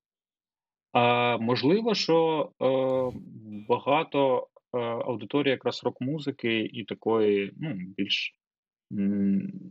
[0.91, 3.20] А можливо, що е,
[3.68, 8.36] багато е, аудиторії якраз рок-музики і такої, ну, більш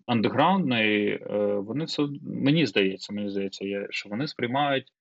[0.06, 4.92] андеграундної, е, вони все мені здається, мені здається, що вони сприймають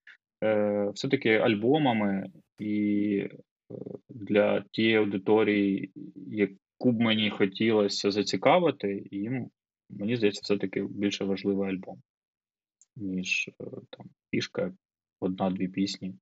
[0.93, 3.75] все-таки альбомами, і е,
[4.09, 9.49] для тієї аудиторії, яку б мені хотілося зацікавити, їм,
[9.89, 12.01] мені здається, все-таки більше важливий альбом,
[12.95, 14.73] ніж е, там пішка,
[15.19, 16.13] одна-дві пісні.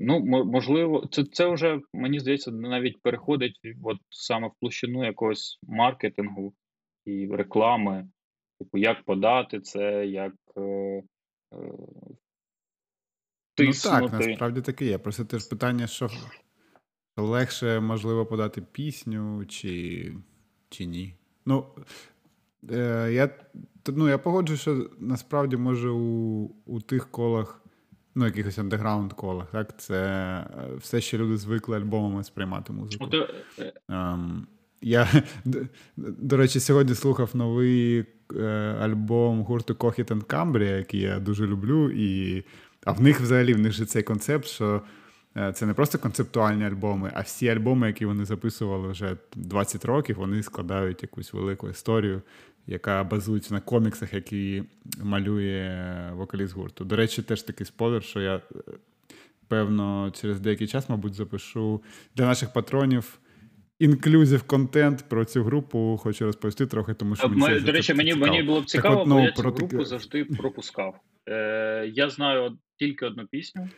[0.00, 6.54] Ну, можливо, це це вже, мені здається, навіть переходить от саме в площину якогось маркетингу
[7.04, 8.08] і реклами,
[8.58, 10.32] типу, як подати це, як
[13.54, 14.00] тиснути.
[14.00, 14.98] Ну так, насправді таке є.
[14.98, 16.10] Просто теж питання, що
[17.16, 20.14] легше можливо подати пісню чи
[20.68, 21.14] чи ні.
[21.46, 21.66] Ну,
[22.70, 23.30] е, я
[23.88, 27.62] ну, я погоджу, що насправді може у у тих колах,
[28.14, 33.10] ну, якихось андеграунд колах, так, це е, все, що люди звикли альбомами сприймати музику.
[33.88, 34.42] Um,
[34.80, 35.08] я,
[35.96, 38.06] до, речі, сьогодні слухав новий е,
[38.80, 41.90] альбом гурту Cohit and Cambria, який я дуже люблю.
[41.90, 42.44] І,
[42.84, 44.82] А в них взагалі в них же цей концепт, що
[45.36, 50.16] е, це не просто концептуальні альбоми, а всі альбоми, які вони записували вже 20 років,
[50.16, 52.22] вони складають якусь велику історію,
[52.66, 54.62] яка базується на коміксах, які
[55.02, 56.84] малює вокаліст гурту.
[56.84, 58.40] До речі, теж такий спойлер, що я, е,
[59.48, 61.82] певно, через деякий час, мабуть, запишу
[62.16, 63.18] для наших патронів
[63.78, 68.14] інклюзив контент про цю групу хочу розповісти трохи, тому що мені Ми, до речі, мені
[68.14, 69.84] мені було б цікаво, от, ну, бо я цю групу таки...
[69.84, 71.00] завжди пропускав.
[71.28, 73.68] Е, Я знаю тільки одну пісню,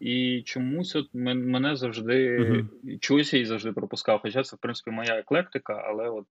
[0.00, 2.98] і чомусь от мене завжди uh-huh.
[3.00, 4.20] чуюся і завжди пропускав.
[4.22, 6.26] Хоча це, в принципі, моя еклектика, але от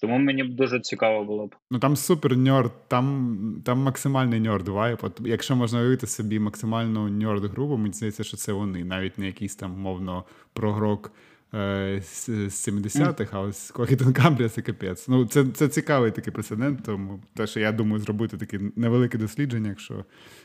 [0.00, 1.54] тому мені б дуже цікаво було б.
[1.70, 5.04] Ну там супер ньорд, там там максимальний ньорд вайп.
[5.04, 9.26] От Якщо можна уявити собі максимальну ньорд групу, мені здається, що це вони, навіть не
[9.26, 11.12] якийсь там мовно прогрок
[11.52, 15.08] з 70-х, а ось Кохітон Камбрія це капець.
[15.08, 19.68] Ну, це це цікавий такий прецедент, тому те, що я думаю, зробити таке невелике дослідження,
[19.68, 20.04] якщо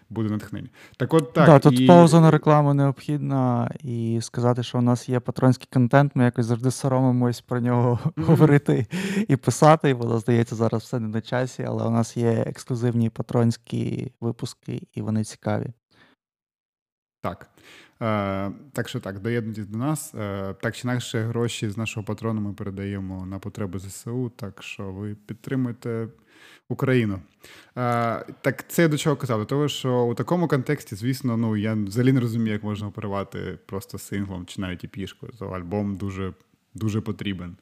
[0.10, 0.70] буде натхнення.
[0.98, 1.46] Так от так.
[1.46, 1.86] Да, Тут і...
[1.86, 6.72] пауза на рекламу необхідна, і сказати, що у нас є патронський контент, ми якось завжди
[6.72, 8.24] соромимось про нього mm-hmm.
[8.24, 8.88] говорити
[9.28, 9.90] і писати.
[9.90, 14.88] І воно здається, зараз все не на часі, але у нас є ексклюзивні патронські випуски,
[14.94, 15.74] і вони цікаві.
[17.22, 17.50] Так.
[18.02, 20.16] Е, Так що так, доєднуйтесь до нас.
[20.16, 24.92] Е, Так чи інакше, гроші з нашого патрону ми передаємо на потреби ЗСУ, так що
[24.92, 26.08] ви підтримуєте
[26.70, 27.22] Україну.
[27.78, 29.40] Е, Так це до чого казав?
[29.40, 33.58] До того, що у такому контексті, звісно, ну я взагалі не розумію, як можна оперувати
[33.66, 35.34] просто синглом чи навіть і пішкою.
[35.40, 36.34] То альбом дуже,
[36.74, 37.58] дуже потрібен.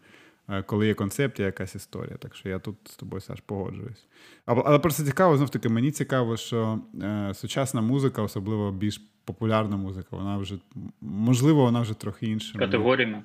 [0.51, 2.17] Е, коли є концепт, є якась історія.
[2.17, 4.07] Так що я тут з тобою Саш, погоджуюсь.
[4.45, 10.07] Але просто цікаво, знов таки, мені цікаво, що е, сучасна музика, особливо більш популярна музика,
[10.11, 10.55] вона вже
[11.01, 12.59] можливо, вона вже трохи інша.
[12.59, 13.23] категоріями.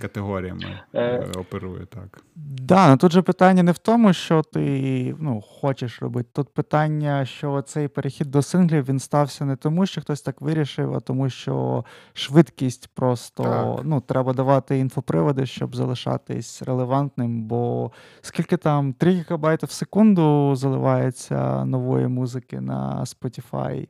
[0.00, 2.22] Категоріями е, е, оперує так.
[2.36, 6.28] Да, ну тут же питання не в тому, що ти ну, хочеш робити.
[6.32, 10.94] Тут питання, що цей перехід до синглів він стався не тому, що хтось так вирішив,
[10.94, 13.80] а тому, що швидкість просто так.
[13.84, 17.42] ну, треба давати інфоприводи, щоб залишатись релевантним.
[17.42, 23.88] Бо скільки там 3 ГБ в секунду заливається нової музики на Spotify.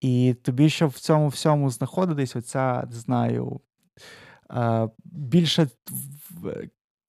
[0.00, 3.60] І тобі, щоб в цьому всьому знаходитись, оця, не знаю,
[5.04, 5.66] більша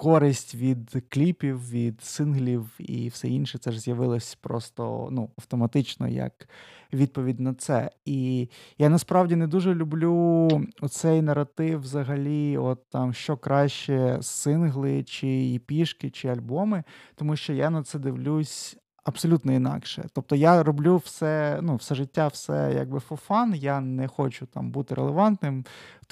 [0.04, 6.50] користь від кліпів, від синглів і все інше, це ж з'явилось просто ну, автоматично як
[6.94, 7.92] відповідь на це.
[8.06, 10.48] І я насправді не дуже люблю
[10.82, 16.84] оцей наратив взагалі, от там що краще сингли, чи пішки, чи альбоми,
[17.16, 20.06] тому що я на це дивлюсь абсолютно інакше.
[20.14, 24.72] Тобто я роблю все, ну, все життя, все якби for fun, Я не хочу там
[24.72, 25.66] бути релевантним,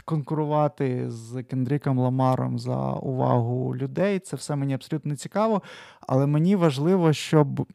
[0.05, 4.19] конкурувати з Кендріком Ламаром за увагу людей.
[4.19, 5.61] Це все мені абсолютно не цікаво.
[6.07, 7.68] Але мені важливо, щоб.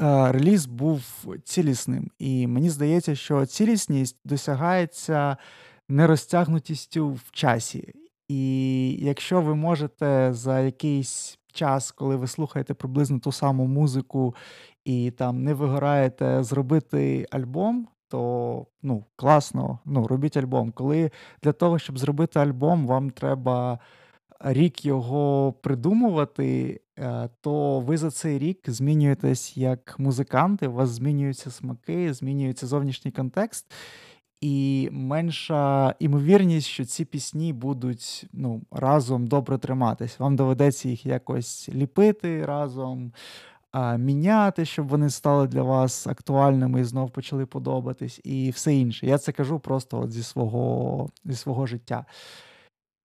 [0.00, 1.02] Е, реліз був
[1.44, 5.36] цілісним, і мені здається, що цілісність досягається
[5.88, 7.94] нерозтягнутістю в часі.
[8.28, 14.34] І якщо ви можете за якийсь час, коли ви слухаєте приблизно ту саму музику
[14.84, 20.72] і там не вигораєте зробити альбом, то ну, класно, ну, робіть альбом.
[20.72, 21.10] Коли
[21.42, 23.78] для того, щоб зробити альбом, вам треба
[24.40, 31.50] рік його придумувати, е, то ви за цей рік змінюєтесь як музиканти, у вас змінюються
[31.50, 33.72] смаки, змінюється зовнішній контекст
[34.42, 40.18] і менша імовірність, що ці пісні будуть ну, разом добре триматись.
[40.18, 43.12] Вам доведеться їх якось ліпити разом,
[43.72, 49.06] а, міняти, щоб вони стали для вас актуальними і знов почали подобатись, і все інше.
[49.06, 52.04] Я це кажу просто от зі свого, зі свого життя.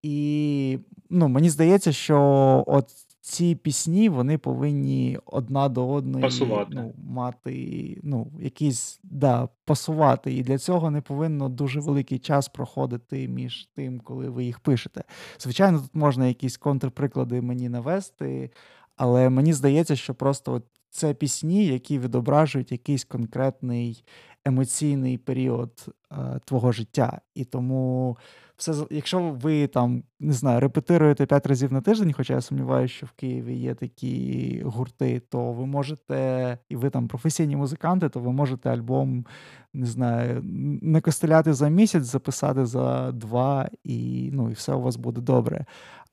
[0.02, 0.78] І
[1.10, 2.86] ну, мені здається, що от
[3.28, 6.70] ці пісні вони повинні одна до одної пасувати.
[6.74, 10.32] ну, мати ну, якісь да, пасувати.
[10.34, 15.04] І для цього не повинно дуже великий час проходити між тим, коли ви їх пишете.
[15.38, 18.50] Звичайно, тут можна якісь контрприклади мені навести,
[18.96, 24.04] але мені здається, що просто от це пісні, які відображують якийсь конкретний
[24.44, 27.20] емоційний період е, твого життя.
[27.34, 28.16] І тому
[28.58, 33.06] все, якщо ви там не знаю, репетируєте п'ять разів на тиждень, хоча я сумніваюся, що
[33.06, 38.32] в Києві є такі гурти, то ви можете, і ви там професійні музиканти, то ви
[38.32, 39.26] можете альбом
[39.74, 40.40] не знаю,
[40.82, 45.64] не костеляти за місяць, записати за два, і ну, і все у вас буде добре.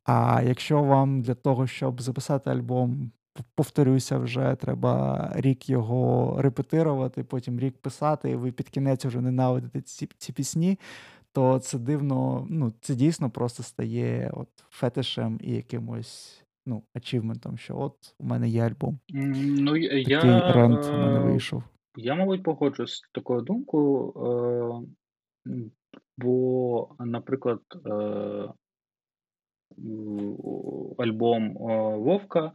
[0.04, 3.12] А якщо вам для того, щоб записати альбом,
[3.56, 9.82] повторюся, вже треба рік його репетирувати, потім рік писати, і ви під кінець вже ненавидите
[9.82, 10.80] ці, ці пісні
[11.36, 17.78] то це дивно, ну, це дійсно просто стає от фетишем і якимось ну, ачівментом, що
[17.78, 19.00] от у мене є альбом.
[19.10, 21.64] Ну, Такий я, рент у мене вийшов.
[21.96, 24.14] Я, мабуть, погоджуюсь з такою думкою,
[25.46, 25.52] е,
[26.18, 27.90] бо, наприклад, е,
[30.98, 32.52] альбом е, Вовка,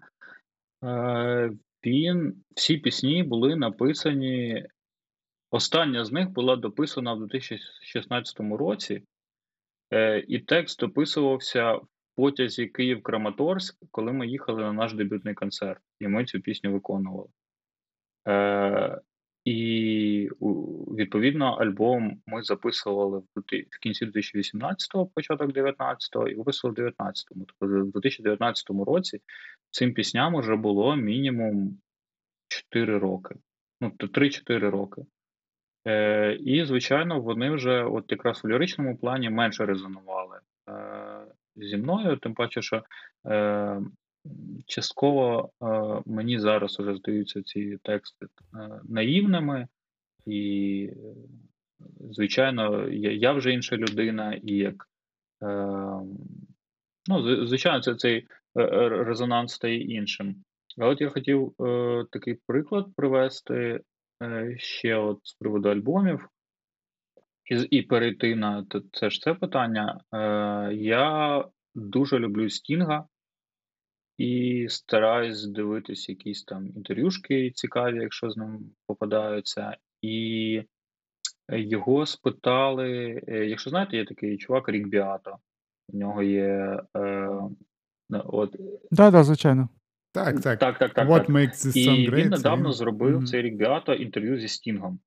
[0.85, 1.52] е,
[1.85, 4.66] він всі пісні були написані
[5.51, 9.03] Остання з них була дописана в 2016 році,
[9.93, 11.87] Е, І текст описувався в
[12.17, 17.29] потязі Київ-Краматорськ, коли ми їхали на наш дебютний концерт, і ми цю пісню виконували.
[18.29, 19.01] Е,
[19.45, 20.29] І
[20.99, 27.45] відповідно альбом ми записували в кінці 2018-го, початок 19-го, і виписували в 19-му.
[27.47, 29.21] Тобто в 2019 році
[29.71, 31.81] цим пісням вже було мінімум
[32.49, 33.35] 4 роки.
[33.81, 35.03] Ну, 3-4 роки.
[35.86, 40.39] Е, І, звичайно, вони вже от якраз в ліричному плані менше резонували
[40.69, 40.73] е,
[41.57, 42.82] зі мною, тим паче, що
[43.27, 43.81] е,
[44.66, 45.66] частково е,
[46.07, 49.69] мені зараз вже здаються ці тексти е, наївними,
[50.27, 50.90] і,
[52.11, 54.89] звичайно, я, я вже інша людина, і як
[55.43, 55.47] е,
[57.09, 58.27] ну, звичайно, це цей е,
[58.89, 60.44] резонанс стає іншим.
[60.78, 63.81] А от я хотів е, такий приклад привести
[64.57, 66.29] ще от з приводу альбомів.
[67.51, 70.01] І і перейти на це ж це питання.
[70.13, 71.45] Е, Я
[71.75, 73.07] дуже люблю Стінга
[74.19, 79.77] і стараюсь дивитись якісь там інтерв'юшки цікаві, якщо з ним попадаються.
[80.03, 80.63] І
[81.49, 85.37] його спитали: е, якщо знаєте, є такий чувак Рік Біато.
[85.89, 86.81] У нього є.
[86.97, 87.29] Е,
[88.11, 88.57] от...
[88.91, 89.69] Да, да, звичайно.
[90.12, 90.59] Так, так.
[90.59, 91.09] Так, так, так.
[91.09, 91.28] What так.
[91.28, 92.15] makes this song great?
[92.15, 93.27] він недавно зробив mm-hmm.
[93.27, 95.01] цей рік Біато інтерв'ю зі Стінгом.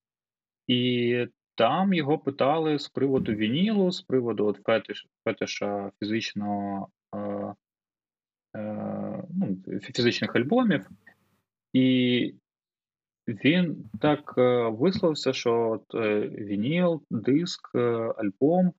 [0.67, 7.19] І там його питали з приводу вінілу, з приводу от фетиш, фетиша фізичного е,
[8.55, 10.89] е, ну, фізичних альбомів.
[11.73, 12.33] І
[13.27, 17.79] він так е, висловився, що от, е, вініл, диск, е,
[18.17, 18.73] альбом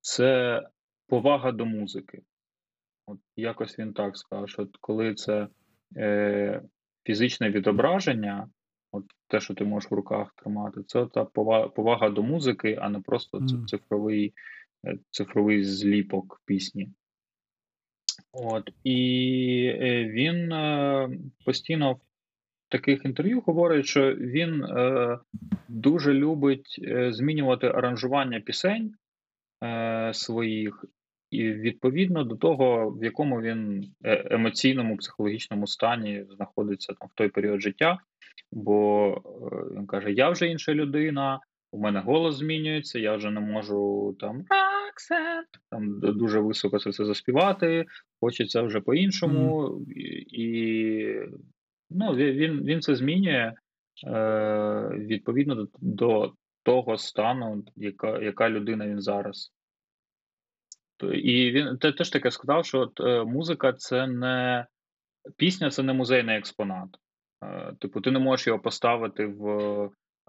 [0.00, 0.62] це
[1.06, 2.22] повага до музики.
[3.10, 5.48] От Якось він так сказав, що коли це
[5.96, 6.62] е,
[7.04, 8.48] фізичне відображення,
[8.92, 12.88] от те, що ти можеш в руках тримати, це та повага, повага до музики, а
[12.88, 13.64] не просто mm.
[13.64, 14.34] цифровий
[14.86, 16.88] е, цифровий зліпок пісні.
[18.32, 21.08] От, І е, він е,
[21.44, 22.00] постійно в
[22.68, 25.18] таких інтерв'ю говорить, що він е,
[25.68, 28.94] дуже любить е, змінювати аранжування пісень
[29.64, 30.84] е, своїх,
[31.30, 37.28] і відповідно до того, в якому він е, емоційному, психологічному стані знаходиться там в той
[37.28, 37.98] період життя.
[38.52, 41.40] Бо е, він каже: Я вже інша людина,
[41.72, 44.44] у мене голос змінюється, я вже не можу там
[44.90, 47.84] акцент, там дуже високо це все заспівати,
[48.20, 49.92] хочеться вже по-іншому, mm.
[49.92, 51.06] і, і
[51.90, 53.52] ну, він він це змінює
[54.06, 56.32] е, відповідно до, до
[56.62, 59.52] того стану, яка яка людина він зараз.
[61.02, 64.66] І він теж таке сказав, що от, е, музика це не
[65.36, 66.88] пісня, це не музейний експонат.
[67.44, 69.48] Е, типу, ти не можеш його поставити в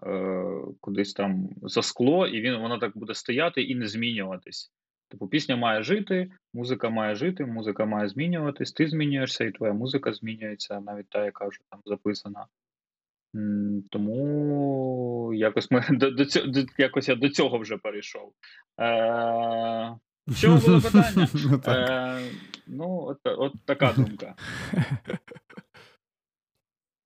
[0.06, 0.46] е,
[0.80, 4.72] кудись там за скло, і він воно так буде стояти і не змінюватись.
[5.10, 10.14] Типу, пісня має жити, музика має жити, музика має змінюватись, ти змінюєшся, і твоя музика
[10.14, 12.46] змінюється, навіть та, яка вже там записана.
[13.90, 18.34] Тому якось ми до, до, до якось я до цього вже перейшов.
[18.80, 19.96] Е,
[20.36, 21.28] що було питання?
[21.34, 22.22] Ну, е,
[22.68, 24.36] ну от, от така думка.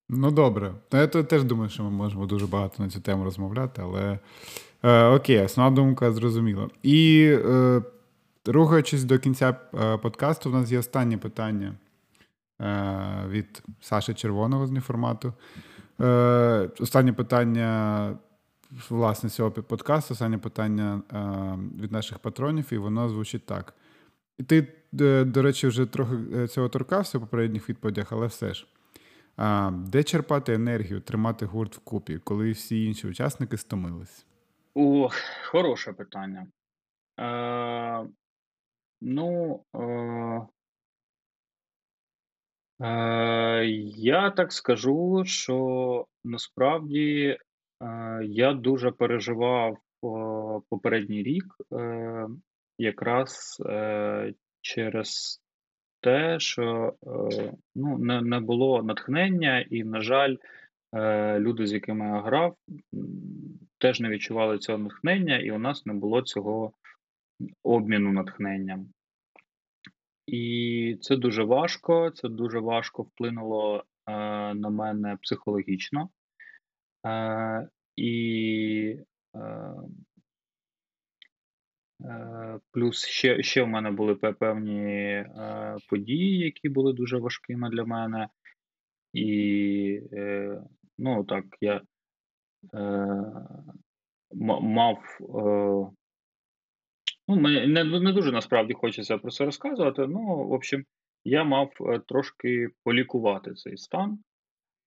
[0.10, 0.74] Ну, добре.
[0.94, 4.20] Я теж думаю, що ми можемо дуже багато на цю тему розмовляти, але
[4.84, 6.70] е, окей, основна думка зрозуміла.
[6.84, 7.82] І е,
[8.46, 11.74] рухаючись до кінця е, подкасту, у нас є останнє питання
[12.62, 15.34] е, від Саші Червоного з неформату.
[16.02, 18.18] Е, Останнє питання,
[18.90, 23.74] власне, цього підкасту, останнє питання е, від наших патронів, і воно звучить так.
[24.38, 24.68] І ти,
[25.02, 28.68] е, до речі, вже трохи цього торкався в попередніх відповідях, але все ж.
[29.72, 34.26] Де черпати енергію, тримати гурт вкупі, коли всі інші учасники стомились?
[34.76, 35.10] О,
[35.52, 36.48] хороше питання.
[37.20, 38.08] Е,
[39.02, 40.48] Ну, е,
[42.86, 43.66] е,
[43.98, 47.38] я так скажу, що насправді
[47.82, 49.78] е, я дуже переживав
[50.70, 52.28] попередній рік е,
[52.78, 55.42] якраз е, через
[56.02, 56.94] те, що
[57.76, 60.36] ну, не було натхнення, і, на жаль,
[61.40, 62.56] люди, з якими я грав,
[63.78, 66.72] теж не відчували цього натхнення, і у нас не було цього
[67.64, 68.88] обміну натхненням.
[70.28, 73.84] І це дуже важко, це дуже важко вплинуло
[74.56, 76.10] на мене психологічно.
[77.06, 78.98] Е, І
[79.36, 79.40] е,
[82.02, 87.86] Е, плюс ще ще в мене були певні е, події, які були дуже важкими для
[87.86, 88.30] мене.
[89.14, 90.62] І, е,
[90.98, 91.82] ну, так, я
[94.62, 95.20] мав
[97.28, 100.08] Ну, мені не не дуже насправді хочеться про це розказувати.
[100.08, 100.86] Ну, в общем,
[101.24, 104.20] я мав е, трошки полікувати цей стан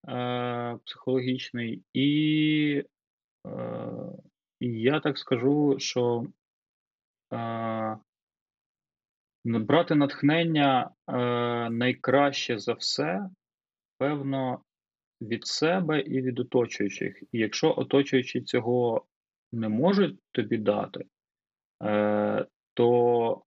[0.08, 2.84] е, психологічний, і
[3.46, 3.52] е,
[4.60, 6.26] я так скажу, що
[7.32, 7.98] е,
[9.44, 10.90] брати натхнення
[11.70, 13.30] найкраще за все,
[13.98, 14.62] певно,
[15.20, 17.22] від себе і від оточуючих.
[17.32, 19.06] І якщо оточуючі цього
[19.52, 21.04] не можуть тобі дати,
[21.82, 23.42] е, то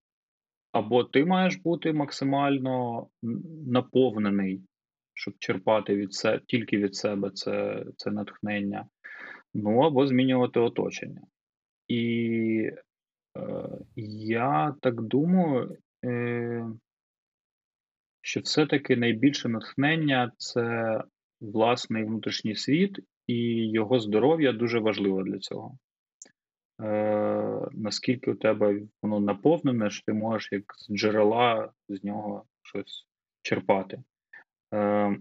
[0.72, 3.08] або ти маєш бути максимально
[3.68, 4.62] наповнений,
[5.14, 8.86] щоб черпати від себе, тільки від себе це це натхнення,
[9.54, 11.22] ну або змінювати оточення.
[11.88, 12.72] І
[13.38, 13.68] е,
[14.26, 16.66] я так думаю, е,
[18.22, 20.98] що все-таки найбільше натхнення це
[21.42, 25.78] власний внутрішній світ, і його здоров'я дуже важливо для цього.
[26.82, 33.08] Е, Наскільки у тебе воно наповнене, що ти можеш як з джерела з нього щось
[33.42, 34.04] черпати.
[34.74, 35.18] Е,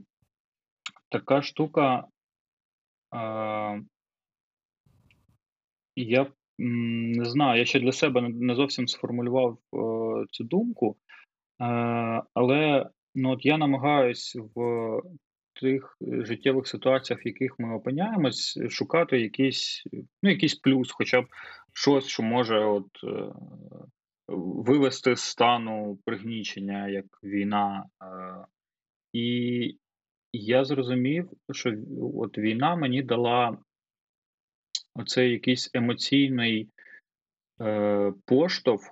[1.10, 2.05] Така штука.
[3.14, 3.82] Е,
[5.97, 11.64] я не знаю, я ще для себе не зовсім сформулював е, цю думку, е,
[12.35, 14.60] але ну, от я намагаюсь в
[15.60, 19.85] тих е, життєвих ситуаціях, в яких ми опиняємось, шукати якийсь
[20.22, 21.27] ну, якийсь плюс, хоча б
[21.72, 23.32] щось, що може от, е,
[24.28, 27.85] вивести з стану пригнічення, як війна.
[29.12, 29.78] І
[30.32, 31.74] я зрозумів, що
[32.15, 33.59] от війна мені дала
[34.95, 36.69] оцей якийсь емоційний
[37.61, 38.82] е, поштовх,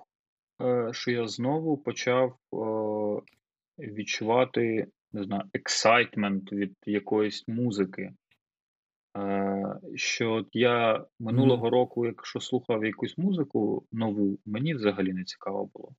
[0.61, 2.57] е, що я знову почав е,
[3.79, 8.13] відчувати не знаю, excitement від якоїсь музики.
[9.17, 15.69] Е, Що от я минулого року, якщо слухав якусь музику нову, мені взагалі не цікаво
[15.73, 15.89] було.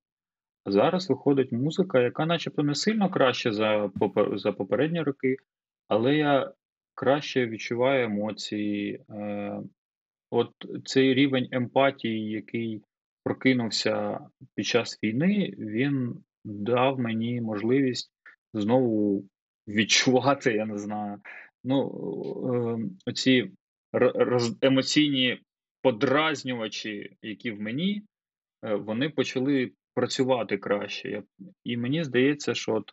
[0.66, 3.90] Зараз виходить музика, яка начебто не сильно краще за
[4.32, 5.36] за попередні роки,
[5.88, 6.52] але я
[6.94, 9.04] краще відчуваю емоції.
[9.10, 9.60] Е,
[10.30, 10.50] От
[10.84, 12.82] цей рівень емпатії, який
[13.24, 14.20] прокинувся
[14.54, 18.12] під час війни, він дав мені можливість
[18.54, 19.24] знову
[19.68, 21.18] відчувати, я не знаю.
[21.64, 21.92] Ну,
[22.54, 23.50] ем, оці
[23.92, 25.40] роз, емоційні
[25.82, 28.02] подразнювачі, які в мені,
[28.64, 31.22] е, вони почали працювати краще.
[31.64, 32.92] І мені здається, що от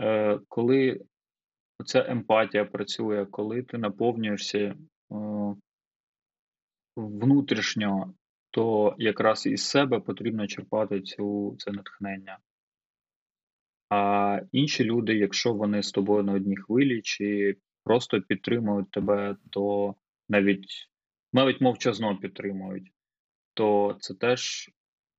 [0.00, 1.00] е, коли
[1.86, 4.76] ця емпатія працює, коли ти наповнюєшся е,
[6.96, 8.14] внутрішньо,
[8.50, 12.38] то якраз із себе потрібно черпати цю це натхнення.
[13.88, 19.94] А інші люди, якщо вони з тобою на одній хвилі, чи просто підтримують тебе, то
[20.28, 20.88] навіть
[21.32, 22.92] навіть мовчазно підтримують,
[23.54, 24.70] то це теж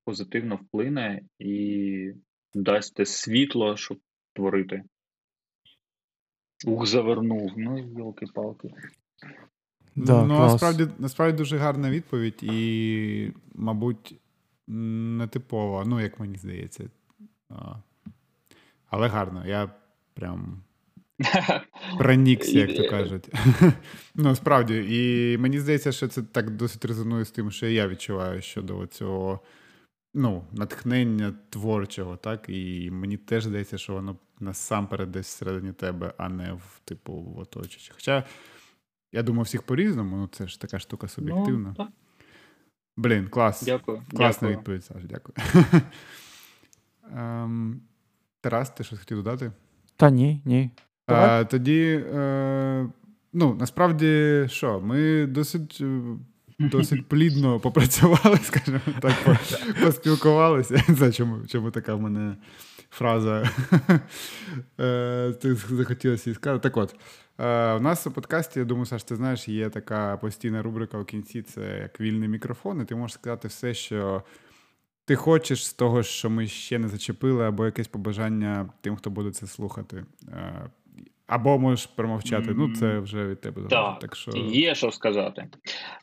[0.06, 2.14] позитивно вплине і
[2.54, 4.00] дасть те світло, щоб
[4.34, 4.84] творити.
[6.66, 7.52] Ух, завернув.
[7.58, 8.70] Ну, йолки-палки.
[9.96, 14.16] Да, ну, насправді насправді дуже гарна відповідь, і, мабуть,
[14.68, 16.90] нетипова, ну, як мені здається.
[18.90, 19.70] Але гарно, я
[20.14, 20.64] прям
[21.98, 23.30] пронікся, як то кажуть.
[24.16, 28.42] Ну, справді, і мені здається, що це так досить резонує з тим, що я відчуваю
[28.42, 29.40] щодо цього
[30.14, 32.46] ну, натхнення творчого, так?
[32.50, 37.40] І мені теж здається, що воно насамперед десь всередині тебе, а не в типу в
[37.40, 37.96] оточуючих.
[37.96, 38.24] Хоча
[39.12, 41.76] я думаю, всіх по-різному, ну це ж така штука суб'єктивна.
[41.80, 41.88] Ну,
[42.98, 43.64] Блін, клас.
[43.64, 44.02] Дякую.
[44.12, 44.58] Класна дякую.
[44.58, 45.36] відповідь, Саш, дякую.
[47.16, 47.82] ем,
[48.42, 49.52] Тарас, ти щось хотів додати?
[49.96, 50.70] Та ні, ні.
[51.08, 52.90] А, Тоді, е,
[53.34, 56.02] ну, насправді, що, ми досить е,
[56.70, 59.40] досить плідно попрацювали, скажімо так,
[59.84, 60.84] поспілкувалися.
[61.00, 62.36] Це чому чому така в мене
[62.90, 63.50] фраза
[64.80, 65.34] е,
[65.70, 66.64] захотілося її сказати.
[66.64, 66.96] Так от,
[67.40, 71.06] е, у нас у подкасті, я думаю, Саш, ти знаєш, є така постійна рубрика в
[71.06, 74.24] кінці це як вільний мікрофон, і ти можеш сказати все, що
[75.06, 79.32] ти хочеш з того, що ми ще не зачепили, або якесь побажання тим, хто буде
[79.32, 80.06] це слухати.
[81.32, 82.52] Або можеш промовчати.
[82.52, 82.58] Mm-hmm.
[82.58, 84.00] Ну, це вже від тебе залежить.
[84.00, 84.32] Так, що...
[84.38, 85.48] Є що сказати.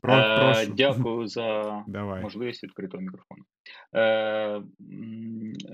[0.02, 2.22] Про, е, Дякую за Давай.
[2.22, 3.44] можливість відкритого мікрофону.
[3.94, 4.62] Е,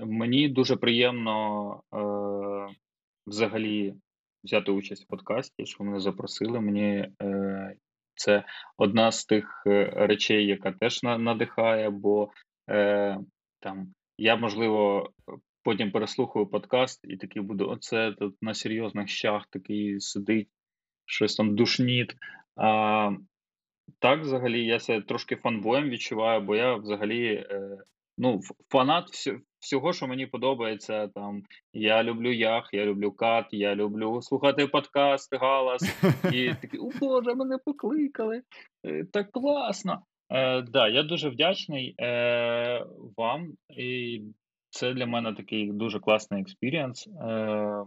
[0.05, 2.75] Мені дуже приємно е,
[3.27, 3.93] взагалі
[4.43, 6.61] взяти участь в подкасті, що мене запросили.
[6.61, 7.75] Мені е,
[8.15, 8.43] це
[8.77, 12.29] одна з тих е, речей, яка теж надихає, бо
[12.69, 13.17] е,
[13.59, 15.09] там я, можливо,
[15.65, 20.49] потім переслухаю подкаст і такий буду: оце тут на серйозних щах такий сидить,
[21.05, 22.15] щось там душніт.
[22.55, 23.11] А,
[23.99, 27.77] Так, взагалі, я себе трошки фанбоєм відчуваю, бо я взагалі е,
[28.17, 29.09] ну, фанат
[29.59, 31.07] всього, що мені подобається.
[31.07, 31.43] Там
[31.73, 35.81] Я люблю ях, я люблю кат, я люблю слухати подкасти, галас.
[36.33, 38.41] І такий, о Боже, мене покликали.
[38.85, 40.01] Е, так класно.
[40.29, 42.85] Е, да, Я дуже вдячний е,
[43.17, 43.53] вам.
[43.77, 44.21] І
[44.75, 47.07] це для мене такий дуже класний experience.
[47.07, 47.83] Е,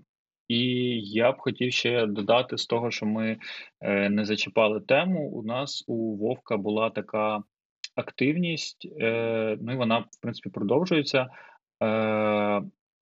[0.48, 0.64] і
[1.00, 3.38] я б хотів ще додати з того, що ми
[3.80, 5.30] е, не зачіпали тему.
[5.30, 7.42] У нас у Вовка була така
[7.96, 11.26] активність, е, ну і вона, в принципі, продовжується.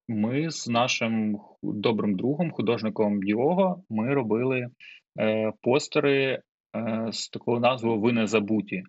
[0.09, 4.69] Ми з нашим добрим другом, художником Діого, ми робили
[5.63, 6.43] постери
[7.11, 8.83] з такою назвою Ви не забуті.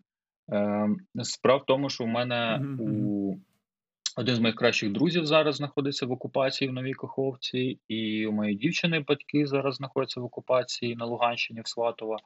[0.54, 0.88] Е,
[1.24, 3.36] Справа в тому, що у мене у
[4.18, 8.58] один з моїх кращих друзів зараз знаходиться в окупації в Новій Каховці, і у моєї
[8.58, 12.18] дівчини батьки зараз знаходяться в окупації на Луганщині в Сватово.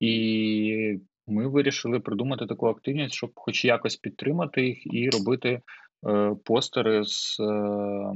[0.00, 5.60] І ми вирішили придумати таку активність, щоб хоч якось підтримати їх і робити
[6.08, 8.12] е, постери з е,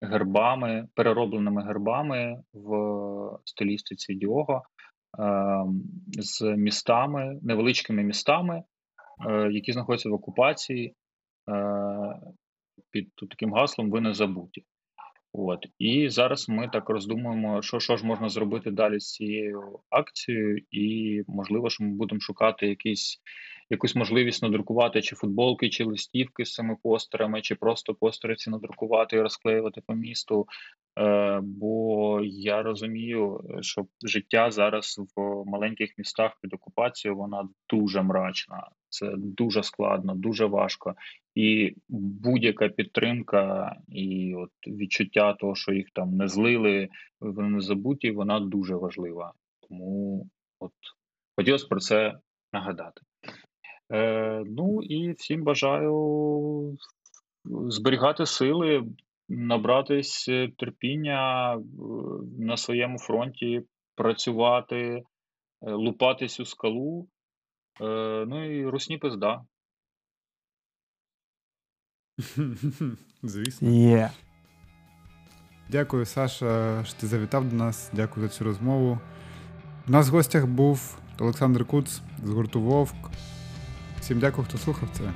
[0.00, 2.68] гербами, переробленими гербами в
[3.44, 4.62] стилістиці Діого,
[5.18, 5.64] е,
[6.10, 8.62] з містами, невеличкими містами,
[9.28, 10.94] е, які знаходяться в окупації.
[12.90, 14.64] Під таким гаслом ви не забуті.
[15.32, 20.60] От і зараз ми так роздумуємо, що що ж можна зробити далі з цією акцією,
[20.70, 23.20] і можливо, що ми будемо шукати якісь
[23.70, 29.16] якусь можливість надрукувати чи футболки, чи листівки з цими постерами, чи просто постери ці надрукувати
[29.16, 30.46] і розклеювати по місту.
[30.98, 38.68] Е, Бо я розумію, що життя зараз в маленьких містах під окупацією вона дуже мрачна.
[38.88, 40.94] Це дуже складно, дуже важко,
[41.34, 46.88] і будь-яка підтримка і от відчуття того, що їх там не злили,
[47.20, 49.32] вони не забуті, вона дуже важлива.
[49.68, 50.26] Тому
[50.60, 50.72] от
[51.36, 52.18] хотілося про це
[52.52, 53.00] нагадати.
[53.92, 56.76] Е, Ну і всім бажаю
[57.44, 58.84] зберігати сили,
[59.28, 61.60] набратись терпіння е,
[62.38, 63.62] на своєму фронті,
[63.94, 65.02] працювати, е,
[65.60, 67.08] лупатись у скалу.
[67.80, 69.44] Е, Ну і русні пизда.
[73.22, 73.68] Звісно.
[73.68, 74.10] Yeah.
[75.68, 77.90] Дякую, Саша, що ти завітав до нас.
[77.92, 78.98] Дякую за цю розмову.
[79.88, 83.10] У нас в гостях був Олександр Куц з гурту Вовк.
[84.00, 85.12] Всім дякую, хто слухав це.